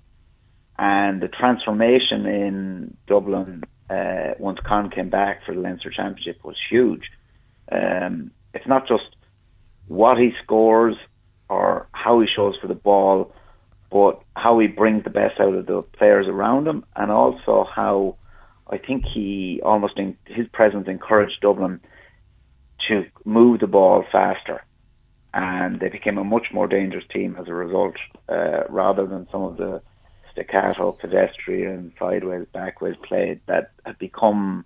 and 0.79 1.23
the 1.23 1.29
transformation 1.29 2.27
in 2.27 2.97
Dublin 3.07 3.65
uh, 3.89 4.35
once 4.39 4.59
Con 4.62 4.91
came 4.91 5.09
back 5.09 5.41
for 5.47 5.55
the 5.55 5.61
Leinster 5.61 5.91
Championship 5.91 6.45
was 6.45 6.57
huge. 6.69 7.11
Um, 7.73 8.31
it's 8.53 8.67
not 8.67 8.87
just 8.87 9.16
what 9.88 10.18
he 10.18 10.33
scores 10.42 10.96
or 11.49 11.87
how 11.92 12.20
he 12.20 12.27
shows 12.27 12.57
for 12.61 12.66
the 12.66 12.75
ball, 12.75 13.33
but 13.90 14.20
how 14.35 14.59
he 14.59 14.66
brings 14.66 15.05
the 15.05 15.11
best 15.11 15.40
out 15.40 15.55
of 15.55 15.66
the 15.66 15.83
players 15.83 16.27
around 16.27 16.66
him, 16.66 16.85
and 16.96 17.11
also 17.11 17.66
how 17.72 18.16
I 18.68 18.79
think 18.79 19.05
he 19.05 19.61
almost 19.64 19.96
in 19.96 20.16
his 20.27 20.49
presence 20.49 20.88
encouraged 20.88 21.40
Dublin 21.40 21.81
to 22.88 23.05
move 23.25 23.61
the 23.61 23.66
ball 23.66 24.05
faster, 24.11 24.64
and 25.33 25.81
they 25.81 25.88
became 25.88 26.18
a 26.18 26.25
much 26.25 26.49
more 26.53 26.66
dangerous 26.66 27.05
team 27.12 27.37
as 27.38 27.49
a 27.49 27.55
result, 27.55 27.94
uh, 28.29 28.64
rather 28.68 29.07
than 29.07 29.29
some 29.31 29.42
of 29.42 29.57
the 29.57 29.83
staccato, 30.33 30.92
pedestrian, 30.92 31.92
sideways, 31.99 32.46
backways 32.53 32.96
play 33.03 33.40
that 33.46 33.70
had 33.85 33.99
become, 33.99 34.64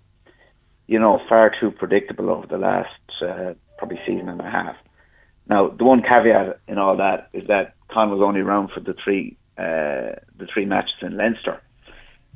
you 0.87 0.99
know, 0.99 1.21
far 1.29 1.51
too 1.59 1.71
predictable 1.71 2.29
over 2.29 2.47
the 2.47 2.57
last 2.57 2.99
uh, 3.21 3.53
probably 3.77 3.99
season 4.05 4.27
and 4.27 4.41
a 4.41 4.49
half. 4.49 4.75
Now, 5.47 5.69
the 5.69 5.83
one 5.83 6.01
caveat 6.01 6.59
in 6.67 6.77
all 6.77 6.97
that 6.97 7.29
is 7.33 7.47
that 7.47 7.75
Con 7.89 8.09
was 8.09 8.21
only 8.21 8.41
around 8.41 8.71
for 8.71 8.79
the 8.79 8.95
three 9.03 9.37
uh, 9.57 10.15
the 10.37 10.47
three 10.53 10.65
matches 10.65 10.95
in 11.01 11.17
Leinster, 11.17 11.61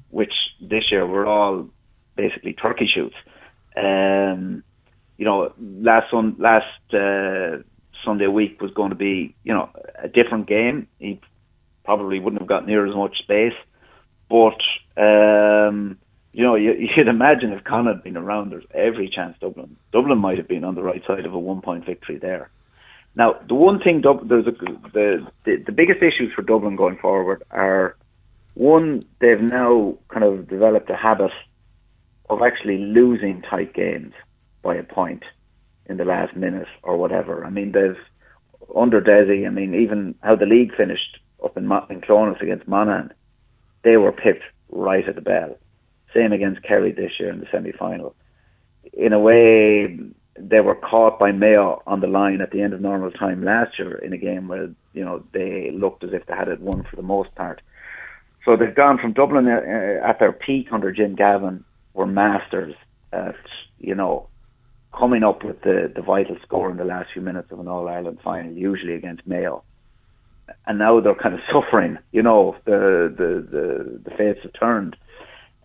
which 0.09 0.33
this 0.61 0.83
year 0.91 1.07
were 1.07 1.25
all 1.25 1.67
basically 2.15 2.53
turkey 2.53 2.87
shoots. 2.93 3.15
Um, 3.77 4.63
you 5.17 5.25
know, 5.25 5.53
last 5.59 6.13
last 6.13 6.93
uh, 6.93 7.63
Sunday 8.03 8.27
week 8.27 8.61
was 8.61 8.71
going 8.71 8.89
to 8.89 8.95
be 8.95 9.35
you 9.43 9.53
know 9.53 9.69
a 10.01 10.07
different 10.07 10.47
game. 10.47 10.87
He 10.99 11.21
probably 11.83 12.19
wouldn't 12.19 12.41
have 12.41 12.49
got 12.49 12.65
near 12.65 12.85
as 12.85 12.95
much 12.95 13.17
space, 13.19 13.53
but 14.29 14.59
um, 15.01 15.97
you 16.33 16.43
know, 16.43 16.55
you, 16.55 16.73
you'd 16.97 17.07
imagine 17.07 17.53
if 17.53 17.63
Con 17.63 17.87
had 17.87 18.03
been 18.03 18.17
around, 18.17 18.51
there's 18.51 18.65
every 18.73 19.09
chance 19.09 19.37
Dublin 19.39 19.77
Dublin 19.91 20.19
might 20.19 20.37
have 20.37 20.47
been 20.47 20.63
on 20.63 20.75
the 20.75 20.83
right 20.83 21.01
side 21.07 21.25
of 21.25 21.33
a 21.33 21.39
one 21.39 21.61
point 21.61 21.85
victory 21.85 22.17
there. 22.17 22.49
Now, 23.15 23.35
the 23.47 23.55
one 23.55 23.79
thing 23.79 24.01
there's 24.01 24.47
a, 24.47 24.51
the, 24.51 25.27
the 25.45 25.63
the 25.65 25.71
biggest 25.71 25.99
issues 25.99 26.33
for 26.35 26.41
Dublin 26.41 26.75
going 26.75 26.97
forward 26.97 27.43
are 27.49 27.95
one 28.55 29.03
they've 29.19 29.41
now 29.41 29.97
kind 30.09 30.23
of 30.25 30.49
developed 30.49 30.89
a 30.89 30.95
habit 30.95 31.31
of 32.29 32.41
actually 32.41 32.77
losing 32.77 33.41
tight 33.41 33.73
games 33.73 34.13
by 34.61 34.75
a 34.75 34.83
point 34.83 35.23
in 35.85 35.97
the 35.97 36.05
last 36.05 36.35
minute 36.35 36.67
or 36.83 36.97
whatever. 36.97 37.45
I 37.45 37.49
mean, 37.49 37.71
they've 37.71 37.97
under 38.75 38.99
Dessie. 38.99 39.45
I 39.45 39.49
mean, 39.49 39.75
even 39.75 40.15
how 40.21 40.35
the 40.35 40.45
league 40.45 40.75
finished 40.75 41.19
up 41.43 41.55
in, 41.55 41.71
in 41.89 42.01
Clones 42.01 42.37
against 42.41 42.67
Monaghan, 42.67 43.13
they 43.83 43.97
were 43.97 44.11
pipped 44.11 44.43
right 44.69 45.07
at 45.07 45.15
the 45.15 45.21
bell. 45.21 45.57
Same 46.13 46.33
against 46.33 46.63
Kerry 46.63 46.91
this 46.91 47.11
year 47.19 47.29
in 47.29 47.39
the 47.39 47.47
semi 47.51 47.71
final. 47.71 48.15
In 48.93 49.13
a 49.13 49.19
way, 49.19 49.99
they 50.37 50.59
were 50.59 50.75
caught 50.75 51.17
by 51.17 51.31
Mayo 51.31 51.81
on 51.87 52.01
the 52.01 52.07
line 52.07 52.41
at 52.41 52.51
the 52.51 52.61
end 52.61 52.73
of 52.73 52.81
normal 52.81 53.11
time 53.11 53.43
last 53.43 53.79
year 53.79 53.97
in 53.97 54.13
a 54.13 54.17
game 54.17 54.47
where 54.47 54.69
you 54.93 55.03
know 55.03 55.23
they 55.33 55.71
looked 55.71 56.03
as 56.03 56.11
if 56.13 56.25
they 56.25 56.35
had 56.35 56.47
it 56.47 56.59
won 56.59 56.83
for 56.89 56.95
the 56.95 57.03
most 57.03 57.33
part. 57.35 57.61
So 58.43 58.55
they've 58.55 58.75
gone 58.75 58.97
from 58.99 59.13
Dublin 59.13 59.47
uh, 59.47 60.07
at 60.07 60.19
their 60.19 60.31
peak 60.31 60.67
under 60.71 60.91
Jim 60.91 61.15
Gavin 61.15 61.63
were 61.93 62.05
masters 62.05 62.75
at 63.13 63.35
you 63.79 63.95
know 63.95 64.27
coming 64.97 65.23
up 65.23 65.43
with 65.43 65.61
the 65.61 65.91
the 65.93 66.01
vital 66.01 66.37
score 66.43 66.69
in 66.69 66.77
the 66.77 66.85
last 66.85 67.09
few 67.13 67.21
minutes 67.21 67.51
of 67.51 67.59
an 67.59 67.67
All 67.67 67.87
Ireland 67.87 68.19
final, 68.23 68.51
usually 68.51 68.95
against 68.95 69.25
Mayo. 69.25 69.63
and 70.67 70.77
now 70.79 70.99
they're 70.99 71.15
kind 71.15 71.35
of 71.35 71.41
suffering. 71.51 71.97
You 72.11 72.23
know, 72.23 72.55
the 72.65 73.13
the 73.17 73.47
the, 73.49 74.09
the 74.09 74.15
fates 74.17 74.39
have 74.43 74.53
turned. 74.59 74.95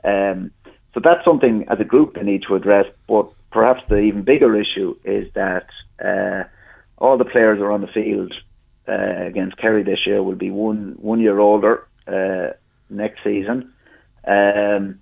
Um, 0.05 0.51
so 0.95 1.01
that's 1.03 1.25
something 1.25 1.67
as 1.69 1.79
a 1.81 1.85
group 1.85 2.15
they 2.15 2.23
need 2.23 2.43
to 2.49 2.55
address. 2.55 2.87
But 3.07 3.31
perhaps 3.51 3.83
the 3.89 3.99
even 3.99 4.23
bigger 4.23 4.59
issue 4.59 4.97
is 5.05 5.33
that 5.35 5.67
uh, 6.05 6.45
all 6.99 7.19
the 7.19 7.25
players 7.25 7.61
are 7.61 7.71
on 7.71 7.81
the 7.81 7.87
field 7.89 8.33
uh, 8.89 9.27
against 9.27 9.57
Kerry 9.57 9.83
this 9.83 10.07
year 10.07 10.23
will 10.23 10.35
be 10.35 10.51
one 10.51 10.97
one 11.01 11.21
year 11.21 11.39
older 11.39 11.87
uh, 12.07 12.55
next 12.89 13.23
season. 13.23 13.73
Um, 14.27 15.01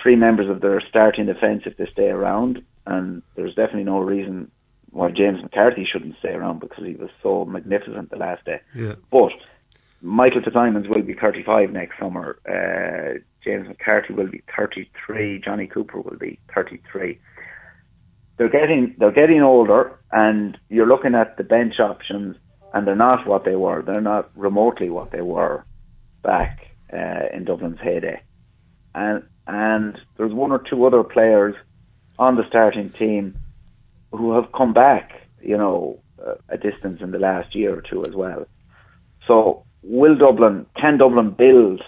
three 0.00 0.16
members 0.16 0.48
of 0.48 0.60
their 0.60 0.80
starting 0.88 1.26
defence 1.26 1.62
if 1.66 1.76
they 1.76 1.86
stay 1.86 2.08
around, 2.08 2.62
and 2.86 3.22
there's 3.36 3.54
definitely 3.54 3.84
no 3.84 4.00
reason 4.00 4.50
why 4.90 5.10
James 5.10 5.42
McCarthy 5.42 5.86
shouldn't 5.90 6.18
stay 6.18 6.32
around 6.32 6.60
because 6.60 6.84
he 6.84 6.94
was 6.94 7.10
so 7.22 7.44
magnificent 7.44 8.10
the 8.10 8.16
last 8.16 8.44
day. 8.44 8.60
Yeah. 8.74 8.94
But 9.10 9.32
Michael 10.02 10.42
Fitzsimons 10.42 10.88
will 10.88 11.02
be 11.02 11.14
35 11.14 11.72
next 11.72 11.98
summer. 11.98 12.38
Uh, 12.46 13.20
James 13.42 13.68
McCarthy 13.68 14.12
will 14.12 14.28
be 14.28 14.42
33. 14.54 15.40
Johnny 15.40 15.66
Cooper 15.66 16.00
will 16.00 16.18
be 16.18 16.38
33. 16.54 17.18
They're 18.42 18.60
getting 18.60 18.96
they're 18.98 19.12
getting 19.12 19.40
older, 19.40 20.00
and 20.10 20.58
you're 20.68 20.88
looking 20.88 21.14
at 21.14 21.36
the 21.36 21.44
bench 21.44 21.78
options, 21.78 22.36
and 22.74 22.84
they're 22.84 22.96
not 22.96 23.24
what 23.24 23.44
they 23.44 23.54
were. 23.54 23.82
They're 23.82 24.00
not 24.00 24.36
remotely 24.36 24.90
what 24.90 25.12
they 25.12 25.20
were 25.20 25.64
back 26.24 26.74
uh, 26.92 27.28
in 27.32 27.44
Dublin's 27.44 27.78
heyday. 27.78 28.20
And 28.96 29.22
and 29.46 29.96
there's 30.16 30.32
one 30.32 30.50
or 30.50 30.58
two 30.58 30.84
other 30.84 31.04
players 31.04 31.54
on 32.18 32.34
the 32.34 32.44
starting 32.48 32.90
team 32.90 33.38
who 34.10 34.32
have 34.34 34.50
come 34.50 34.72
back, 34.72 35.12
you 35.40 35.56
know, 35.56 36.00
a 36.48 36.58
distance 36.58 37.00
in 37.00 37.12
the 37.12 37.20
last 37.20 37.54
year 37.54 37.78
or 37.78 37.80
two 37.80 38.04
as 38.04 38.16
well. 38.16 38.48
So 39.28 39.64
will 39.84 40.16
Dublin, 40.16 40.66
can 40.74 40.98
Dublin 40.98 41.30
build 41.30 41.80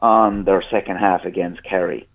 on 0.00 0.46
their 0.46 0.64
second 0.68 0.96
half 0.96 1.24
against 1.24 1.62
Kerry 1.62 2.08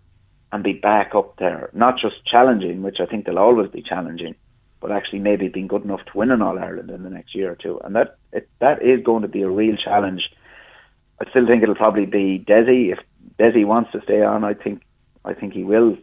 and 0.52 0.64
be 0.64 0.74
back 0.74 1.12
up 1.16 1.38
there, 1.38 1.70
not 1.74 1.96
just 1.98 2.26
challenging, 2.26 2.82
which 2.82 2.98
I 3.00 3.06
think 3.06 3.26
they'll 3.26 3.40
always 3.40 3.70
be 3.72 3.82
challenging, 3.82 4.36
but 4.82 4.92
actually 4.92 5.20
maybe 5.20 5.48
being 5.48 5.68
good 5.68 5.84
enough 5.84 6.04
to 6.06 6.18
win 6.18 6.32
an 6.32 6.42
All 6.42 6.60
Ireland 6.60 6.90
in 6.90 7.04
the 7.04 7.10
next 7.10 7.34
year 7.36 7.52
or 7.52 7.56
two. 7.56 7.80
And 7.84 7.96
that 7.96 8.18
it, 8.34 8.50
that 8.60 8.82
is 8.82 9.04
going 9.04 9.22
to 9.22 9.28
be 9.28 9.44
a 9.44 9.50
real 9.50 9.78
challenge. 9.78 10.30
I 11.22 11.30
still 11.30 11.48
think 11.48 11.64
it'll 11.64 11.76
probably 11.76 12.06
be 12.06 12.44
Dessie. 12.46 12.92
If 12.92 13.00
Dessie 13.40 13.66
wants 13.66 13.92
to 13.92 14.02
stay 14.02 14.24
on, 14.24 14.44
I 14.44 14.54
think 14.54 14.82
I 15.24 15.34
think 15.34 15.54
he 15.54 15.64
will. 15.64 15.98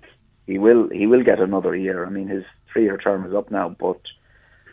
He 0.46 0.58
will. 0.58 0.88
He 0.88 1.06
will 1.06 1.24
get 1.24 1.40
another 1.40 1.76
year. 1.76 2.06
I 2.06 2.10
mean, 2.10 2.28
his 2.28 2.44
three-year 2.72 2.98
term 2.98 3.26
is 3.26 3.34
up 3.34 3.50
now, 3.50 3.74
but 3.78 4.00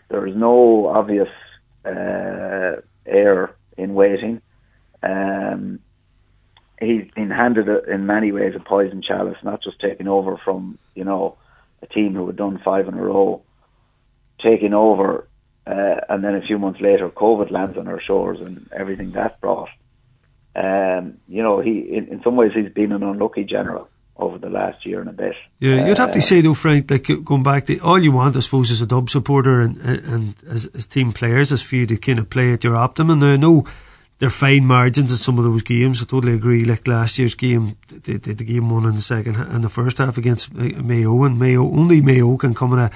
there 0.09 0.25
is 0.27 0.35
no 0.35 0.87
obvious 0.87 1.29
uh, 1.83 2.81
heir 3.05 3.55
in 3.77 3.93
waiting. 3.93 4.41
Um, 5.03 5.79
he's 6.79 7.05
been 7.15 7.29
handed 7.29 7.69
a, 7.69 7.83
in 7.85 8.05
many 8.05 8.31
ways 8.31 8.53
a 8.55 8.59
poison 8.59 9.01
chalice, 9.01 9.37
not 9.43 9.63
just 9.63 9.79
taking 9.79 10.07
over 10.07 10.37
from 10.37 10.77
you 10.93 11.03
know 11.03 11.37
a 11.81 11.87
team 11.87 12.15
who 12.15 12.27
had 12.27 12.35
done 12.35 12.61
five 12.63 12.87
in 12.87 12.93
a 12.93 13.01
row, 13.01 13.41
taking 14.41 14.73
over, 14.73 15.27
uh, 15.67 15.95
and 16.09 16.23
then 16.23 16.35
a 16.35 16.41
few 16.41 16.57
months 16.57 16.81
later, 16.81 17.09
COVID 17.09 17.51
lands 17.51 17.77
on 17.77 17.87
our 17.87 18.01
shores 18.01 18.39
and 18.39 18.69
everything 18.75 19.11
that 19.11 19.39
brought. 19.41 19.69
Um, 20.55 21.17
you 21.27 21.43
know, 21.43 21.59
he 21.59 21.79
in, 21.79 22.07
in 22.07 22.21
some 22.23 22.35
ways 22.35 22.51
he's 22.53 22.71
been 22.71 22.91
an 22.91 23.03
unlucky 23.03 23.43
general 23.43 23.89
over 24.17 24.37
the 24.37 24.49
last 24.49 24.85
year 24.85 25.01
and 25.01 25.09
a 25.09 25.13
bit. 25.13 25.35
Yeah, 25.59 25.87
you'd 25.87 25.97
have 25.97 26.13
to 26.13 26.19
uh, 26.19 26.21
say 26.21 26.39
though, 26.41 26.53
Frank, 26.53 26.89
like 26.89 27.09
going 27.23 27.43
back 27.43 27.65
to 27.65 27.77
all 27.79 27.99
you 27.99 28.13
want, 28.13 28.37
I 28.37 28.39
suppose, 28.39 28.71
as 28.71 28.81
a 28.81 28.85
dub 28.85 29.09
supporter 29.09 29.61
and 29.61 29.77
and 29.77 30.35
as, 30.47 30.67
as 30.67 30.87
team 30.87 31.11
players, 31.11 31.51
is 31.51 31.61
for 31.61 31.75
you 31.75 31.85
to 31.87 31.97
kind 31.97 32.19
of 32.19 32.29
play 32.29 32.53
at 32.53 32.63
your 32.63 32.75
optimum. 32.75 33.19
Now, 33.19 33.33
I 33.33 33.35
know 33.35 33.65
they're 34.19 34.29
fine 34.29 34.65
margins 34.65 35.11
in 35.11 35.17
some 35.17 35.37
of 35.37 35.43
those 35.43 35.63
games. 35.63 36.01
I 36.01 36.05
totally 36.05 36.33
agree. 36.33 36.63
Like 36.63 36.87
last 36.87 37.19
year's 37.19 37.35
game, 37.35 37.73
the, 37.87 38.17
the, 38.17 38.33
the 38.33 38.43
game 38.43 38.69
won 38.69 38.85
in 38.85 38.95
the 38.95 39.01
second 39.01 39.35
and 39.35 39.63
the 39.63 39.69
first 39.69 39.97
half 39.97 40.17
against 40.17 40.51
uh, 40.55 40.63
Mayo, 40.81 41.23
and 41.23 41.37
Mayo 41.37 41.63
only 41.63 42.01
Mayo 42.01 42.37
can 42.37 42.53
come 42.53 42.73
in 42.73 42.79
a 42.79 42.91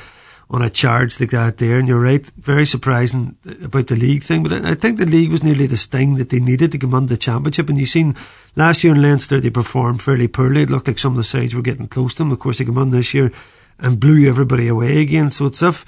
on 0.52 0.64
a 0.64 0.70
charge 0.70 1.20
like 1.20 1.30
that 1.30 1.58
there. 1.58 1.78
And 1.78 1.88
you're 1.88 2.00
right, 2.00 2.26
very 2.38 2.66
surprising 2.66 3.38
about 3.64 3.88
the 3.88 3.96
league 3.96 4.24
thing. 4.24 4.42
But 4.42 4.54
I 4.66 4.74
think 4.74 4.98
the 4.98 5.06
league 5.06 5.32
was 5.32 5.44
nearly 5.44 5.68
the 5.68 5.78
sting 5.78 6.16
that 6.16 6.30
they 6.30 6.40
needed 6.40 6.72
to 6.72 6.80
come 6.80 6.96
on 6.96 7.06
the 7.06 7.18
championship. 7.18 7.70
And 7.70 7.78
you've 7.78 7.90
seen 7.90 8.16
last 8.56 8.84
year 8.84 8.96
in 8.96 9.02
Leinster, 9.02 9.40
they 9.40 9.52
performed 9.52 10.02
fairly 10.02 10.28
poorly. 10.28 10.64
It 10.64 10.70
looked 10.70 10.88
like 10.88 10.98
some 10.98 11.12
of 11.12 11.18
the 11.18 11.24
sides 11.24 11.54
were 11.54 11.62
getting 11.62 11.88
close 11.88 12.16
to 12.16 12.24
them. 12.24 12.32
Of 12.32 12.40
course, 12.40 12.58
they 12.58 12.66
come 12.66 12.80
on 12.80 12.90
this 12.90 13.14
year 13.14 13.32
and 13.78 14.00
blew 14.00 14.28
everybody 14.28 14.68
away 14.68 15.02
again. 15.02 15.30
So 15.30 15.46
it's 15.46 15.62
if 15.62 15.86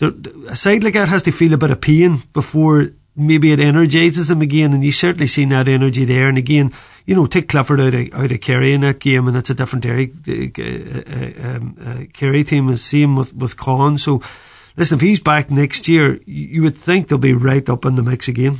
a 0.00 0.56
side 0.56 0.84
like 0.84 0.94
that 0.94 1.08
has 1.08 1.22
to 1.24 1.32
feel 1.32 1.52
a 1.52 1.58
bit 1.58 1.70
of 1.70 1.80
pain 1.80 2.18
before 2.32 2.90
maybe 3.16 3.52
it 3.52 3.60
energises 3.60 4.28
them 4.28 4.42
again, 4.42 4.72
and 4.72 4.84
you 4.84 4.90
certainly 4.90 5.26
seen 5.26 5.50
that 5.50 5.68
energy 5.68 6.04
there. 6.04 6.28
And 6.28 6.38
again, 6.38 6.72
you 7.06 7.14
know, 7.14 7.26
take 7.26 7.48
Clifford 7.48 7.80
out 7.80 7.94
of 7.94 8.14
out 8.14 8.32
of 8.32 8.40
Kerry 8.40 8.72
in 8.72 8.80
that 8.82 9.00
game, 9.00 9.28
and 9.28 9.36
it's 9.36 9.50
a 9.50 9.54
different 9.54 9.82
Derry 9.82 10.12
uh, 10.28 10.32
uh, 10.32 11.56
um, 11.56 11.76
uh, 11.80 12.04
Kerry 12.12 12.44
team. 12.44 12.66
The 12.66 12.76
same 12.76 13.16
with 13.16 13.34
with 13.34 13.56
Con. 13.56 13.98
So, 13.98 14.22
listen, 14.76 14.96
if 14.96 15.02
he's 15.02 15.20
back 15.20 15.50
next 15.50 15.88
year, 15.88 16.18
you 16.26 16.62
would 16.62 16.76
think 16.76 17.08
they'll 17.08 17.18
be 17.18 17.34
right 17.34 17.68
up 17.68 17.84
in 17.84 17.96
the 17.96 18.02
mix 18.02 18.28
again. 18.28 18.54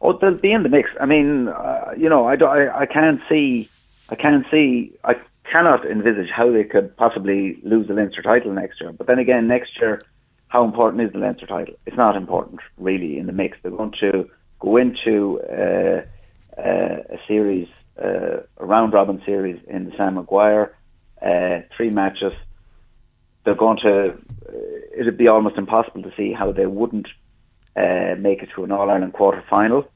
Oh, 0.00 0.18
they'll 0.18 0.36
be 0.36 0.52
in 0.52 0.64
the 0.64 0.68
mix. 0.68 0.90
I 1.00 1.06
mean, 1.06 1.48
uh, 1.48 1.92
you 1.96 2.08
know, 2.08 2.26
I, 2.26 2.34
I, 2.34 2.80
I 2.80 2.86
can't 2.86 3.20
see, 3.28 3.70
I 4.10 4.16
can't 4.16 4.44
see, 4.50 4.92
I 5.04 5.14
cannot 5.44 5.86
envisage 5.86 6.28
how 6.28 6.50
they 6.50 6.64
could 6.64 6.96
possibly 6.96 7.60
lose 7.62 7.86
the 7.86 7.94
Leinster 7.94 8.20
title 8.20 8.52
next 8.52 8.80
year. 8.80 8.90
But 8.90 9.06
then 9.06 9.20
again, 9.20 9.46
next 9.46 9.78
year 9.80 10.00
how 10.52 10.64
important 10.64 11.02
is 11.02 11.10
the 11.12 11.18
Leinster 11.18 11.46
title? 11.46 11.74
It's 11.86 11.96
not 11.96 12.14
important 12.14 12.60
really 12.76 13.16
in 13.16 13.24
the 13.24 13.32
mix. 13.32 13.56
They're 13.62 13.70
going 13.72 13.94
to 14.00 14.28
go 14.60 14.76
into 14.76 15.40
uh, 15.40 16.02
uh, 16.60 17.16
a 17.16 17.18
series, 17.26 17.68
uh, 17.98 18.42
a 18.58 18.66
round 18.66 18.92
robin 18.92 19.22
series 19.24 19.58
in 19.66 19.86
the 19.86 19.92
Sam 19.96 20.16
Maguire, 20.16 20.76
uh, 21.22 21.60
three 21.74 21.88
matches. 21.88 22.34
They're 23.44 23.54
going 23.54 23.78
to. 23.78 24.10
Uh, 24.46 24.52
it'd 24.94 25.16
be 25.16 25.26
almost 25.26 25.56
impossible 25.56 26.02
to 26.02 26.12
see 26.18 26.34
how 26.34 26.52
they 26.52 26.66
wouldn't 26.66 27.08
uh, 27.74 28.16
make 28.18 28.42
it 28.42 28.50
to 28.54 28.64
an 28.64 28.72
All 28.72 28.90
Ireland 28.90 29.14
quarter 29.14 29.42
final 29.48 29.88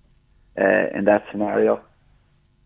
in 0.57 1.05
that 1.05 1.27
scenario. 1.31 1.83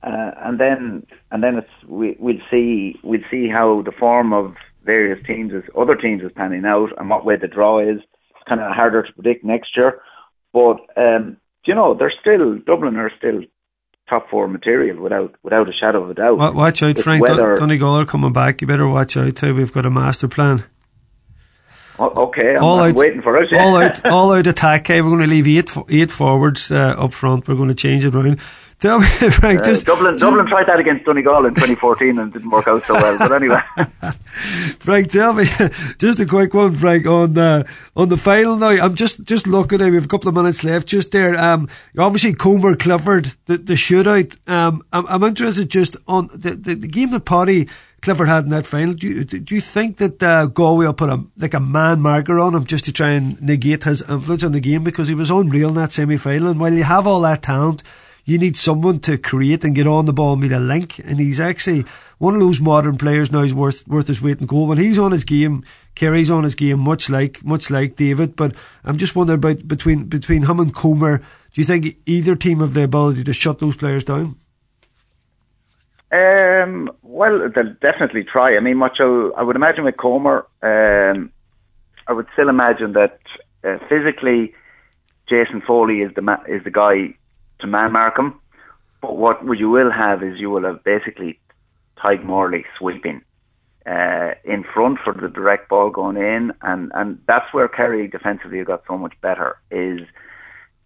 and 0.01 0.61
then, 0.61 1.05
and 1.33 1.43
then 1.43 1.59
it's 1.59 1.89
we, 1.89 2.17
we'll 2.21 2.47
see 2.53 3.01
we'll 3.03 3.29
see 3.33 3.49
how 3.49 3.83
the 3.83 3.91
form 3.91 4.33
of 4.33 4.55
various 4.85 5.25
teams 5.27 5.53
as 5.55 5.63
other 5.79 5.95
teams 5.95 6.23
is 6.23 6.33
panning 6.35 6.65
out 6.65 6.91
and 6.99 7.09
what 7.09 7.25
way 7.25 7.37
the 7.37 7.49
draw 7.49 7.81
is. 7.81 7.99
It's 7.99 8.49
kind 8.49 8.61
of 8.61 8.73
harder 8.73 9.03
to 9.03 9.13
predict 9.13 9.45
next 9.45 9.77
year. 9.77 10.01
But 10.53 10.79
um, 10.97 11.37
you 11.67 11.75
know, 11.75 11.95
they're 11.95 12.13
still 12.21 12.59
Dublin 12.59 12.97
are 12.97 13.13
still 13.19 13.43
top 14.09 14.29
four 14.29 14.49
material 14.49 15.01
without 15.01 15.35
without 15.43 15.69
a 15.69 15.73
shadow 15.73 16.03
of 16.03 16.11
a 16.11 16.15
doubt. 16.15 16.55
Watch 16.55 16.83
out, 16.83 16.99
Frank. 16.99 17.23
Whether, 17.23 17.57
Donegal 17.57 18.01
are 18.01 18.07
coming 18.07 18.33
back. 18.33 18.61
You 18.61 18.67
better 18.67 18.89
watch 18.89 19.17
out. 19.17 19.37
Too. 19.37 19.55
We've 19.55 19.73
got 19.73 19.87
a 19.87 19.91
master 19.91 20.29
plan. 20.29 20.65
Okay, 22.01 22.57
I'm, 22.57 22.65
all 22.65 22.81
I'm 22.81 22.91
out, 22.91 22.97
waiting 22.97 23.21
for 23.21 23.37
it. 23.37 23.53
all 23.53 23.77
out, 23.77 24.07
all 24.11 24.33
out 24.33 24.47
attack. 24.47 24.87
Hey, 24.87 25.03
we're 25.03 25.11
going 25.11 25.21
to 25.21 25.27
leave 25.27 25.47
eight 25.47 25.71
eight 25.91 26.11
forwards 26.11 26.73
uh, 26.73 26.95
up 26.99 27.13
front. 27.13 27.47
We're 27.47 27.57
going 27.57 27.69
to 27.69 27.75
change 27.75 28.05
it 28.05 28.15
around. 28.15 28.41
Tell 28.81 28.99
me, 28.99 29.07
Frank, 29.31 29.67
uh, 29.67 29.75
Dublin. 29.75 30.17
Dublin 30.17 30.47
tried 30.47 30.67
that 30.67 30.81
against 30.81 31.05
Donegal 31.05 31.45
in 31.45 31.55
2014 31.55 32.19
and 32.19 32.33
didn't 32.33 32.49
work 32.49 32.67
out 32.67 32.83
so 32.83 32.95
well. 32.95 33.19
But 33.19 33.31
anyway, 33.31 33.61
Frank, 34.79 35.11
tell 35.13 35.35
me 35.35 35.45
just 35.99 36.19
a 36.19 36.25
quick 36.25 36.55
one, 36.55 36.73
Frank, 36.73 37.07
on 37.07 37.35
the 37.35 37.69
on 37.95 38.09
the 38.09 38.17
final 38.17 38.57
now. 38.57 38.71
I'm 38.71 38.95
just 38.95 39.23
just 39.25 39.47
looking. 39.47 39.81
We 39.81 39.97
have 39.97 40.07
a 40.07 40.09
couple 40.09 40.31
of 40.31 40.35
minutes 40.35 40.65
left. 40.65 40.89
Just 40.89 41.11
there. 41.11 41.37
Um, 41.37 41.69
obviously 41.99 42.33
Comer 42.33 42.75
Clifford, 42.75 43.35
the 43.45 43.59
the 43.59 43.75
shootout. 43.75 44.39
Um, 44.51 44.83
I'm, 44.95 45.07
I'm 45.09 45.23
interested 45.25 45.69
just 45.69 45.99
on 46.09 46.29
the, 46.33 46.57
the, 46.57 46.75
the 46.75 46.89
game 46.89 47.11
that 47.11 47.27
Paudie 47.27 47.69
Clifford 48.01 48.29
had 48.29 48.45
in 48.45 48.51
that 48.51 48.65
final. 48.65 48.95
Do 48.95 49.09
you, 49.09 49.25
do 49.25 49.55
you 49.55 49.61
think 49.61 49.99
that 49.99 50.23
uh, 50.23 50.47
Galway 50.47 50.87
will 50.87 50.95
put 50.95 51.11
a 51.11 51.23
like 51.37 51.53
a 51.53 51.61
man 51.61 52.01
marker 52.01 52.41
on 52.41 52.55
him 52.55 52.65
just 52.65 52.87
to 52.87 52.95
try 52.95 53.11
and 53.11 53.39
negate 53.43 53.85
his 53.85 54.01
influence 54.09 54.43
on 54.43 54.53
the 54.53 54.61
game 54.61 54.85
because 54.85 55.09
he 55.09 55.15
was 55.15 55.31
unreal 55.31 55.69
in 55.69 55.75
that 55.75 55.93
semi 55.93 56.17
final? 56.17 56.49
And 56.49 56.59
while 56.59 56.73
you 56.73 56.85
have 56.85 57.07
all 57.07 57.21
that 57.21 57.43
talent 57.43 57.83
you 58.31 58.39
need 58.39 58.57
someone 58.57 59.01
to 59.01 59.19
create 59.19 59.65
and 59.65 59.75
get 59.75 59.89
on 59.89 60.07
the 60.07 60.13
ball 60.13 60.35
and 60.35 60.41
be 60.41 60.55
a 60.55 60.61
link. 60.61 61.01
And 61.01 61.19
he's 61.19 61.41
actually 61.41 61.85
one 62.19 62.35
of 62.35 62.41
those 62.41 62.61
modern 62.61 62.97
players 62.97 63.33
now 63.33 63.41
is 63.41 63.53
worth 63.53 63.87
worth 63.89 64.07
his 64.07 64.23
weight 64.23 64.41
in 64.41 64.47
gold. 64.47 64.69
When 64.69 64.79
he's 64.79 65.01
on 65.01 65.11
his 65.11 65.25
game, 65.25 65.65
Kerry's 65.97 66.31
on 66.31 66.45
his 66.45 66.55
game, 66.55 66.79
much 66.79 67.11
like 67.11 67.45
much 67.45 67.71
like 67.71 67.97
David. 67.97 68.37
But 68.37 68.55
I'm 68.85 68.99
just 68.99 69.17
wondering 69.17 69.39
about 69.39 69.67
between 69.67 70.05
between 70.05 70.43
him 70.43 70.61
and 70.61 70.73
Comer. 70.73 71.19
Do 71.19 71.61
you 71.61 71.65
think 71.65 71.97
either 72.07 72.37
team 72.37 72.61
have 72.61 72.75
the 72.75 72.85
ability 72.85 73.25
to 73.25 73.33
shut 73.33 73.59
those 73.59 73.77
players 73.77 74.05
down? 74.05 74.37
Um, 76.13 76.89
well, 77.03 77.51
they'll 77.55 77.75
definitely 77.81 78.23
try. 78.23 78.57
I 78.57 78.61
mean, 78.61 78.77
much 78.77 78.99
I 79.01 79.43
would 79.43 79.57
imagine 79.57 79.83
with 79.83 79.97
Comer, 79.97 80.47
um, 80.63 81.33
I 82.07 82.13
would 82.13 82.27
still 82.35 82.49
imagine 82.49 82.93
that 82.93 83.19
uh, 83.65 83.79
physically, 83.89 84.55
Jason 85.29 85.63
Foley 85.67 86.03
is 86.03 86.15
the 86.15 86.23
ma- 86.23 86.45
is 86.47 86.63
the 86.63 86.71
guy 86.71 87.17
to 87.61 87.67
man 87.67 87.93
mark 87.93 88.19
him. 88.19 88.41
But 89.01 89.17
what 89.17 89.43
you 89.59 89.71
will 89.71 89.91
have 89.91 90.23
is 90.23 90.39
you 90.39 90.51
will 90.51 90.65
have 90.65 90.85
basically 90.85 91.39
Tadhg 91.99 92.25
Morley 92.25 92.65
sweeping 92.79 93.23
uh, 93.87 94.33
in 94.45 94.65
front 94.75 94.99
for 95.03 95.15
the 95.15 95.29
direct 95.29 95.69
ball 95.69 95.91
going 95.91 96.17
in, 96.17 96.53
and, 96.63 96.93
and 96.95 97.19
that's 97.27 97.53
where 97.53 97.69
Kerry 97.69 98.09
defensively 98.09 98.63
got 98.65 98.83
so 98.87 98.99
much 98.99 99.15
better. 99.23 99.57
Is 99.71 100.01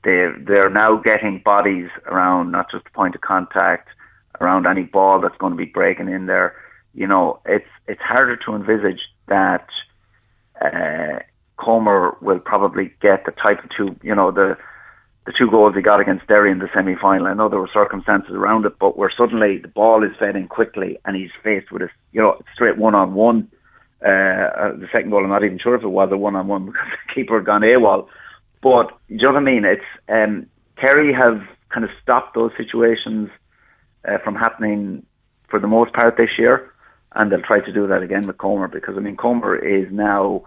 they 0.05 0.29
they're 0.39 0.71
now 0.71 0.97
getting 0.97 1.41
bodies 1.45 1.91
around 2.07 2.53
not 2.53 2.71
just 2.71 2.85
the 2.85 2.91
point 2.91 3.15
of 3.15 3.21
contact, 3.21 3.89
around 4.41 4.67
any 4.67 4.83
ball 4.83 5.21
that's 5.21 5.37
going 5.39 5.53
to 5.53 5.57
be 5.57 5.65
breaking 5.65 6.09
in 6.09 6.27
there. 6.27 6.55
You 6.95 7.09
know, 7.09 7.41
it's 7.45 7.69
it's 7.89 8.01
harder 8.01 8.37
to 8.37 8.55
envisage 8.55 9.01
that 9.27 9.67
uh, 10.61 11.21
Comer 11.57 12.17
will 12.21 12.39
probably 12.39 12.93
get 13.01 13.25
the 13.25 13.33
type 13.33 13.65
of 13.65 13.71
two, 13.77 13.97
you 14.03 14.15
know, 14.15 14.31
the 14.31 14.57
the 15.27 15.33
two 15.39 15.51
goals 15.51 15.75
he 15.75 15.83
got 15.83 16.01
against 16.01 16.27
Derry 16.27 16.51
in 16.51 16.59
the 16.59 16.69
semi 16.75 16.97
final. 17.01 17.27
I 17.27 17.35
know 17.35 17.49
there 17.49 17.61
were 17.61 17.71
circumstances 17.73 18.33
around 18.33 18.67
it, 18.67 18.79
but 18.79 18.99
where 18.99 19.13
suddenly 19.17 19.59
the 19.59 19.69
ball 19.69 20.05
is 20.05 20.17
fed 20.19 20.37
in 20.37 20.49
quickly 20.49 20.99
and 21.05 21.17
he's 21.17 21.31
faced 21.43 21.73
with 21.73 21.83
a 21.83 21.89
you 22.13 22.21
know 22.21 22.41
straight 22.55 22.77
one 22.77 22.95
on 22.95 23.15
one. 23.15 23.49
The 24.01 24.89
second 24.93 25.11
goal, 25.11 25.25
I'm 25.25 25.31
not 25.31 25.45
even 25.45 25.59
sure 25.59 25.75
if 25.75 25.83
it 25.83 25.89
was 25.89 26.11
a 26.13 26.17
one 26.17 26.37
on 26.37 26.47
one 26.47 26.67
because 26.67 26.89
the 26.91 27.15
keeper 27.15 27.39
had 27.39 27.47
gone 27.47 27.63
AWOL. 27.63 28.07
But 28.63 28.99
you 29.09 29.19
know 29.19 29.33
what 29.33 29.39
I 29.39 29.45
mean? 29.45 29.65
It's 29.65 29.85
um, 30.09 30.47
Kerry 30.77 31.13
have 31.15 31.41
kind 31.71 31.85
of 31.85 31.91
stopped 32.03 32.35
those 32.35 32.53
situations 32.57 33.31
uh, 34.07 34.19
from 34.23 34.35
happening 34.35 35.05
for 35.49 35.59
the 35.59 35.67
most 35.67 35.93
part 35.93 36.17
this 36.17 36.31
year, 36.39 36.71
and 37.15 37.31
they'll 37.31 37.43
try 37.43 37.61
to 37.61 37.73
do 37.73 37.87
that 37.87 38.03
again 38.03 38.27
with 38.27 38.39
Comer 38.39 38.69
because 38.69 38.97
I 38.97 39.01
mean 39.01 39.17
Comer 39.17 39.57
is 39.57 39.91
now 39.91 40.45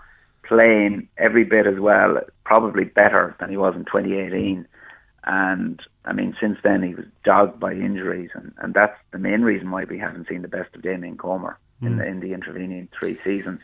playing 0.47 1.07
every 1.17 1.43
bit 1.43 1.67
as 1.67 1.79
well, 1.79 2.19
probably 2.45 2.83
better 2.85 3.35
than 3.39 3.49
he 3.49 3.57
was 3.57 3.75
in 3.75 3.85
2018. 3.85 4.67
And 5.25 5.81
I 6.05 6.13
mean, 6.13 6.35
since 6.39 6.57
then 6.63 6.83
he 6.83 6.95
was 6.95 7.05
dogged 7.25 7.59
by 7.59 7.73
injuries, 7.73 8.29
and, 8.33 8.53
and 8.59 8.73
that's 8.73 8.97
the 9.11 9.17
main 9.17 9.41
reason 9.41 9.71
why 9.71 9.83
we 9.83 9.99
haven't 9.99 10.27
seen 10.29 10.41
the 10.41 10.47
best 10.47 10.73
of 10.73 10.81
Damien 10.81 11.17
Comer 11.17 11.57
mm. 11.81 11.87
in 11.87 11.93
hmm. 11.93 11.99
the 11.99 12.05
in 12.07 12.19
the 12.21 12.33
intervening 12.33 12.87
three 12.97 13.19
seasons. 13.23 13.59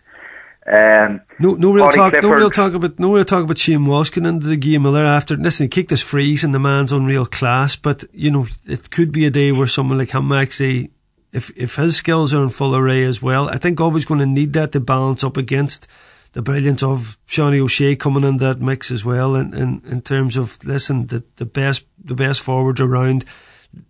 Um, 0.65 1.21
no, 1.39 1.55
no 1.55 1.73
real 1.73 1.89
talk. 1.89 2.11
Clifford, 2.11 2.23
no 2.23 2.35
real 2.35 2.49
talk 2.49 2.73
about. 2.73 2.99
No 2.99 3.13
real 3.13 3.25
talk 3.25 3.43
about 3.43 3.57
Shane 3.57 3.85
Walsh 3.85 4.11
getting 4.11 4.29
into 4.29 4.47
the 4.47 4.55
game. 4.55 4.83
Miller 4.83 5.03
after 5.03 5.35
listen, 5.35 5.65
he 5.65 5.69
kicked 5.69 5.89
his 5.89 6.01
frees, 6.01 6.43
and 6.43 6.53
the 6.53 6.59
man's 6.59 6.91
unreal 6.93 7.25
class. 7.25 7.75
But 7.75 8.05
you 8.13 8.31
know, 8.31 8.47
it 8.65 8.89
could 8.89 9.11
be 9.11 9.25
a 9.25 9.29
day 9.29 9.51
where 9.51 9.67
someone 9.67 9.97
like 9.97 10.11
him 10.11 10.31
actually, 10.31 10.91
if 11.33 11.51
if 11.57 11.75
his 11.75 11.97
skills 11.97 12.33
are 12.33 12.43
in 12.43 12.49
full 12.49 12.75
array 12.75 13.03
as 13.03 13.21
well, 13.21 13.49
I 13.49 13.57
think 13.57 13.81
always 13.81 14.05
going 14.05 14.21
to 14.21 14.25
need 14.25 14.53
that 14.53 14.71
to 14.71 14.79
balance 14.79 15.23
up 15.23 15.35
against 15.35 15.87
the 16.33 16.41
brilliance 16.41 16.83
of 16.83 17.17
Seanie 17.27 17.61
O'Shea 17.61 17.95
coming 17.95 18.23
in 18.23 18.37
that 18.37 18.59
mix 18.59 18.91
as 18.91 19.05
well. 19.05 19.35
And 19.35 19.53
in, 19.53 19.81
in, 19.85 19.91
in 19.91 20.01
terms 20.01 20.37
of 20.37 20.63
listen, 20.65 21.07
the 21.07 21.23
the 21.37 21.45
best 21.45 21.85
the 22.03 22.15
best 22.15 22.41
forwards 22.41 22.81
around. 22.81 23.25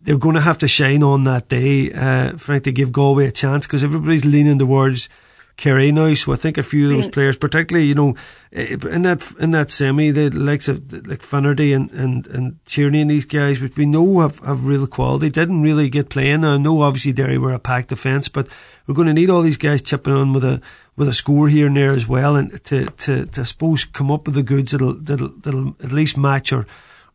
They're 0.02 0.18
going 0.18 0.36
to 0.36 0.42
have 0.42 0.60
to 0.60 0.68
shine 0.70 1.04
on 1.04 1.26
that 1.26 1.50
day, 1.50 1.92
uh, 1.92 2.38
Frank, 2.38 2.64
to 2.64 2.72
give 2.72 2.94
Galway 2.94 3.28
a 3.28 3.32
chance 3.32 3.68
because 3.68 3.84
everybody's 3.84 4.24
leaning 4.24 4.58
towards 4.58 5.10
Kerry 5.56 5.92
now. 5.92 6.14
So 6.14 6.34
I 6.34 6.36
think 6.36 6.58
a 6.58 6.64
few 6.64 6.86
of 6.86 6.92
those 6.92 7.08
mm. 7.08 7.12
players, 7.12 7.36
particularly 7.36 7.88
you 7.88 7.96
know, 7.96 8.16
eh, 8.52 8.78
in 8.90 9.04
that 9.04 9.32
in 9.40 9.52
that 9.52 9.72
semi, 9.72 10.12
the 10.12 10.30
likes 10.30 10.68
of 10.68 11.08
like 11.08 11.22
Finnerty 11.22 11.74
and 11.74 11.92
and 11.92 12.26
and 12.28 12.66
Tierney 12.66 13.02
and 13.02 13.10
these 13.10 13.26
guys, 13.26 13.62
which 13.62 13.78
we 13.78 13.86
know 13.86 14.20
have 14.22 14.40
have 14.40 14.66
real 14.66 14.88
quality, 14.88 15.30
didn't 15.30 15.62
really 15.62 15.90
get 15.90 16.10
playing. 16.10 16.44
I 16.44 16.58
know 16.58 16.82
obviously 16.82 17.14
Derry 17.14 17.38
were 17.38 17.54
a 17.54 17.60
packed 17.60 17.90
defence, 17.90 18.28
but 18.30 18.48
we're 18.88 18.96
going 18.96 19.08
to 19.08 19.14
need 19.14 19.30
all 19.30 19.42
these 19.42 19.58
guys 19.58 19.82
chipping 19.82 20.14
on 20.14 20.34
with 20.34 20.44
a 20.44 20.62
with 20.96 21.08
a 21.08 21.14
score 21.14 21.48
here 21.48 21.68
and 21.68 21.76
there 21.76 21.92
as 21.92 22.08
well, 22.08 22.36
and 22.36 22.64
to 22.66 22.84
to, 22.84 23.26
to 23.26 23.42
I 23.42 23.44
suppose 23.44 23.86
come 23.86 24.12
up 24.12 24.26
with 24.26 24.36
the 24.36 24.44
goods 24.44 24.72
that'll 24.72 24.96
that'll 24.96 25.30
that'll 25.30 25.76
at 25.84 25.92
least 25.92 26.18
match 26.18 26.52
or 26.52 26.66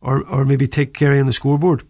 or 0.00 0.22
or 0.26 0.44
maybe 0.44 0.66
take 0.66 0.94
Kerry 0.94 1.20
on 1.20 1.26
the 1.26 1.32
scoreboard. 1.32 1.82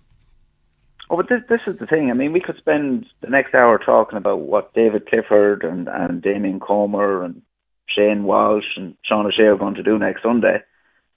Oh, 1.11 1.16
but 1.16 1.28
this, 1.28 1.43
this 1.49 1.62
is 1.66 1.78
the 1.78 1.86
thing. 1.86 2.11
I 2.11 2.14
mean, 2.14 2.32
we 2.32 2.41
could 2.41 2.59
spend 2.59 3.07
the 3.22 3.30
next 3.30 3.55
hour 3.55 3.78
talking 3.78 4.18
about 4.18 4.41
what 4.41 4.74
David 4.74 5.07
Clifford 5.07 5.64
and, 5.64 5.89
and 5.89 6.20
Damien 6.20 6.61
Comer 6.61 7.24
and 7.24 7.41
Shane 7.86 8.24
Walsh 8.24 8.76
and 8.76 8.95
Sean 9.05 9.24
O'Shea 9.24 9.45
are 9.45 9.57
going 9.57 9.74
to 9.76 9.82
do 9.82 9.99
next 9.99 10.22
Sunday. 10.22 10.62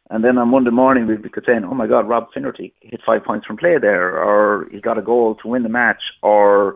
And 0.10 0.24
then 0.24 0.38
on 0.38 0.50
Monday 0.50 0.72
morning, 0.72 1.08
we 1.08 1.30
could 1.30 1.46
say, 1.46 1.54
oh 1.54 1.74
my 1.74 1.88
God, 1.88 2.08
Rob 2.08 2.28
Finnerty 2.34 2.74
hit 2.82 3.02
five 3.06 3.24
points 3.24 3.46
from 3.46 3.58
play 3.58 3.78
there, 3.80 4.18
or 4.18 4.68
he 4.72 4.82
got 4.82 4.98
a 4.98 5.02
goal 5.02 5.36
to 5.36 5.48
win 5.48 5.64
the 5.64 5.70
match, 5.70 6.02
or, 6.22 6.76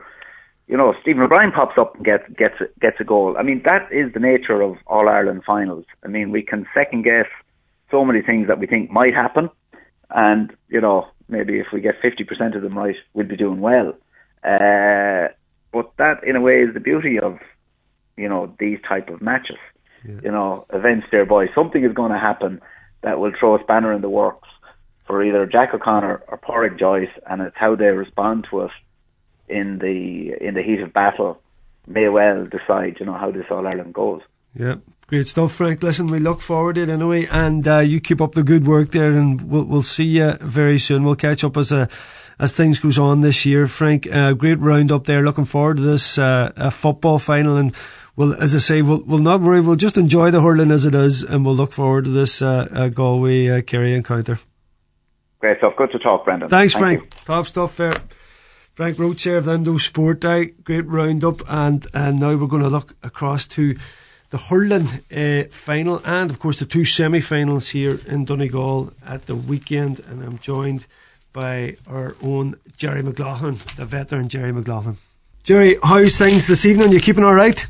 you 0.67 0.77
know, 0.77 0.93
Stephen 1.01 1.21
O'Brien 1.21 1.51
pops 1.51 1.77
up 1.77 1.95
and 1.95 2.05
gets, 2.05 2.23
gets, 2.37 2.55
gets 2.79 2.97
a 2.99 3.03
goal. 3.03 3.35
I 3.37 3.43
mean, 3.43 3.61
that 3.65 3.87
is 3.91 4.13
the 4.13 4.19
nature 4.19 4.61
of 4.61 4.77
All 4.87 5.07
Ireland 5.07 5.43
finals. 5.45 5.85
I 6.03 6.07
mean, 6.07 6.31
we 6.31 6.41
can 6.41 6.65
second 6.73 7.03
guess 7.03 7.27
so 7.91 8.03
many 8.03 8.21
things 8.21 8.47
that 8.47 8.59
we 8.59 8.65
think 8.65 8.89
might 8.89 9.13
happen. 9.13 9.49
And, 10.09 10.55
you 10.67 10.81
know, 10.81 11.07
maybe 11.29 11.59
if 11.59 11.67
we 11.71 11.81
get 11.81 12.01
50% 12.01 12.55
of 12.55 12.61
them 12.63 12.77
right, 12.77 12.95
we'll 13.13 13.27
be 13.27 13.37
doing 13.37 13.61
well. 13.61 13.93
Uh, 14.43 15.29
but 15.71 15.91
that, 15.97 16.23
in 16.25 16.35
a 16.35 16.41
way, 16.41 16.61
is 16.61 16.73
the 16.73 16.79
beauty 16.79 17.19
of, 17.19 17.37
you 18.17 18.29
know, 18.29 18.53
these 18.59 18.79
type 18.87 19.09
of 19.09 19.21
matches. 19.21 19.57
Yeah. 20.03 20.19
You 20.23 20.31
know, 20.31 20.65
events 20.73 21.07
there, 21.11 21.25
boys. 21.25 21.49
Something 21.53 21.83
is 21.83 21.93
going 21.93 22.11
to 22.11 22.19
happen 22.19 22.61
that 23.01 23.19
will 23.19 23.33
throw 23.39 23.55
a 23.55 23.61
spanner 23.61 23.93
in 23.93 24.01
the 24.01 24.09
works 24.09 24.47
for 25.05 25.23
either 25.23 25.45
Jack 25.45 25.73
O'Connor 25.73 26.23
or 26.27 26.37
Pádraig 26.37 26.79
Joyce, 26.79 27.09
and 27.27 27.41
it's 27.41 27.55
how 27.55 27.75
they 27.75 27.85
respond 27.85 28.47
to 28.49 28.61
it 28.61 28.71
in 29.47 29.79
the 29.79 30.33
in 30.41 30.53
the 30.55 30.63
heat 30.63 30.81
of 30.81 30.93
battle 30.93 31.39
may 31.87 32.09
well 32.09 32.45
decide, 32.45 32.97
you 32.99 33.05
know, 33.05 33.13
how 33.13 33.31
this 33.31 33.45
All 33.49 33.67
Ireland 33.67 33.93
goes. 33.93 34.21
Yeah, 34.53 34.75
great 35.07 35.27
stuff, 35.27 35.51
Frank. 35.51 35.83
Listen, 35.83 36.07
we 36.07 36.19
look 36.19 36.41
forward 36.41 36.75
to 36.75 36.83
it 36.83 36.89
anyway, 36.89 37.27
and 37.29 37.67
uh, 37.67 37.79
you 37.79 37.99
keep 37.99 38.21
up 38.21 38.33
the 38.33 38.43
good 38.43 38.65
work 38.65 38.91
there, 38.91 39.11
and 39.11 39.41
we'll, 39.49 39.65
we'll 39.65 39.81
see 39.81 40.05
you 40.05 40.33
very 40.39 40.79
soon. 40.79 41.03
We'll 41.03 41.15
catch 41.15 41.43
up 41.43 41.57
as 41.57 41.71
a 41.71 41.77
uh, 41.77 41.87
as 42.39 42.55
things 42.55 42.79
goes 42.79 42.99
on 42.99 43.21
this 43.21 43.45
year, 43.45 43.67
Frank. 43.67 44.11
Uh, 44.11 44.33
great 44.33 44.59
round 44.59 44.91
up 44.91 45.05
there. 45.05 45.23
Looking 45.23 45.45
forward 45.45 45.77
to 45.77 45.83
this 45.83 46.17
uh, 46.17 46.69
football 46.71 47.19
final, 47.19 47.57
and 47.57 47.73
we'll, 48.15 48.33
as 48.35 48.55
I 48.55 48.59
say, 48.59 48.81
we'll 48.81 49.03
we'll 49.03 49.19
not 49.19 49.41
worry. 49.41 49.61
We'll 49.61 49.75
just 49.75 49.97
enjoy 49.97 50.31
the 50.31 50.41
hurling 50.41 50.71
as 50.71 50.85
it 50.85 50.95
is, 50.95 51.23
and 51.23 51.45
we'll 51.45 51.55
look 51.55 51.71
forward 51.71 52.05
to 52.05 52.11
this 52.11 52.41
uh, 52.41 52.67
uh 52.71 52.87
Galway 52.89 53.49
uh, 53.49 53.61
Kerry 53.61 53.93
encounter. 53.93 54.37
Great 55.39 55.57
stuff. 55.59 55.73
Good 55.77 55.91
to 55.91 55.99
talk, 55.99 56.25
Brendan. 56.25 56.49
Thanks, 56.49 56.73
Thank 56.73 56.83
Frank. 56.83 57.03
You. 57.03 57.09
Top 57.25 57.47
stuff. 57.47 57.73
Fair. 57.73 57.93
Frank 58.75 58.99
Roche 58.99 59.23
here 59.23 59.37
of 59.37 59.45
the 59.45 59.53
Indo 59.53 59.77
Sport 59.77 60.19
Day. 60.19 60.47
Great 60.65 60.85
roundup, 60.85 61.41
and 61.47 61.87
and 61.93 62.19
now 62.19 62.35
we're 62.35 62.45
going 62.45 62.61
to 62.61 62.67
look 62.67 62.93
across 63.03 63.45
to 63.47 63.73
the 64.31 64.37
hurling 64.37 64.87
uh, 65.15 65.47
final 65.49 66.01
and, 66.03 66.29
of 66.29 66.39
course, 66.39 66.59
the 66.59 66.65
two 66.65 66.83
semi 66.83 67.21
finals 67.21 67.69
here 67.69 67.97
in 68.05 68.25
Donegal 68.25 68.91
at 69.05 69.27
the 69.27 69.35
weekend. 69.35 70.01
And 70.01 70.21
I'm 70.21 70.39
joined 70.39 70.87
by 71.31 71.77
our 71.87 72.17
own 72.21 72.55
Jerry 72.75 73.01
McLaughlin, 73.01 73.53
the 73.77 73.85
veteran 73.85 74.27
Jerry 74.27 74.51
McLaughlin. 74.51 74.97
Jerry, 75.43 75.77
how's 75.81 76.17
things 76.17 76.47
this 76.47 76.65
evening? 76.65 76.91
You 76.91 76.99
keeping 76.99 77.23
all 77.23 77.33
right? 77.33 77.65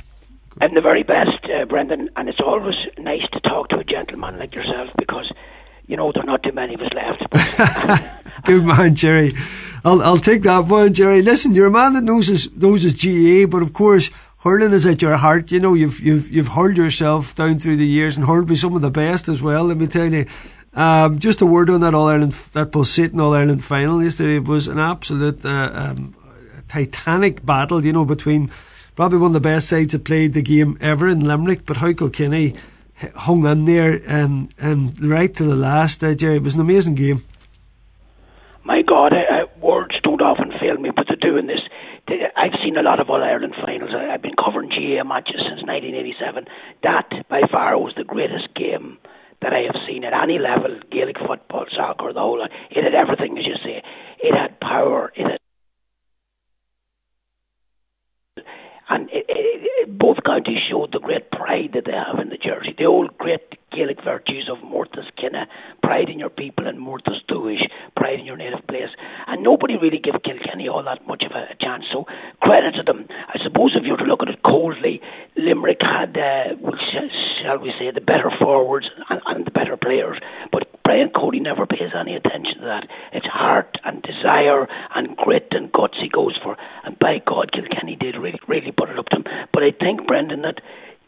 I'm 0.59 0.73
the 0.73 0.81
very 0.81 1.03
best, 1.03 1.45
uh, 1.53 1.65
Brendan, 1.65 2.09
and 2.15 2.29
it's 2.29 2.39
always 2.43 2.73
nice 2.97 3.29
to 3.31 3.39
talk 3.41 3.69
to 3.69 3.77
a 3.77 3.83
gentleman 3.83 4.39
like 4.39 4.55
yourself 4.55 4.89
because, 4.97 5.31
you 5.85 5.97
know, 5.97 6.11
there 6.11 6.23
are 6.23 6.25
not 6.25 6.41
too 6.41 6.53
many 6.53 6.73
of 6.73 6.81
us 6.81 6.89
left. 6.95 8.25
Good 8.45 8.63
man, 8.63 8.95
Jerry. 8.95 9.29
I'll 9.85 10.01
I'll 10.01 10.17
take 10.17 10.41
that 10.41 10.65
one, 10.65 10.95
Jerry. 10.95 11.21
Listen, 11.21 11.53
you're 11.53 11.67
a 11.67 11.71
man 11.71 11.93
that 11.93 12.03
knows 12.03 12.27
his 12.27 12.51
knows 12.55 12.81
his 12.81 12.93
GAA, 12.93 13.45
but 13.45 13.61
of 13.61 13.71
course 13.71 14.09
hurling 14.39 14.73
is 14.73 14.87
at 14.87 15.03
your 15.03 15.15
heart. 15.17 15.51
You 15.51 15.59
know, 15.59 15.75
you've 15.75 15.99
you've 15.99 16.27
you've 16.31 16.47
hurled 16.49 16.77
yourself 16.77 17.35
down 17.35 17.59
through 17.59 17.77
the 17.77 17.85
years 17.85 18.17
and 18.17 18.25
hurled 18.25 18.49
with 18.49 18.57
some 18.57 18.75
of 18.75 18.81
the 18.81 18.89
best 18.89 19.29
as 19.29 19.43
well. 19.43 19.65
Let 19.65 19.77
me 19.77 19.85
tell 19.85 20.11
you. 20.11 20.25
Um, 20.73 21.19
just 21.19 21.39
a 21.39 21.45
word 21.45 21.69
on 21.69 21.79
that 21.81 21.95
All 21.95 22.09
Ireland, 22.09 22.33
that 22.51 22.73
Pulsating 22.73 23.19
All 23.21 23.33
Ireland 23.33 23.63
final 23.63 24.03
yesterday. 24.03 24.37
It 24.37 24.43
was 24.43 24.67
an 24.67 24.77
absolute 24.77 25.45
uh, 25.45 25.71
um, 25.73 26.13
titanic 26.67 27.45
battle, 27.45 27.85
you 27.85 27.93
know, 27.93 28.03
between 28.03 28.51
probably 28.93 29.19
one 29.19 29.29
of 29.29 29.33
the 29.33 29.39
best 29.39 29.69
sides 29.69 29.93
that 29.93 30.03
played 30.03 30.33
the 30.33 30.41
game 30.41 30.77
ever 30.81 31.07
in 31.07 31.21
Limerick, 31.21 31.65
but 31.65 31.77
how 31.77 31.93
Kilkenny 31.93 32.55
hung 33.15 33.45
in 33.45 33.63
there 33.63 34.01
and 34.05 34.53
and 34.57 35.01
right 35.01 35.33
to 35.35 35.43
the 35.45 35.55
last. 35.55 36.03
Uh, 36.03 36.13
Jerry, 36.13 36.37
it 36.37 36.43
was 36.43 36.55
an 36.55 36.61
amazing 36.61 36.95
game. 36.95 37.23
My 38.65 38.81
God, 38.81 39.13
words 39.65 39.95
don't 40.03 40.21
often 40.21 40.51
fail 40.59 40.77
me, 40.77 40.91
but 40.95 41.07
they're 41.07 41.17
doing 41.35 41.47
this 41.47 41.67
I've 42.07 42.53
seen 42.63 42.77
a 42.77 42.83
lot 42.83 42.99
of 42.99 43.09
All 43.09 43.23
Ireland 43.23 43.55
finals. 43.65 43.89
I've 43.95 44.21
been 44.21 44.37
covering 44.37 44.69
GAA 44.69 45.03
matches 45.03 45.41
since 45.41 45.65
1987. 45.65 46.45
That, 46.83 47.09
by 47.29 47.41
far, 47.51 47.77
was 47.79 47.93
the 47.97 48.03
greatest 48.03 48.53
game 48.53 48.99
that 49.41 49.53
I 49.53 49.65
have 49.65 49.75
seen 49.87 50.03
at 50.03 50.13
any 50.13 50.37
level 50.37 50.79
Gaelic 50.91 51.17
football, 51.17 51.65
soccer, 51.75 52.13
the 52.13 52.19
whole 52.19 52.39
lot. 52.39 52.51
It 52.69 52.83
had 52.83 52.93
everything, 52.93 53.37
as 53.37 53.45
you 53.45 53.55
say. 53.63 53.81
It 54.21 54.37
had 54.37 54.59
power, 54.59 55.11
it 55.15 55.25
had 55.25 55.39
and 58.89 59.09
it, 59.09 59.25
it, 59.27 59.89
it, 59.89 59.97
both 59.97 60.17
counties 60.25 60.59
showed 60.69 60.91
the 60.91 60.99
great 60.99 61.31
pride 61.31 61.71
that 61.73 61.85
they 61.85 61.93
have 61.93 62.19
in 62.19 62.29
the 62.29 62.37
jersey. 62.37 62.75
The 62.77 62.85
old 62.85 63.17
great 63.17 63.41
Gaelic 63.71 64.03
virtues 64.03 64.49
of 64.49 64.59
mórtas 64.63 65.09
cine, 65.19 65.47
pride 65.83 66.09
in 66.09 66.19
your 66.19 66.29
people, 66.29 66.67
and 66.67 66.79
Mortis 66.79 67.19
Dúis, 67.29 67.59
pride 67.95 68.19
in 68.19 68.25
your 68.25 68.37
native 68.37 68.65
place. 68.67 68.89
And 69.27 69.43
nobody 69.43 69.75
really 69.75 69.99
gave 69.99 70.13
Kilkenny 70.23 70.69
all 70.69 70.83
that 70.83 71.05
much 71.07 71.23
of 71.23 71.31
a, 71.31 71.51
a 71.51 71.55
chance. 71.59 71.83
So 71.91 72.05
credit 72.41 72.75
to 72.77 72.83
them. 72.83 73.07
I 73.09 73.37
suppose 73.43 73.75
if 73.75 73.83
you 73.83 73.91
were 73.91 73.97
to 73.97 74.05
look 74.05 74.21
at 74.21 74.29
it 74.29 74.43
coldly, 74.43 75.01
Limerick 75.35 75.81
had, 75.81 76.15
uh, 76.15 76.55
shall 77.43 77.59
we 77.59 77.73
say, 77.79 77.91
the 77.91 78.01
better 78.01 78.31
forwards 78.39 78.87
and, 79.09 79.21
and 79.25 79.45
the 79.45 79.51
better 79.51 79.77
players. 79.77 80.17
But 80.51 80.69
Brian 80.85 81.09
Cody 81.09 81.39
never 81.39 81.65
pays 81.65 81.89
any 81.99 82.15
attention 82.15 82.61
to 82.61 82.65
that. 82.65 82.87
It's 83.11 83.25
heart 83.25 83.75
and 83.83 84.03
desire 84.03 84.69
and 84.93 85.17
grit 85.17 85.47
and 85.49 85.71
guts 85.71 85.97
he 85.99 86.09
goes 86.09 86.37
for. 86.43 86.55
And 86.85 86.97
by 86.99 87.17
God, 87.25 87.51
Kilkenny 87.51 87.97
did 87.99 88.15
really, 88.15 88.39
really 88.47 88.71
put 88.71 88.89
it 88.89 88.99
up 88.99 89.09
to 89.09 89.17
him. 89.17 89.25
But 89.51 89.63
I 89.63 89.71
think, 89.71 90.05
Brendan, 90.05 90.43
that 90.43 90.61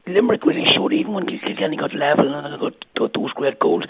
Limerick 0.08 0.46
really 0.46 0.66
showed, 0.76 0.94
even 0.94 1.14
when 1.14 1.28
Kilkenny 1.28 1.78
got 1.78 1.94
level 1.94 2.34
and 2.34 2.60
got, 2.60 3.14
those 3.14 3.32
great 3.34 3.60
goals, 3.60 3.86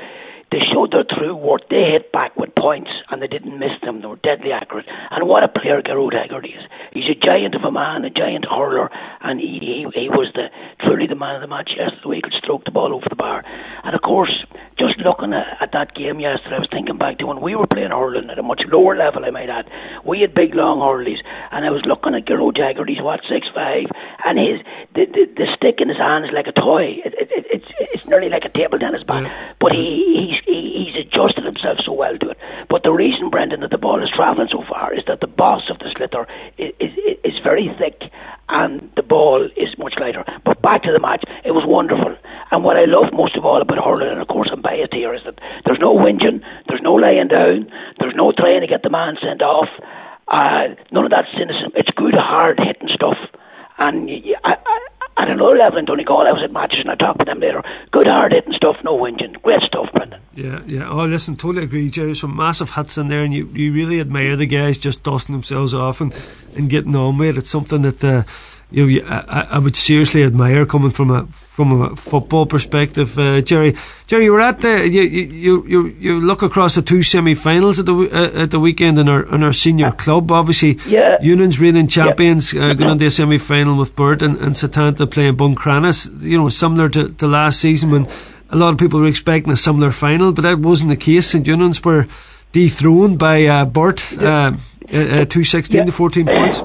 they 0.51 0.59
showed 0.73 0.91
their 0.91 1.07
true 1.07 1.35
worth. 1.35 1.63
They 1.69 1.95
hit 1.95 2.11
back 2.11 2.35
with 2.35 2.55
points 2.55 2.91
and 3.09 3.21
they 3.21 3.27
didn't 3.27 3.59
miss 3.59 3.75
them. 3.81 4.01
They 4.01 4.07
were 4.07 4.19
deadly 4.19 4.51
accurate. 4.51 4.85
And 5.11 5.27
what 5.27 5.43
a 5.43 5.47
player 5.47 5.81
Gearóid 5.81 6.15
Hegarty 6.15 6.49
is. 6.49 6.63
He's 6.91 7.07
a 7.11 7.15
giant 7.15 7.55
of 7.55 7.63
a 7.63 7.71
man, 7.71 8.03
a 8.03 8.09
giant 8.09 8.45
hurler, 8.45 8.89
and 9.21 9.39
he, 9.39 9.59
he, 9.59 9.87
he 9.95 10.09
was 10.09 10.31
the 10.35 10.47
truly 10.83 11.07
the 11.07 11.15
man 11.15 11.35
of 11.35 11.41
the 11.41 11.47
match 11.47 11.71
yesterday. 11.75 12.15
He 12.15 12.21
could 12.21 12.35
stroke 12.43 12.65
the 12.65 12.71
ball 12.71 12.93
over 12.93 13.07
the 13.09 13.15
bar. 13.15 13.43
And 13.83 13.95
of 13.95 14.01
course, 14.01 14.45
just 14.77 14.99
looking 14.99 15.33
at, 15.33 15.57
at 15.61 15.71
that 15.73 15.93
game 15.93 16.19
yesterday, 16.19 16.55
I 16.55 16.59
was 16.59 16.69
thinking 16.71 16.97
back 16.97 17.17
to 17.17 17.27
when 17.27 17.41
we 17.41 17.55
were 17.55 17.67
playing 17.67 17.91
hurling 17.91 18.29
at 18.29 18.39
a 18.39 18.43
much 18.43 18.61
lower 18.67 18.95
level, 18.95 19.25
I 19.25 19.31
might 19.31 19.49
add. 19.49 19.69
We 20.05 20.21
had 20.21 20.33
big 20.33 20.53
long 20.53 20.79
hurleys, 20.79 21.19
and 21.51 21.65
I 21.65 21.69
was 21.69 21.81
looking 21.85 22.13
at 22.13 22.25
Gearóid 22.25 22.57
Hegarty's 22.57 23.01
what 23.01 23.21
six 23.29 23.47
five, 23.53 23.89
and 24.25 24.37
his 24.37 24.61
the, 24.93 25.05
the 25.05 25.23
the 25.33 25.47
stick 25.57 25.81
in 25.81 25.89
his 25.89 25.97
hand 25.97 26.25
is 26.25 26.31
like 26.33 26.47
a 26.47 26.53
toy. 26.53 27.01
It, 27.03 27.13
it, 27.17 27.29
it, 27.31 27.45
it's 27.51 27.69
it's 27.79 28.05
nearly 28.05 28.29
like 28.29 28.45
a 28.45 28.53
table 28.53 28.79
tennis 28.79 29.03
bat, 29.03 29.23
yeah. 29.23 29.53
but 29.59 29.71
he 29.71 30.05
he's 30.13 30.39
he, 30.45 30.85
he's 30.85 30.95
adjusted 31.05 31.43
himself 31.43 31.79
so 31.85 31.93
well 31.93 32.17
to 32.17 32.29
it. 32.29 32.37
But 32.69 32.83
the 32.83 32.91
reason, 32.91 33.29
Brendan, 33.29 33.61
that 33.61 33.71
the 33.71 33.77
ball 33.77 34.01
is 34.03 34.09
travelling 34.15 34.49
so 34.51 34.63
far 34.69 34.93
is 34.93 35.03
that 35.07 35.21
the 35.21 35.27
boss 35.27 35.69
of 35.69 35.79
the 35.79 35.89
sliotar 35.91 36.27
is, 36.57 36.73
is 36.79 36.93
is 37.23 37.35
very 37.43 37.73
thick, 37.77 38.11
and 38.49 38.89
the 38.95 39.03
ball 39.03 39.43
is 39.57 39.77
much 39.77 39.95
lighter. 39.99 40.23
But 40.45 40.61
back 40.61 40.83
to 40.83 40.91
the 40.91 40.99
match, 40.99 41.23
it 41.43 41.51
was 41.51 41.65
wonderful. 41.67 42.15
And 42.51 42.63
what 42.63 42.77
I 42.77 42.85
love 42.85 43.11
most 43.13 43.35
of 43.35 43.43
all 43.43 43.61
about 43.61 43.77
hurling, 43.83 44.11
and 44.11 44.21
of 44.21 44.27
course 44.27 44.49
I'm 44.51 44.61
biased 44.61 44.93
here, 44.93 45.13
is 45.13 45.21
that 45.25 45.39
there's 45.65 45.79
no 45.79 45.95
whinging, 45.95 46.41
there's 46.67 46.81
no 46.81 46.95
laying 46.95 47.27
down, 47.27 47.69
there's 47.99 48.15
no 48.15 48.31
trying 48.31 48.61
to 48.61 48.67
get 48.67 48.83
the 48.83 48.89
man 48.89 49.17
sent 49.21 49.41
off. 49.41 49.69
Uh, 50.27 50.75
none 50.91 51.05
of 51.05 51.11
that 51.11 51.25
cynicism. 51.35 51.71
It's 51.75 51.89
good, 51.95 52.13
hard 52.15 52.59
hitting 52.59 52.89
stuff. 52.93 53.17
And 53.79 54.09
I, 54.43 54.55
I, 54.55 54.77
at 55.17 55.29
another 55.29 55.57
level 55.57 55.79
in 55.79 55.85
Donegal, 55.85 56.27
I 56.27 56.31
was 56.31 56.43
at 56.43 56.51
matches 56.51 56.79
and 56.81 56.91
I 56.91 56.95
talked 56.95 57.19
with 57.19 57.27
them 57.27 57.39
later. 57.39 57.63
Good 57.91 58.07
hard 58.07 58.31
hitting 58.33 58.53
stuff, 58.53 58.77
no 58.83 58.97
whinging. 58.97 59.41
Great 59.41 59.61
stuff, 59.63 59.91
Brendan. 59.93 60.21
Yeah, 60.35 60.61
yeah. 60.65 60.89
Oh, 60.89 61.05
listen, 61.05 61.35
totally 61.35 61.63
agree, 61.63 61.89
Jerry. 61.89 62.15
Some 62.15 62.35
massive 62.35 62.75
hits 62.75 62.97
in 62.97 63.07
there, 63.07 63.23
and 63.23 63.33
you, 63.33 63.47
you 63.47 63.73
really 63.73 63.99
admire 63.99 64.35
the 64.35 64.45
guys 64.45 64.77
just 64.77 65.03
dusting 65.03 65.33
themselves 65.33 65.73
off 65.73 65.99
and, 66.01 66.13
and 66.55 66.69
getting 66.69 66.95
on 66.95 67.17
with 67.17 67.29
it. 67.29 67.37
It's 67.39 67.49
something 67.49 67.81
that. 67.81 68.03
Uh, 68.03 68.23
you 68.69 69.01
know, 69.01 69.07
I, 69.07 69.47
I 69.51 69.59
would 69.59 69.75
seriously 69.75 70.23
admire 70.23 70.65
coming 70.65 70.91
from 70.91 71.11
a 71.11 71.25
from 71.27 71.81
a 71.81 71.95
football 71.95 72.45
perspective, 72.45 73.17
uh, 73.17 73.41
Jerry. 73.41 73.75
Jerry, 74.07 74.25
you 74.25 74.33
were 74.33 74.41
at 74.41 74.61
the 74.61 74.87
you 74.87 75.01
you 75.01 75.65
you, 75.65 75.87
you 75.87 76.19
look 76.19 76.41
across 76.41 76.75
the 76.75 76.81
two 76.81 77.01
semi-finals 77.01 77.79
at 77.79 77.85
the 77.85 77.95
uh, 77.95 78.43
at 78.43 78.51
the 78.51 78.59
weekend 78.59 78.99
in 78.99 79.07
our 79.07 79.23
in 79.33 79.41
our 79.41 79.53
senior 79.53 79.91
club. 79.91 80.31
Obviously, 80.31 80.77
yeah. 80.85 81.17
Eunan's 81.19 81.59
reigning 81.59 81.87
champions 81.87 82.53
yeah. 82.53 82.65
uh, 82.65 82.73
going 82.73 82.91
into 82.91 83.05
a 83.05 83.11
semi-final 83.19 83.77
with 83.77 83.95
Burt 83.95 84.21
and, 84.21 84.37
and 84.37 84.55
Setanta 84.55 85.09
playing 85.09 85.37
Buncrana's. 85.37 86.11
You 86.23 86.37
know, 86.37 86.49
similar 86.49 86.89
to, 86.89 87.09
to 87.09 87.27
last 87.27 87.61
season 87.61 87.91
when 87.91 88.07
a 88.49 88.57
lot 88.57 88.73
of 88.73 88.77
people 88.77 88.99
were 88.99 89.07
expecting 89.07 89.53
a 89.53 89.57
similar 89.57 89.91
final, 89.91 90.33
but 90.33 90.41
that 90.41 90.59
wasn't 90.59 90.89
the 90.89 90.97
case. 90.97 91.27
St 91.27 91.45
Eunan's 91.45 91.83
were 91.83 92.07
dethroned 92.51 93.17
by 93.17 93.45
uh, 93.45 93.65
Burt, 93.65 94.11
yeah. 94.11 94.55
uh, 94.91 94.97
uh, 94.97 95.25
two 95.25 95.45
sixteen 95.45 95.85
to 95.85 95.91
fourteen 95.91 96.25
points. 96.25 96.61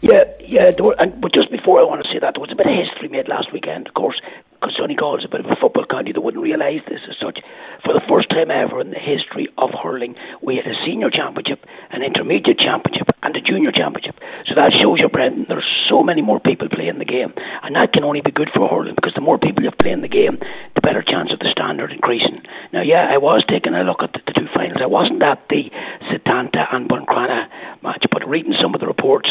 Yeah, 0.00 0.24
yeah. 0.40 0.72
Were, 0.80 0.96
and, 0.98 1.20
but 1.20 1.32
just 1.32 1.52
before 1.52 1.78
I 1.78 1.84
want 1.84 2.00
to 2.00 2.08
say 2.08 2.18
that, 2.20 2.32
there 2.32 2.40
was 2.40 2.52
a 2.52 2.56
bit 2.56 2.64
of 2.66 2.72
history 2.72 3.08
made 3.12 3.28
last 3.28 3.52
weekend, 3.52 3.86
of 3.86 3.92
course, 3.92 4.16
because 4.56 4.72
Donegal 4.76 5.20
is 5.20 5.28
a 5.28 5.32
bit 5.32 5.44
of 5.44 5.52
a 5.52 5.60
football 5.60 5.84
county 5.84 6.12
that 6.12 6.20
wouldn't 6.20 6.40
realise 6.42 6.80
this 6.88 7.04
as 7.04 7.20
such. 7.20 7.44
For 7.84 7.92
the 7.92 8.00
first 8.08 8.32
time 8.32 8.48
ever 8.48 8.80
in 8.80 8.96
the 8.96 9.00
history 9.00 9.52
of 9.60 9.76
hurling, 9.76 10.16
we 10.40 10.56
had 10.56 10.64
a 10.64 10.76
senior 10.88 11.12
championship, 11.12 11.64
an 11.92 12.00
intermediate 12.00 12.56
championship, 12.56 13.12
and 13.20 13.36
a 13.36 13.44
junior 13.44 13.72
championship. 13.72 14.16
So 14.48 14.56
that 14.56 14.72
shows 14.72 15.04
you, 15.04 15.12
Brendan, 15.12 15.44
there's 15.48 15.68
so 15.92 16.00
many 16.00 16.24
more 16.24 16.40
people 16.40 16.72
playing 16.72 16.96
the 16.96 17.08
game, 17.08 17.36
and 17.60 17.76
that 17.76 17.92
can 17.92 18.04
only 18.04 18.24
be 18.24 18.32
good 18.32 18.48
for 18.56 18.68
hurling 18.68 18.96
because 18.96 19.12
the 19.12 19.24
more 19.24 19.36
people 19.36 19.64
you 19.64 19.68
have 19.68 19.80
playing 19.80 20.00
the 20.00 20.08
game, 20.08 20.40
the 20.40 20.80
better 20.80 21.04
chance 21.04 21.28
of 21.28 21.44
the 21.44 21.52
standard 21.52 21.92
increasing. 21.92 22.40
Now, 22.72 22.80
yeah, 22.80 23.04
I 23.12 23.20
was 23.20 23.44
taking 23.48 23.76
a 23.76 23.84
look 23.84 24.00
at 24.00 24.16
the, 24.16 24.24
the 24.24 24.32
two 24.32 24.48
finals. 24.56 24.80
I 24.80 24.88
wasn't 24.88 25.20
at 25.20 25.44
the 25.52 25.68
Setanta 26.08 26.72
and 26.72 26.88
Buncrana 26.88 27.52
match, 27.84 28.04
but 28.08 28.24
reading 28.24 28.56
some 28.56 28.72
of 28.72 28.80
the 28.80 28.88
reports 28.88 29.28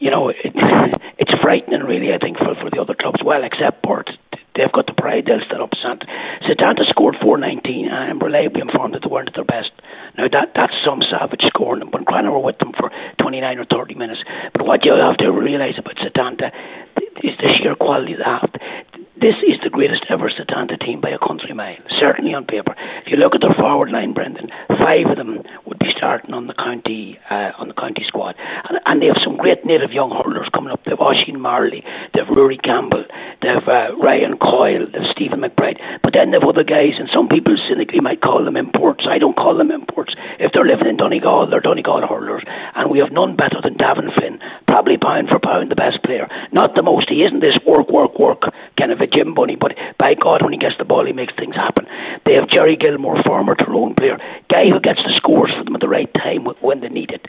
you 0.00 0.10
know, 0.10 0.30
it, 0.30 0.36
it's 1.18 1.30
frightening, 1.42 1.84
really, 1.84 2.12
I 2.12 2.18
think, 2.18 2.38
for, 2.38 2.56
for 2.56 2.70
the 2.72 2.80
other 2.80 2.96
clubs. 2.98 3.20
Well, 3.24 3.44
except 3.44 3.82
Burt. 3.82 4.10
They've 4.56 4.72
got 4.72 4.86
the 4.86 4.98
pride, 4.98 5.30
they'll 5.30 5.44
stand 5.46 5.62
up. 5.62 5.70
Setanta 6.42 6.82
scored 6.90 7.14
419, 7.22 7.86
and 7.86 7.94
I'm 7.94 8.18
reliably 8.18 8.60
informed 8.60 8.94
that 8.94 9.06
they 9.06 9.08
weren't 9.08 9.28
at 9.28 9.34
their 9.38 9.46
best. 9.46 9.70
Now, 10.18 10.26
that 10.26 10.52
that's 10.58 10.74
some 10.84 11.00
savage 11.06 11.46
scoring, 11.46 11.86
but 11.86 12.04
Cranner 12.04 12.32
were 12.32 12.42
with 12.42 12.58
them 12.58 12.72
for 12.74 12.90
29 13.22 13.40
or 13.58 13.64
30 13.64 13.94
minutes. 13.94 14.20
But 14.52 14.66
what 14.66 14.84
you 14.84 14.92
have 14.92 15.16
to 15.18 15.30
realise 15.30 15.78
about 15.78 15.94
Setanta 16.02 16.50
is 17.22 17.38
the 17.38 17.48
sheer 17.62 17.76
quality 17.76 18.18
they 18.18 18.26
have. 18.26 18.50
This 19.20 19.36
is 19.44 19.60
the 19.60 19.68
greatest 19.68 20.08
ever 20.08 20.32
Setanta 20.32 20.80
team 20.80 21.02
by 21.04 21.10
a 21.12 21.20
country 21.20 21.52
mile, 21.52 21.76
certainly 22.00 22.32
on 22.32 22.48
paper. 22.48 22.72
If 23.04 23.12
you 23.12 23.20
look 23.20 23.36
at 23.36 23.44
their 23.44 23.52
forward 23.52 23.92
line, 23.92 24.16
Brendan, 24.16 24.48
five 24.80 25.12
of 25.12 25.20
them 25.20 25.44
would 25.68 25.78
be 25.78 25.92
starting 25.92 26.32
on 26.32 26.48
the 26.48 26.56
county 26.56 27.20
uh, 27.28 27.52
on 27.60 27.68
the 27.68 27.76
county 27.76 28.00
squad, 28.08 28.32
and, 28.40 28.80
and 28.80 28.96
they 28.96 29.12
have 29.12 29.20
some 29.20 29.36
great 29.36 29.60
native 29.68 29.92
young 29.92 30.08
hurlers 30.08 30.48
coming 30.56 30.72
up. 30.72 30.80
They've 30.88 30.96
Oisin 30.96 31.36
Marley, 31.36 31.84
they've 32.16 32.32
Rory 32.32 32.56
Campbell, 32.56 33.04
they've 33.42 33.68
uh, 33.68 33.96
Ryan 33.96 34.38
Coyle, 34.38 34.86
they've 34.92 35.10
Stephen 35.12 35.40
McBride, 35.40 35.80
but 36.02 36.12
then 36.12 36.30
they've 36.30 36.42
other 36.42 36.64
guys, 36.64 36.96
and 36.98 37.08
some 37.12 37.28
people 37.28 37.56
cynically 37.68 38.00
might 38.00 38.20
call 38.20 38.44
them 38.44 38.56
imports. 38.56 39.04
I 39.08 39.18
don't 39.18 39.36
call 39.36 39.56
them 39.56 39.70
imports. 39.70 40.14
If 40.38 40.52
they're 40.52 40.66
living 40.66 40.88
in 40.88 40.96
Donegal, 40.96 41.48
they're 41.48 41.60
Donegal 41.60 42.06
hurlers, 42.06 42.44
and 42.74 42.90
we 42.90 42.98
have 43.00 43.12
none 43.12 43.36
better 43.36 43.60
than 43.62 43.74
Davin 43.74 44.12
Flynn, 44.14 44.40
probably 44.66 44.96
pound 44.96 45.28
for 45.30 45.38
pound 45.38 45.70
the 45.70 45.76
best 45.76 46.02
player. 46.02 46.28
Not 46.52 46.74
the 46.74 46.82
most. 46.82 47.08
He 47.08 47.24
isn't 47.24 47.40
this 47.40 47.58
work, 47.66 47.88
work, 47.90 48.18
work 48.18 48.42
kind 48.78 48.92
of 48.92 49.00
a 49.00 49.06
Jim 49.06 49.34
Bunny, 49.34 49.56
but 49.56 49.76
by 49.98 50.14
God, 50.14 50.42
when 50.42 50.52
he 50.52 50.58
gets 50.58 50.76
the 50.78 50.84
ball, 50.84 51.04
he 51.04 51.12
makes 51.12 51.34
things 51.36 51.54
happen. 51.54 51.86
They 52.24 52.34
have 52.34 52.48
Jerry 52.48 52.76
Gilmore, 52.76 53.22
former 53.22 53.54
Tyrone 53.54 53.94
player, 53.94 54.18
guy 54.48 54.68
who 54.72 54.80
gets 54.80 55.00
the 55.04 55.12
scores 55.16 55.52
for 55.56 55.64
them 55.64 55.74
at 55.74 55.80
the 55.80 55.88
right 55.88 56.12
time 56.14 56.46
when 56.60 56.80
they 56.80 56.88
need 56.88 57.10
it. 57.10 57.26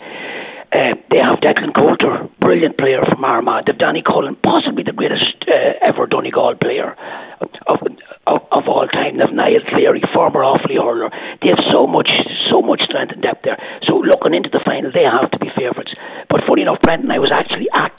Uh, 0.72 0.96
they 1.12 1.20
have 1.20 1.44
Declan 1.44 1.76
Coulter, 1.76 2.30
brilliant 2.40 2.78
player 2.78 3.04
from 3.04 3.24
Armagh. 3.26 3.66
They've 3.68 3.78
Danny 3.78 4.02
Cullen, 4.02 4.38
possibly 4.40 4.84
the 4.84 4.96
greatest 4.96 5.44
uh, 5.44 5.76
ever 5.84 6.08
Donegal 6.08 6.56
player 6.56 6.96
of, 7.42 7.80
of, 8.26 8.42
of 8.52 8.64
all 8.72 8.88
time. 8.88 9.18
They've 9.18 9.36
Niall 9.36 9.68
Cleary, 9.68 10.02
former 10.14 10.48
Offaly 10.48 10.80
hurler. 10.80 11.12
They 11.42 11.50
have 11.50 11.60
so 11.72 11.88
much, 11.88 12.08
so 12.50 12.62
much 12.62 12.82
strength 12.88 13.12
and 13.12 13.22
depth 13.22 13.44
there. 13.44 13.60
So 13.84 14.00
looking 14.00 14.34
into 14.34 14.48
the 14.48 14.64
final, 14.64 14.92
they 14.96 15.04
have 15.04 15.30
to 15.32 15.40
be 15.40 15.52
favourites. 15.52 15.92
But 16.30 16.48
funny 16.48 16.62
enough, 16.62 16.80
Brendan, 16.80 17.12
I 17.12 17.20
was 17.20 17.36
actually 17.36 17.68
at 17.76 17.92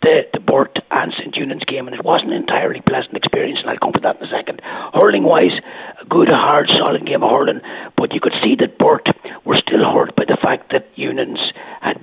the, 0.00 0.24
the 0.32 0.40
Burt 0.40 0.78
and 0.90 1.12
St 1.16 1.34
Eunan's 1.36 1.64
game, 1.64 1.88
and 1.88 1.96
it 1.96 2.04
wasn't 2.04 2.32
an 2.32 2.40
entirely 2.40 2.80
pleasant 2.80 3.16
experience, 3.16 3.60
and 3.60 3.68
I'll 3.68 3.80
come 3.80 3.92
to 3.92 4.00
that 4.00 4.16
in 4.16 4.28
a 4.28 4.32
second. 4.32 4.60
Hurling 4.92 5.24
wise, 5.24 5.56
a 6.00 6.04
good, 6.08 6.28
hard, 6.28 6.68
solid 6.72 7.04
game 7.04 7.22
of 7.22 7.30
hurling, 7.30 7.60
but 7.96 8.12
you 8.12 8.20
could 8.20 8.36
see 8.40 8.56
that 8.60 8.78
Burt 8.78 9.04
were 9.44 9.60
still 9.60 9.84
hurt 9.84 10.16
by 10.16 10.24
the 10.24 10.38
fact 10.40 10.72
that 10.72 10.88
Eunan's 10.96 11.40
had 11.80 11.93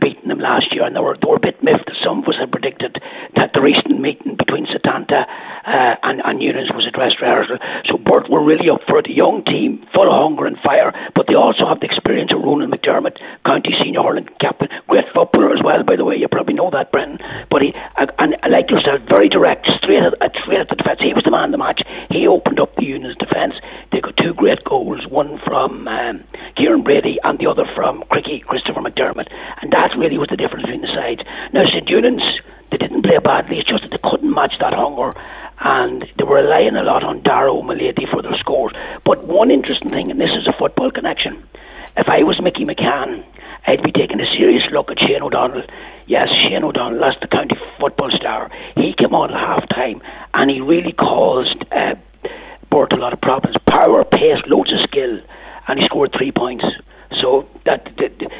last 0.41 0.73
year, 0.73 0.83
and 0.83 0.95
they 0.95 0.99
were, 0.99 1.15
they 1.15 1.29
were 1.29 1.37
a 1.37 1.47
bit 1.47 1.63
miffed. 1.63 1.89
Some 2.03 2.19
of 2.19 2.27
us 2.27 2.35
had 2.39 2.51
predicted 2.51 2.97
that 3.37 3.53
the 3.53 3.61
recent 3.61 4.01
meeting 4.01 4.35
between 4.35 4.65
Setanta 4.65 5.23
uh, 5.23 5.95
and, 6.03 6.19
and 6.25 6.41
Eunan's 6.41 6.73
was 6.73 6.85
a 6.89 6.91
dress 6.91 7.13
rehearsal. 7.21 7.57
So 7.85 7.97
Burt 7.97 8.29
were 8.29 8.43
really 8.43 8.69
up 8.69 8.81
for 8.89 8.97
it, 8.99 9.07
a 9.07 9.13
young 9.13 9.45
team, 9.45 9.85
full 9.93 10.09
of 10.09 10.13
hunger 10.13 10.45
and 10.45 10.57
fire, 10.59 10.91
but 11.15 11.29
they 11.29 11.37
also 11.37 11.69
have 11.69 11.79
the 11.79 11.87
experience 11.87 12.33
of 12.33 12.41
Ronan 12.41 12.73
McDermott, 12.73 13.21
county 13.45 13.71
senior 13.77 14.01
hurling 14.01 14.27
captain, 14.41 14.69
great 14.89 15.00
footballer 15.13 15.53
as 15.53 15.63
well, 15.63 15.83
by 15.83 15.95
the 15.95 16.05
way. 16.05 16.15
You 16.15 16.27
probably 16.27 16.53
know 16.53 16.69
that, 16.71 16.91
Brendan. 16.91 17.19
But 17.49 17.61
he, 17.61 17.73
and 17.97 18.35
like 18.49 18.69
yourself, 18.69 19.01
very 19.07 19.29
direct, 19.29 19.67
straight 19.77 20.03
at, 20.03 20.13
straight 20.43 20.59
at 20.59 20.69
the 20.69 20.75
defence. 20.75 20.99
He 21.01 21.13
was 21.13 21.23
the 21.23 21.31
man 21.31 21.45
of 21.45 21.51
the 21.51 21.57
match. 21.57 21.81
He 22.09 22.27
opened 22.27 22.59
up 22.59 22.75
the 22.75 22.83
Eunan's 22.83 23.17
defence. 23.17 23.55
They 23.91 24.01
got 24.01 24.17
two 24.17 24.33
great 24.33 24.63
goals, 24.63 25.05
one 25.07 25.39
from 25.45 25.87
um, 25.87 26.23
Kieran 26.55 26.83
Brady 26.83 27.17
and 27.23 27.39
the 27.39 27.47
other 27.47 27.65
from 27.75 28.03
Cricky, 28.11 28.43
Christopher 28.43 28.81
McDermott. 28.81 29.27
And 29.61 29.71
that 29.71 29.91
really 29.97 30.17
was 30.17 30.29
the 30.29 30.37
difference 30.37 30.63
between 30.63 30.81
the 30.81 30.93
sides. 30.93 31.21
Now, 31.53 31.65
St. 31.65 31.87
Eunan's, 31.87 32.23
they 32.71 32.77
didn't 32.77 33.03
play 33.03 33.17
badly. 33.23 33.59
It's 33.59 33.69
just 33.69 33.83
that 33.83 33.91
they 33.91 34.09
couldn't 34.09 34.33
match 34.33 34.53
that 34.59 34.73
hunger. 34.73 35.13
And 35.63 36.01
they 36.17 36.23
were 36.23 36.41
relying 36.41 36.75
a 36.75 36.83
lot 36.83 37.03
on 37.03 37.21
Darragh 37.21 37.53
O'Malley 37.53 37.93
for 38.11 38.21
their 38.21 38.35
scores. 38.39 38.73
But 39.05 39.27
one 39.27 39.51
interesting 39.51 39.89
thing, 39.89 40.09
and 40.09 40.19
this 40.19 40.31
is 40.33 40.47
a 40.47 40.57
football 40.57 40.89
connection. 40.89 41.43
If 41.97 42.07
I 42.07 42.23
was 42.23 42.41
Mickey 42.41 42.65
McCann, 42.65 43.23
I'd 43.71 43.83
be 43.83 43.93
taking 43.93 44.19
a 44.19 44.27
serious 44.35 44.67
look 44.73 44.91
at 44.91 44.99
Shane 44.99 45.23
O'Donnell. 45.23 45.63
Yes, 46.05 46.27
Shane 46.43 46.61
O'Donnell, 46.61 46.99
that's 46.99 47.15
the 47.21 47.31
county 47.31 47.55
football 47.79 48.11
star. 48.11 48.51
He 48.75 48.91
came 48.99 49.15
on 49.15 49.31
at 49.31 49.39
half 49.39 49.63
time 49.69 50.01
and 50.33 50.51
he 50.51 50.59
really 50.59 50.91
caused 50.91 51.55
uh, 51.71 51.95
Burt 52.69 52.91
a 52.91 52.97
lot 52.97 53.13
of 53.13 53.21
problems. 53.21 53.55
Power, 53.69 54.03
pace, 54.03 54.43
loads 54.47 54.75
of 54.75 54.83
skill, 54.91 55.23
and 55.69 55.79
he 55.79 55.85
scored 55.85 56.11
three 56.11 56.35
points. 56.35 56.65
So 57.23 57.47
that, 57.63 57.87
that, 57.95 58.11
that 58.19 58.31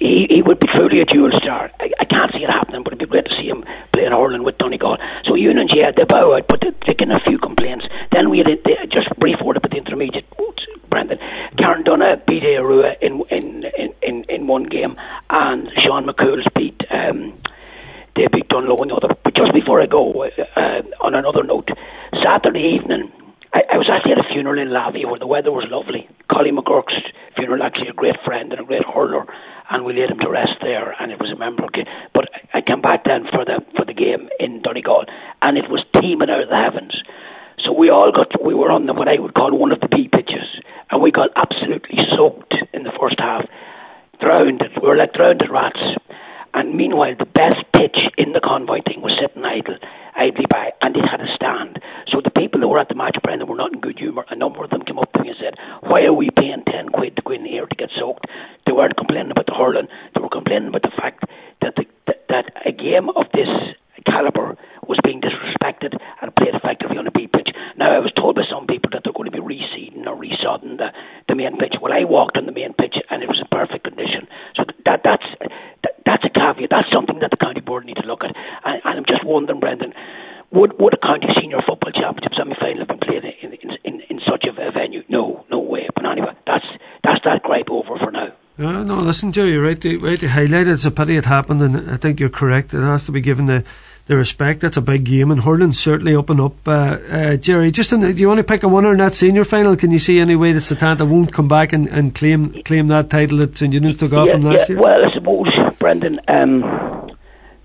he, 0.00 0.24
he 0.32 0.40
would 0.40 0.58
be 0.58 0.72
truly 0.72 1.00
a 1.00 1.04
dual 1.04 1.36
star. 1.36 1.68
I, 1.76 1.92
I 2.00 2.04
can't 2.08 2.32
see 2.32 2.40
it 2.40 2.48
happening, 2.48 2.80
but 2.80 2.96
it'd 2.96 3.04
be 3.04 3.12
great 3.12 3.26
to 3.26 3.36
see 3.36 3.52
him 3.52 3.60
playing 3.92 4.12
hurling 4.12 4.42
with 4.42 4.56
Donegal. 4.56 4.96
So 5.28 5.36
Eunan's, 5.36 5.72
yeah, 5.76 5.92
they 5.92 6.04
bow 6.08 6.32
out, 6.32 6.48
but 6.48 6.64
they're 6.64 6.72
taking 6.88 7.12
a 7.12 7.20
few 7.28 7.36
complaints. 7.36 7.84
Then 8.08 8.30
we 8.30 8.38
had 8.38 8.48
a, 8.48 8.56
just 8.88 9.12
brief 9.20 9.36
word 9.44 9.58
about 9.58 9.70
the 9.70 9.76
intermediate. 9.76 10.24
Brendan, 10.88 11.18
Carndonagh 11.58 12.26
beat 12.26 12.42
Aodh 12.42 12.62
Ruadh 12.62 12.96
in, 13.00 13.22
in 13.30 13.92
in, 14.02 14.24
in 14.28 14.46
one 14.46 14.64
game, 14.64 14.96
and 15.30 15.68
Sean 15.84 16.06
McCool's 16.06 16.46
beat. 16.54 16.80
Um, 16.90 17.38
beat 18.16 18.48
Dungloe 18.48 18.80
in 18.82 18.88
the 18.88 18.94
other. 18.94 19.14
But 19.22 19.34
just 19.34 19.52
before 19.52 19.82
I 19.82 19.86
go, 19.86 20.24
uh, 20.24 20.82
on 21.00 21.14
another 21.14 21.42
note, 21.42 21.68
Saturday 22.24 22.78
evening, 22.80 23.12
I, 23.52 23.62
I 23.72 23.76
was 23.76 23.88
actually 23.92 24.12
at 24.12 24.24
a 24.24 24.28
funeral 24.32 24.60
in 24.60 24.68
Lavey 24.68 25.04
where 25.04 25.18
the 25.18 25.26
weather 25.26 25.52
was 25.52 25.68
lovely. 25.70 26.08
Collie 26.30 26.52
McGuirk's 26.52 26.96
funeral, 27.36 27.62
actually 27.62 27.88
a 27.88 27.92
great 27.92 28.16
friend 28.24 28.52
and 28.52 28.60
a 28.60 28.64
great 28.64 28.84
hurler, 28.84 29.26
and 29.70 29.84
we 29.84 29.92
laid 29.92 30.10
him 30.10 30.18
to 30.20 30.30
rest 30.30 30.60
there, 30.60 30.94
and 31.00 31.12
it 31.12 31.20
was 31.20 31.30
a 31.32 31.36
memorable 31.38 31.68
game. 31.68 31.86
But 32.14 32.28
I 32.54 32.60
came 32.60 32.80
back 32.80 33.04
then 33.04 33.26
for 33.32 33.44
the 33.44 33.64
for 33.76 33.84
the 33.84 33.94
game 33.94 34.28
in 34.40 34.62
Donegal, 34.62 35.04
and 35.42 35.56
it 35.58 35.68
was 35.70 35.84
teeming 36.00 36.30
out 36.30 36.42
of 36.42 36.48
the 36.48 36.56
heavens. 36.56 36.94
So 37.66 37.72
we 37.72 37.90
all 37.90 38.12
got 38.12 38.30
we 38.44 38.54
were 38.54 38.70
on 38.70 38.86
the 38.86 38.94
what 38.94 39.08
I 39.08 39.18
would 39.18 39.34
call 39.34 39.50
one 39.50 39.72
of 39.72 39.80
the 39.80 39.88
B 39.88 40.06
pitches, 40.06 40.46
and 40.88 41.02
we 41.02 41.10
got 41.10 41.30
absolutely 41.34 41.98
soaked 42.14 42.54
in 42.72 42.84
the 42.84 42.94
first 42.94 43.18
half, 43.18 43.42
drowned. 44.22 44.62
We 44.80 44.86
were 44.86 44.94
like 44.94 45.12
drowned 45.12 45.42
rats. 45.50 45.82
And 46.54 46.76
meanwhile, 46.78 47.16
the 47.18 47.26
best 47.26 47.58
pitch 47.74 47.98
in 48.16 48.32
the 48.32 48.40
convoy 48.40 48.80
thing 48.86 49.02
was 49.02 49.18
sitting 49.20 49.44
idle, 49.44 49.76
idly 50.14 50.46
by, 50.48 50.70
and 50.80 50.96
it 50.96 51.04
had 51.04 51.20
a 51.20 51.28
stand. 51.34 51.82
So 52.06 52.22
the 52.22 52.30
people 52.30 52.60
who 52.60 52.68
were 52.68 52.78
at 52.78 52.88
the 52.88 52.94
match, 52.94 53.18
Brendan, 53.20 53.48
were 53.48 53.58
not 53.58 53.74
in 53.74 53.80
good 53.80 53.98
humour. 53.98 54.24
A 54.30 54.36
number 54.36 54.62
of 54.62 54.70
them 54.70 54.86
came 54.86 54.98
up 54.98 55.12
to 55.12 55.20
me 55.20 55.34
and 55.34 55.36
said, 55.42 55.58
"Why 55.82 56.06
are 56.06 56.14
we 56.14 56.30
paying 56.30 56.62
ten 56.70 56.88
quid 56.90 57.16
to 57.16 57.22
go 57.26 57.34
in 57.34 57.44
here 57.44 57.66
to 57.66 57.76
get 57.76 57.90
soaked?" 57.98 58.30
They 58.64 58.72
weren't 58.72 58.96
complaining 58.96 59.32
about 59.32 59.46
the 59.46 59.58
hurling; 59.58 59.88
they 60.14 60.20
were 60.22 60.30
complaining 60.30 60.68
about 60.68 60.86
the 60.86 60.94
fact 60.94 61.26
that 61.62 61.74
the, 61.74 61.84
that, 62.06 62.30
that 62.30 62.46
a 62.64 62.70
game 62.70 63.10
of 63.10 63.26
this 63.34 63.50
calibre 64.06 64.54
was 64.86 64.98
being 65.02 65.20
disrespected 65.20 65.98
and 66.22 66.34
played 66.36 66.54
effectively 66.54 66.96
on. 66.96 67.05
Now, 67.86 67.94
I 67.94 68.02
was 68.02 68.10
told 68.18 68.34
by 68.34 68.42
some 68.50 68.66
people 68.66 68.90
that 68.90 69.06
they're 69.06 69.14
going 69.14 69.30
to 69.30 69.38
be 69.38 69.38
reseeding 69.38 70.10
or 70.10 70.18
resodding 70.18 70.74
the, 70.74 70.90
the 71.30 71.38
main 71.38 71.54
pitch. 71.54 71.78
Well, 71.78 71.94
I 71.94 72.02
walked 72.02 72.34
on 72.34 72.42
the 72.42 72.50
main 72.50 72.74
pitch 72.74 72.98
and 72.98 73.22
it 73.22 73.30
was 73.30 73.38
in 73.38 73.46
perfect 73.46 73.86
condition. 73.86 74.26
So 74.58 74.66
that 74.90 75.06
that's 75.06 75.22
that, 75.86 75.94
that's 76.02 76.26
a 76.26 76.32
caveat. 76.34 76.66
That's 76.66 76.90
something 76.90 77.22
that 77.22 77.30
the 77.30 77.38
county 77.38 77.62
board 77.62 77.86
need 77.86 78.02
to 78.02 78.06
look 78.10 78.26
at. 78.26 78.34
And, 78.34 78.82
and 78.82 78.94
I'm 78.98 79.06
just 79.06 79.22
wondering, 79.22 79.62
Brendan, 79.62 79.94
would 80.50 80.74
would 80.82 80.98
a 80.98 81.00
county 81.00 81.30
senior 81.38 81.62
football 81.62 81.94
championship 81.94 82.34
semi 82.34 82.58
final 82.58 82.82
have 82.82 82.90
been 82.90 83.06
played 83.06 83.22
in, 83.22 83.54
in 83.54 83.70
in 83.86 83.94
in 84.10 84.18
such 84.26 84.50
a 84.50 84.50
venue? 84.50 85.06
No, 85.06 85.46
no 85.46 85.62
way. 85.62 85.86
But 85.94 86.10
anyway, 86.10 86.34
that's 86.42 86.66
that's 87.06 87.22
that 87.22 87.46
gripe 87.46 87.70
over 87.70 88.02
for 88.02 88.10
now. 88.10 88.34
Yeah, 88.58 88.82
no, 88.82 88.96
listen, 88.96 89.30
Joe, 89.30 89.44
you're 89.44 89.62
right 89.62 89.78
to, 89.82 89.98
right 89.98 90.18
to 90.18 90.28
highlight 90.28 90.66
it. 90.66 90.72
It's 90.72 90.86
a 90.86 90.90
pity 90.90 91.18
it 91.18 91.26
happened, 91.26 91.60
and 91.60 91.90
I 91.90 91.98
think 91.98 92.18
you're 92.18 92.30
correct. 92.30 92.72
It 92.72 92.80
has 92.80 93.04
to 93.04 93.12
be 93.12 93.20
given 93.20 93.44
the, 93.44 93.64
the 94.06 94.16
respect. 94.16 94.60
That's 94.60 94.76
a 94.76 94.82
big 94.82 95.04
game, 95.04 95.30
and 95.30 95.42
hurling 95.42 95.72
certainly 95.72 96.14
up 96.14 96.30
and 96.30 96.40
up. 96.40 96.66
Uh, 96.66 96.98
uh, 97.10 97.36
Jerry, 97.36 97.70
just 97.70 97.92
in, 97.92 98.00
do 98.00 98.12
you 98.14 98.28
want 98.28 98.38
to 98.38 98.44
pick 98.44 98.62
a 98.62 98.68
winner 98.68 98.92
in 98.92 98.98
that 98.98 99.14
senior 99.14 99.44
final? 99.44 99.76
Can 99.76 99.90
you 99.90 99.98
see 99.98 100.18
any 100.20 100.36
way 100.36 100.52
that 100.52 100.60
Setanta 100.60 101.08
won't 101.08 101.32
come 101.32 101.48
back 101.48 101.72
and, 101.72 101.88
and 101.88 102.14
claim 102.14 102.62
claim 102.62 102.88
that 102.88 103.10
title 103.10 103.38
that 103.38 103.56
St 103.56 103.72
Eunan's 103.72 103.96
took 103.96 104.12
off 104.12 104.28
yeah, 104.28 104.32
from 104.32 104.42
last 104.42 104.68
yeah, 104.68 104.74
year? 104.74 104.82
Well, 104.82 105.04
I 105.04 105.12
suppose, 105.12 105.48
Brendan, 105.78 106.20
um, 106.28 106.60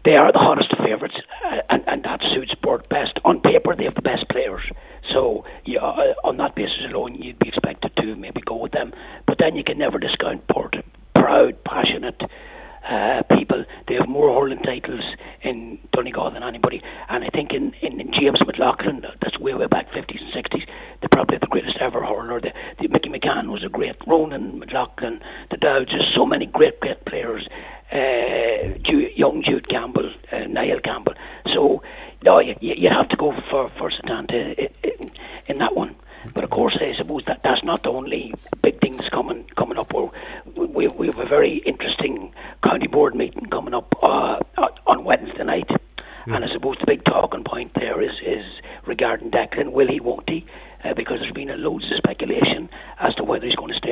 they 0.04 0.16
are 0.16 0.32
the 0.32 0.40
hottest 0.40 0.74
of 0.74 0.80
favourites, 0.80 1.16
uh, 1.46 1.62
and, 1.70 1.84
and 1.88 2.04
that 2.04 2.20
suits 2.34 2.52
Sport 2.52 2.90
best. 2.90 3.20
On 3.24 3.40
paper, 3.40 3.76
they 3.76 3.86
have 3.86 3.96
the 3.96 4.02
best 4.02 4.28
players. 4.30 4.64
So, 5.14 5.46
yeah, 5.66 5.80
uh, 5.80 6.14
on 6.24 6.38
that 6.38 6.56
basis 6.56 6.86
alone, 6.90 7.16
you'd 7.16 7.38
be 7.40 7.50
expected 7.50 7.92
to 7.98 8.16
maybe 8.16 8.42
go 8.42 8.56
with 8.56 8.72
them. 8.72 8.94
But 9.28 9.38
then 9.40 9.56
you 9.56 9.64
can 9.64 9.78
never 9.78 10.00
discount 10.00 10.48
Port. 10.48 10.76
Proud, 11.14 11.64
passionate 11.64 12.22
uh, 12.88 13.22
people. 13.38 13.64
They 13.88 13.96
have 13.96 14.08
more 14.08 14.34
hurling 14.34 14.60
titles 14.60 15.04
in 15.44 15.80
Donegal 15.92 16.32
than 16.32 16.44
anybody. 16.44 16.82
And 17.10 17.24
I 17.24 17.30
think 17.30 17.52
in, 17.52 17.74
in, 17.82 18.00
in 18.00 18.12
James 18.14 18.40
McLaughlin, 18.46 19.06
that's 19.22 19.40
way, 19.40 19.54
way 19.54 19.68
back 19.68 19.90
50s 19.92 20.22
and 20.22 20.46
60s, 20.46 20.68
they 21.02 21.08
probably 21.08 21.38
the 21.38 21.48
greatest 21.48 21.78
ever 21.80 22.04
hurler. 22.06 22.40
The, 22.42 22.52
the 22.80 22.88
Mickey 22.88 23.10
McCann 23.10 23.52
was 23.52 23.64
a 23.64 23.70
great. 23.70 23.96
Ronan 24.08 24.60
McLaughlin, 24.60 25.22
the 25.50 25.58
Dowds, 25.58 25.90
there's 25.92 26.12
so 26.16 26.26
many 26.26 26.46
great, 26.46 26.80
great 26.80 27.04
players. 27.06 27.48
Uh, 27.92 28.78
Jude, 28.84 29.12
young 29.16 29.44
Jude 29.44 29.68
Campbell, 29.70 30.12
uh, 30.32 30.48
Niall 30.48 30.80
Campbell. 30.84 31.14
So, 31.54 31.84
no, 32.24 32.40
you, 32.40 32.56
you 32.62 32.90
have 32.90 33.10
to 33.10 33.18
go 33.18 33.34
for, 33.50 33.70
for 33.78 33.92
Setanta 33.92 34.70
in, 34.84 35.12
in 35.48 35.58
that 35.58 35.76
one. 35.76 35.96
But 36.34 36.44
of 36.44 36.52
course, 36.52 36.78
I 36.80 36.94
suppose 36.94 37.24
that 37.26 37.42
that's 37.44 37.64
not 37.64 37.84
the 37.84 37.90
only 37.90 38.34
big 38.62 38.80
thing 38.80 38.98
that's 38.98 39.10
coming 39.10 39.46
coming 39.58 39.78
up. 39.78 39.92
We're, 39.94 40.10
we 40.56 40.88
we 40.88 41.08
have 41.08 41.18
a 41.18 41.26
very 41.26 41.58
interesting 41.66 42.34
county 42.64 42.88
board 42.88 43.16
meeting 43.16 43.48
coming 43.48 43.74
up 43.74 43.92
uh, 44.04 44.40
on 44.86 45.04
Wednesday 45.04 45.44
night, 45.44 45.70
yeah. 46.28 46.36
and 46.36 46.46
I 46.46 46.48
suppose 46.54 46.78
the 46.80 46.86
big 46.86 47.04
talking 47.06 47.44
point 47.44 47.72
there 47.74 48.02
is 48.02 48.12
is 48.26 48.46
regarding 48.86 49.32
Declan. 49.32 49.72
Will 49.72 49.88
he? 49.88 50.00
Won't 50.00 50.30
he? 50.30 50.46
Uh, 50.84 50.94
because 50.94 51.20
there's 51.20 51.34
been 51.34 51.50
a 51.50 51.58
loads 51.58 51.86
of 51.86 51.98
speculation 51.98 52.70
as 53.00 53.14
to 53.16 53.24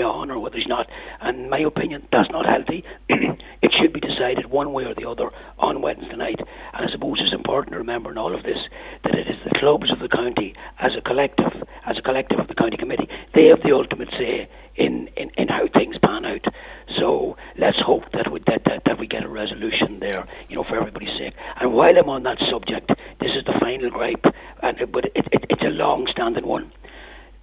on 0.01 0.31
or 0.31 0.39
whether 0.39 0.57
he's 0.57 0.67
not. 0.67 0.87
And 1.21 1.45
in 1.45 1.49
my 1.49 1.59
opinion, 1.59 2.07
that's 2.11 2.29
not 2.31 2.45
healthy. 2.45 2.83
it 3.09 3.71
should 3.79 3.93
be 3.93 3.99
decided 3.99 4.49
one 4.49 4.73
way 4.73 4.85
or 4.85 4.95
the 4.95 5.09
other 5.09 5.29
on 5.57 5.81
Wednesday 5.81 6.15
night. 6.15 6.39
And 6.39 6.89
I 6.89 6.91
suppose 6.91 7.19
it's 7.21 7.33
important 7.33 7.73
to 7.73 7.77
remember 7.77 8.11
in 8.11 8.17
all 8.17 8.35
of 8.35 8.43
this 8.43 8.57
that 9.03 9.15
it 9.15 9.27
is 9.27 9.37
the 9.43 9.57
clubs 9.59 9.91
of 9.91 9.99
the 9.99 10.09
county 10.09 10.55
as 10.79 10.91
a 10.97 11.01
collective, 11.01 11.51
as 11.85 11.97
a 11.97 12.01
collective 12.01 12.39
of 12.39 12.47
the 12.47 12.55
county 12.55 12.77
committee, 12.77 13.07
they 13.33 13.45
have 13.45 13.61
the 13.63 13.73
ultimate 13.73 14.09
say 14.17 14.49
in, 14.75 15.09
in, 15.17 15.29
in 15.37 15.47
how 15.47 15.67
things 15.73 15.97
pan 16.03 16.25
out. 16.25 16.45
So 16.97 17.37
let's 17.57 17.77
hope 17.79 18.03
that 18.13 18.31
we, 18.31 18.39
that, 18.47 18.63
that, 18.65 18.83
that 18.85 18.99
we 18.99 19.07
get 19.07 19.23
a 19.23 19.29
resolution 19.29 19.99
there, 19.99 20.25
you 20.47 20.55
know, 20.55 20.63
for 20.63 20.77
everybody's 20.77 21.17
sake. 21.17 21.33
And 21.59 21.73
while 21.73 21.95
I'm 21.97 22.09
on 22.09 22.23
that 22.23 22.37
subject, 22.49 22.87
this 23.19 23.31
is 23.37 23.45
the 23.45 23.57
final 23.59 23.89
gripe, 23.89 24.25
and, 24.63 24.91
but 24.91 25.05
it, 25.05 25.27
it, 25.31 25.45
it's 25.49 25.61
a 25.61 25.69
long-standing 25.69 26.45
one. 26.45 26.71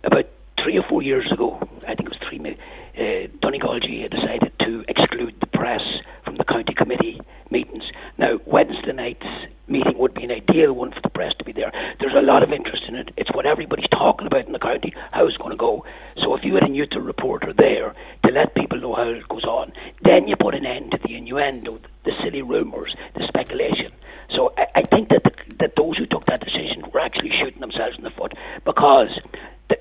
About 0.05 0.27
three 0.67 0.79
or 0.79 0.85
four 0.89 1.01
years 1.01 1.31
ago, 1.31 1.61
I 1.87 1.95
think 1.95 2.09
it 2.11 2.19
was 2.19 2.29
three, 2.29 2.41
uh, 2.43 3.29
Donegal 3.41 3.79
GAA 3.79 4.09
decided 4.11 4.53
to 4.67 4.85
exclude 4.89 5.39
the 5.39 5.47
press 5.47 5.81
from 6.25 6.39
the 6.39 6.45
county 6.45 6.75
committee 6.75 7.21
meetings. 7.53 7.85
Now, 8.19 8.41
Wednesday 8.47 8.93
night's 8.93 9.27
meeting 9.69 9.97
would 9.97 10.15
be 10.15 10.25
an 10.25 10.33
ideal 10.33 10.73
one 10.73 10.91
for 10.91 11.01
the 11.03 11.11
press 11.11 11.33
to 11.39 11.45
be 11.45 11.53
there. 11.53 11.71
There's 12.01 12.19
a 12.19 12.21
lot 12.21 12.43
of 12.43 12.51
interest 12.51 12.83
in 12.89 12.97
it. 12.97 13.11
It's 13.17 13.33
what 13.33 13.47
everybody's 13.47 13.89
talking 13.91 14.27
about 14.27 14.47
in 14.47 14.53
the 14.53 14.59
county, 14.59 14.93
how 15.13 15.29
it's 15.29 15.37
going 15.37 15.53
to 15.53 15.57
go. 15.57 15.85
So 16.17 16.35
if 16.35 16.43
you 16.43 16.55
had 16.55 16.65
a 16.65 16.69
neutral 16.69 17.05
reporter 17.05 17.53
there 17.57 17.95
to 18.25 18.33
let 18.33 18.57
people 18.57 18.81
know 18.81 18.97
how 18.97 19.09
it 19.09 19.29
goes 19.29 19.45
on, 19.45 19.73
then 20.03 20.27
you 20.27 20.35
put 20.35 20.57
an 20.57 20.67
end 20.67 20.91
to 20.91 20.99
the 20.99 21.15
innuendo, 21.15 21.79
the 22.05 22.13
silly 22.25 22.43
rumours, 22.43 22.93
the 23.15 23.25
speculation. 23.29 23.93
So 24.35 24.53
I, 24.59 24.81
I 24.81 24.83
think 24.83 25.11
that 25.11 25.23
the, 25.23 25.31
that 25.61 25.77
those 25.77 25.97
who 25.97 26.07
took 26.07 26.27
that 26.27 26.41
decision 26.41 26.91
were 26.93 27.01
actually 27.01 27.31
shooting 27.41 27.61
themselves 27.61 27.97
in 27.97 28.03
the 28.03 28.11
foot 28.11 28.33
because 28.65 29.11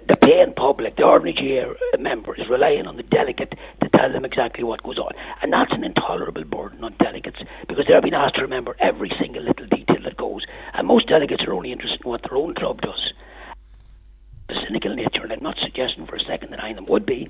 the, 0.08 0.18
paying 0.18 0.54
public, 0.54 0.96
the 0.98 1.04
ordinary 1.04 1.34
GAA 1.34 1.98
member, 1.98 2.36
is 2.36 2.48
relying 2.50 2.88
on 2.88 2.98
the 2.98 3.04
delegate 3.04 3.54
to 3.82 3.90
tell 3.90 4.12
them 4.12 4.26
exactly 4.26 4.64
what 4.64 4.84
goes 4.84 4.98
on. 4.98 5.12
And 5.42 5.52
that's 5.52 5.72
an 5.72 5.84
intolerable 5.84 6.44
burden 6.44 6.84
on 6.84 6.96
delegates 7.00 7.40
because 7.68 7.86
they're 7.88 8.02
being 8.02 8.14
asked 8.14 8.36
to 8.36 8.42
remember 8.42 8.76
every 8.80 9.12
single 9.20 9.44
little 9.44 9.68
detail 9.68 10.02
that 10.04 10.18
goes. 10.18 10.46
And 10.74 10.88
most 10.88 11.08
delegates 11.08 11.44
are 11.48 11.54
only 11.54 11.72
interested 11.72 12.02
in 12.04 12.10
what 12.10 12.22
their 12.22 12.38
own 12.38 12.54
club 12.54 12.82
does. 12.82 13.14
The 14.48 14.56
cynical 14.68 14.96
nature, 14.96 15.24
and 15.24 15.32
I'm 15.32 15.44
not 15.44 15.58
suggesting 15.64 16.06
for 16.06 16.16
a 16.16 16.24
second 16.24 16.52
that 16.52 16.64
I 16.64 16.74
them 16.74 16.86
would 16.86 17.06
be, 17.06 17.30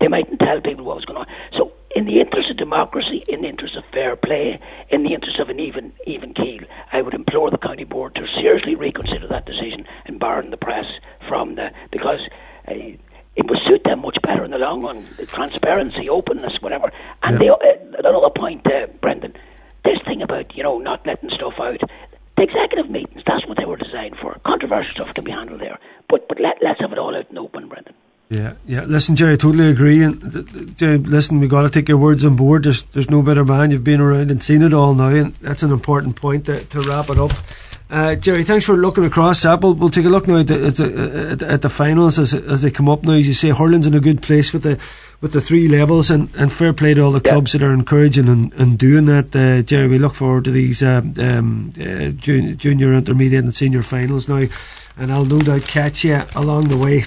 they 0.00 0.08
mightn't 0.08 0.40
tell 0.40 0.60
people 0.60 0.84
what 0.84 0.96
was 0.96 1.04
going 1.04 1.18
on. 1.18 1.26
So, 1.56 1.72
in 1.96 2.04
the 2.04 2.20
interest 2.20 2.50
of 2.50 2.58
democracy, 2.58 3.24
in 3.26 3.40
the 3.40 3.48
interest 3.48 3.74
of 3.74 3.82
fair 3.90 4.16
play, 4.16 4.60
in 4.90 5.02
the 5.02 5.14
interest 5.14 5.40
of 5.40 5.48
an 5.48 5.58
even 5.58 5.92
even 6.06 6.34
keel, 6.34 6.60
I 6.92 7.00
would 7.00 7.14
implore 7.14 7.50
the 7.50 7.56
county 7.56 7.84
board 7.84 8.14
to 8.16 8.26
seriously 8.38 8.74
reconsider 8.74 9.26
that 9.28 9.46
decision 9.46 9.86
and 10.04 10.20
barring 10.20 10.50
the 10.50 10.58
press 10.58 10.84
from 11.26 11.54
the 11.56 11.70
because. 11.90 12.20
Uh, 12.68 13.00
it 13.38 13.44
would 13.50 13.58
suit 13.68 13.84
them 13.84 14.00
much 14.00 14.16
better 14.22 14.44
in 14.46 14.50
the 14.50 14.56
long 14.56 14.82
run. 14.82 15.06
Transparency, 15.26 16.08
openness, 16.08 16.62
whatever. 16.62 16.90
And 17.22 17.38
yeah. 17.38 17.52
the, 17.60 17.98
uh, 17.98 17.98
another 17.98 18.30
point, 18.34 18.66
uh, 18.66 18.86
Brendan, 19.02 19.34
this 19.84 19.98
thing 20.06 20.22
about 20.22 20.56
you 20.56 20.62
know 20.62 20.78
not 20.78 21.06
letting 21.06 21.28
stuff 21.28 21.52
out. 21.60 21.80
The 22.38 22.42
executive 22.42 22.90
meetings, 22.90 23.22
that's 23.26 23.46
what 23.46 23.58
they 23.58 23.66
were 23.66 23.76
designed 23.76 24.16
for. 24.22 24.40
Controversial 24.46 24.94
stuff 24.94 25.14
can 25.14 25.24
be 25.24 25.32
handled 25.32 25.60
there, 25.60 25.78
but 26.08 26.26
but 26.28 26.40
let, 26.40 26.56
let's 26.62 26.80
have 26.80 26.92
it 26.92 26.98
all 26.98 27.14
out 27.14 27.28
in 27.28 27.34
the 27.34 27.42
open, 27.42 27.68
Brendan. 27.68 27.92
Yeah, 28.28 28.54
yeah. 28.66 28.82
Listen, 28.82 29.14
Jerry, 29.14 29.34
I 29.34 29.36
totally 29.36 29.70
agree. 29.70 30.02
And 30.02 30.76
Jerry, 30.76 30.98
listen, 30.98 31.38
we 31.38 31.46
got 31.46 31.62
to 31.62 31.70
take 31.70 31.88
your 31.88 31.98
words 31.98 32.24
on 32.24 32.34
board. 32.34 32.64
There's, 32.64 32.82
there's 32.82 33.08
no 33.08 33.22
better 33.22 33.44
man. 33.44 33.70
You've 33.70 33.84
been 33.84 34.00
around 34.00 34.32
and 34.32 34.42
seen 34.42 34.62
it 34.62 34.74
all 34.74 34.94
now, 34.94 35.08
and 35.08 35.32
that's 35.34 35.62
an 35.62 35.70
important 35.70 36.16
point 36.16 36.46
to, 36.46 36.58
to 36.64 36.80
wrap 36.80 37.08
it 37.08 37.18
up. 37.18 37.32
Uh, 37.88 38.16
Jerry, 38.16 38.42
thanks 38.42 38.66
for 38.66 38.76
looking 38.76 39.04
across 39.04 39.42
that. 39.42 39.60
We'll, 39.60 39.74
we'll 39.74 39.90
take 39.90 40.06
a 40.06 40.08
look 40.08 40.26
now 40.26 40.38
at 40.38 40.48
the, 40.48 40.66
at 40.66 40.74
the, 40.74 41.46
at, 41.48 41.62
the 41.62 41.68
finals 41.68 42.18
as, 42.18 42.34
as 42.34 42.62
they 42.62 42.70
come 42.72 42.88
up 42.88 43.04
now. 43.04 43.12
As 43.12 43.28
you 43.28 43.32
say, 43.32 43.50
hurling's 43.50 43.86
in 43.86 43.94
a 43.94 44.00
good 44.00 44.22
place 44.22 44.52
with 44.52 44.64
the 44.64 44.80
with 45.20 45.32
the 45.32 45.40
three 45.40 45.68
levels, 45.68 46.10
and, 46.10 46.28
and 46.34 46.52
fair 46.52 46.72
play 46.72 46.94
to 46.94 47.00
all 47.00 47.12
the 47.12 47.20
clubs 47.20 47.52
that 47.52 47.62
are 47.62 47.72
encouraging 47.72 48.28
and, 48.28 48.52
and 48.54 48.76
doing 48.76 49.06
that. 49.06 49.34
Uh, 49.34 49.62
Jerry, 49.62 49.86
we 49.88 49.98
look 49.98 50.14
forward 50.14 50.44
to 50.44 50.50
these 50.50 50.82
uh, 50.82 51.00
um, 51.18 51.72
uh, 51.80 52.08
junior, 52.08 52.92
intermediate, 52.92 53.44
and 53.44 53.54
senior 53.54 53.82
finals 53.82 54.28
now, 54.28 54.46
and 54.98 55.12
I'll 55.12 55.24
no 55.24 55.38
doubt 55.38 55.62
catch 55.62 56.04
you 56.04 56.22
along 56.34 56.68
the 56.68 56.76
way. 56.76 57.04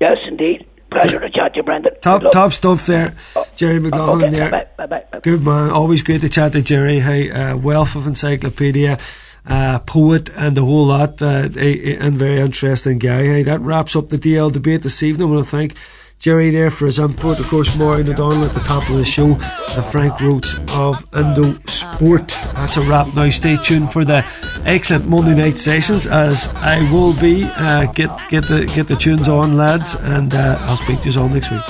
Yes, 0.00 0.18
indeed. 0.26 0.66
Pleasure 0.90 1.18
to 1.18 1.30
chat 1.30 1.52
to 1.52 1.58
you, 1.58 1.62
Brendan. 1.62 1.94
Top 2.00 2.22
top 2.32 2.52
stuff 2.52 2.86
there, 2.86 3.16
oh, 3.34 3.46
Jerry 3.56 3.80
McLaughlin 3.80 4.28
okay. 4.28 4.36
there. 4.36 4.50
Bye, 4.50 4.86
bye, 4.86 5.04
bye, 5.10 5.18
Good 5.20 5.44
man. 5.44 5.70
Always 5.70 6.02
great 6.02 6.20
to 6.20 6.28
chat 6.28 6.52
to 6.52 6.62
Jerry. 6.62 7.00
Hey, 7.00 7.30
uh, 7.30 7.56
wealth 7.56 7.96
of 7.96 8.06
encyclopedia. 8.06 8.98
Uh, 9.44 9.78
poet 9.80 10.28
and 10.30 10.56
the 10.56 10.64
whole 10.64 10.86
lot, 10.86 11.22
uh, 11.22 11.48
a, 11.56 11.92
a, 11.92 11.98
and 11.98 12.14
very 12.14 12.40
interesting 12.40 12.98
guy. 12.98 13.22
Hey, 13.22 13.42
that 13.44 13.60
wraps 13.60 13.94
up 13.94 14.08
the 14.08 14.16
DL 14.16 14.52
debate 14.52 14.82
this 14.82 15.02
evening. 15.04 15.28
I 15.28 15.30
want 15.30 15.44
to 15.44 15.50
thank 15.50 15.76
Jerry 16.18 16.50
there 16.50 16.70
for 16.70 16.86
his 16.86 16.98
input. 16.98 17.38
Of 17.38 17.48
course, 17.48 17.76
Maureen 17.76 18.08
O'Donnell 18.08 18.44
at 18.44 18.52
the 18.52 18.60
top 18.60 18.88
of 18.88 18.96
the 18.96 19.04
show, 19.04 19.26
and 19.26 19.84
Frank 19.84 20.20
Roche 20.20 20.58
of 20.72 21.06
Indo 21.14 21.54
Sport. 21.66 22.28
That's 22.54 22.76
a 22.76 22.82
wrap 22.82 23.14
now. 23.14 23.30
Stay 23.30 23.56
tuned 23.56 23.92
for 23.92 24.04
the 24.04 24.24
excellent 24.64 25.06
Monday 25.06 25.34
night 25.34 25.58
sessions 25.58 26.06
as 26.06 26.48
I 26.56 26.90
will 26.92 27.14
be. 27.20 27.44
Uh, 27.44 27.92
get 27.92 28.10
get 28.28 28.48
the 28.48 28.66
get 28.74 28.88
the 28.88 28.96
tunes 28.96 29.28
on, 29.28 29.56
lads, 29.56 29.94
and 29.94 30.34
uh, 30.34 30.56
I'll 30.60 30.76
speak 30.76 31.02
to 31.02 31.10
you 31.10 31.20
all 31.20 31.28
next 31.28 31.50
week. 31.50 31.62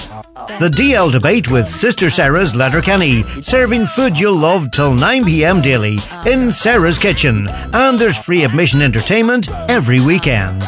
The 0.59 0.70
DL 0.70 1.12
debate 1.12 1.51
with 1.51 1.68
Sister 1.68 2.09
Sarah's 2.09 2.55
Letterkenny, 2.55 3.24
serving 3.42 3.86
food 3.86 4.18
you'll 4.18 4.38
love 4.38 4.70
till 4.70 4.92
9pm 4.92 5.62
daily 5.62 5.99
in 6.24 6.51
Sarah's 6.51 6.99
Kitchen. 6.99 7.49
And 7.74 7.99
there's 7.99 8.16
free 8.16 8.44
admission 8.44 8.80
entertainment 8.80 9.51
every 9.68 10.01
weekend. 10.01 10.62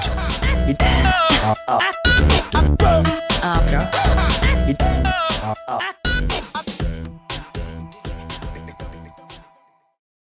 Yeah. 3.70 3.90
Uh, 3.92 4.74
uh, 5.44 5.54
uh, 5.68 5.78
uh. 5.78 5.97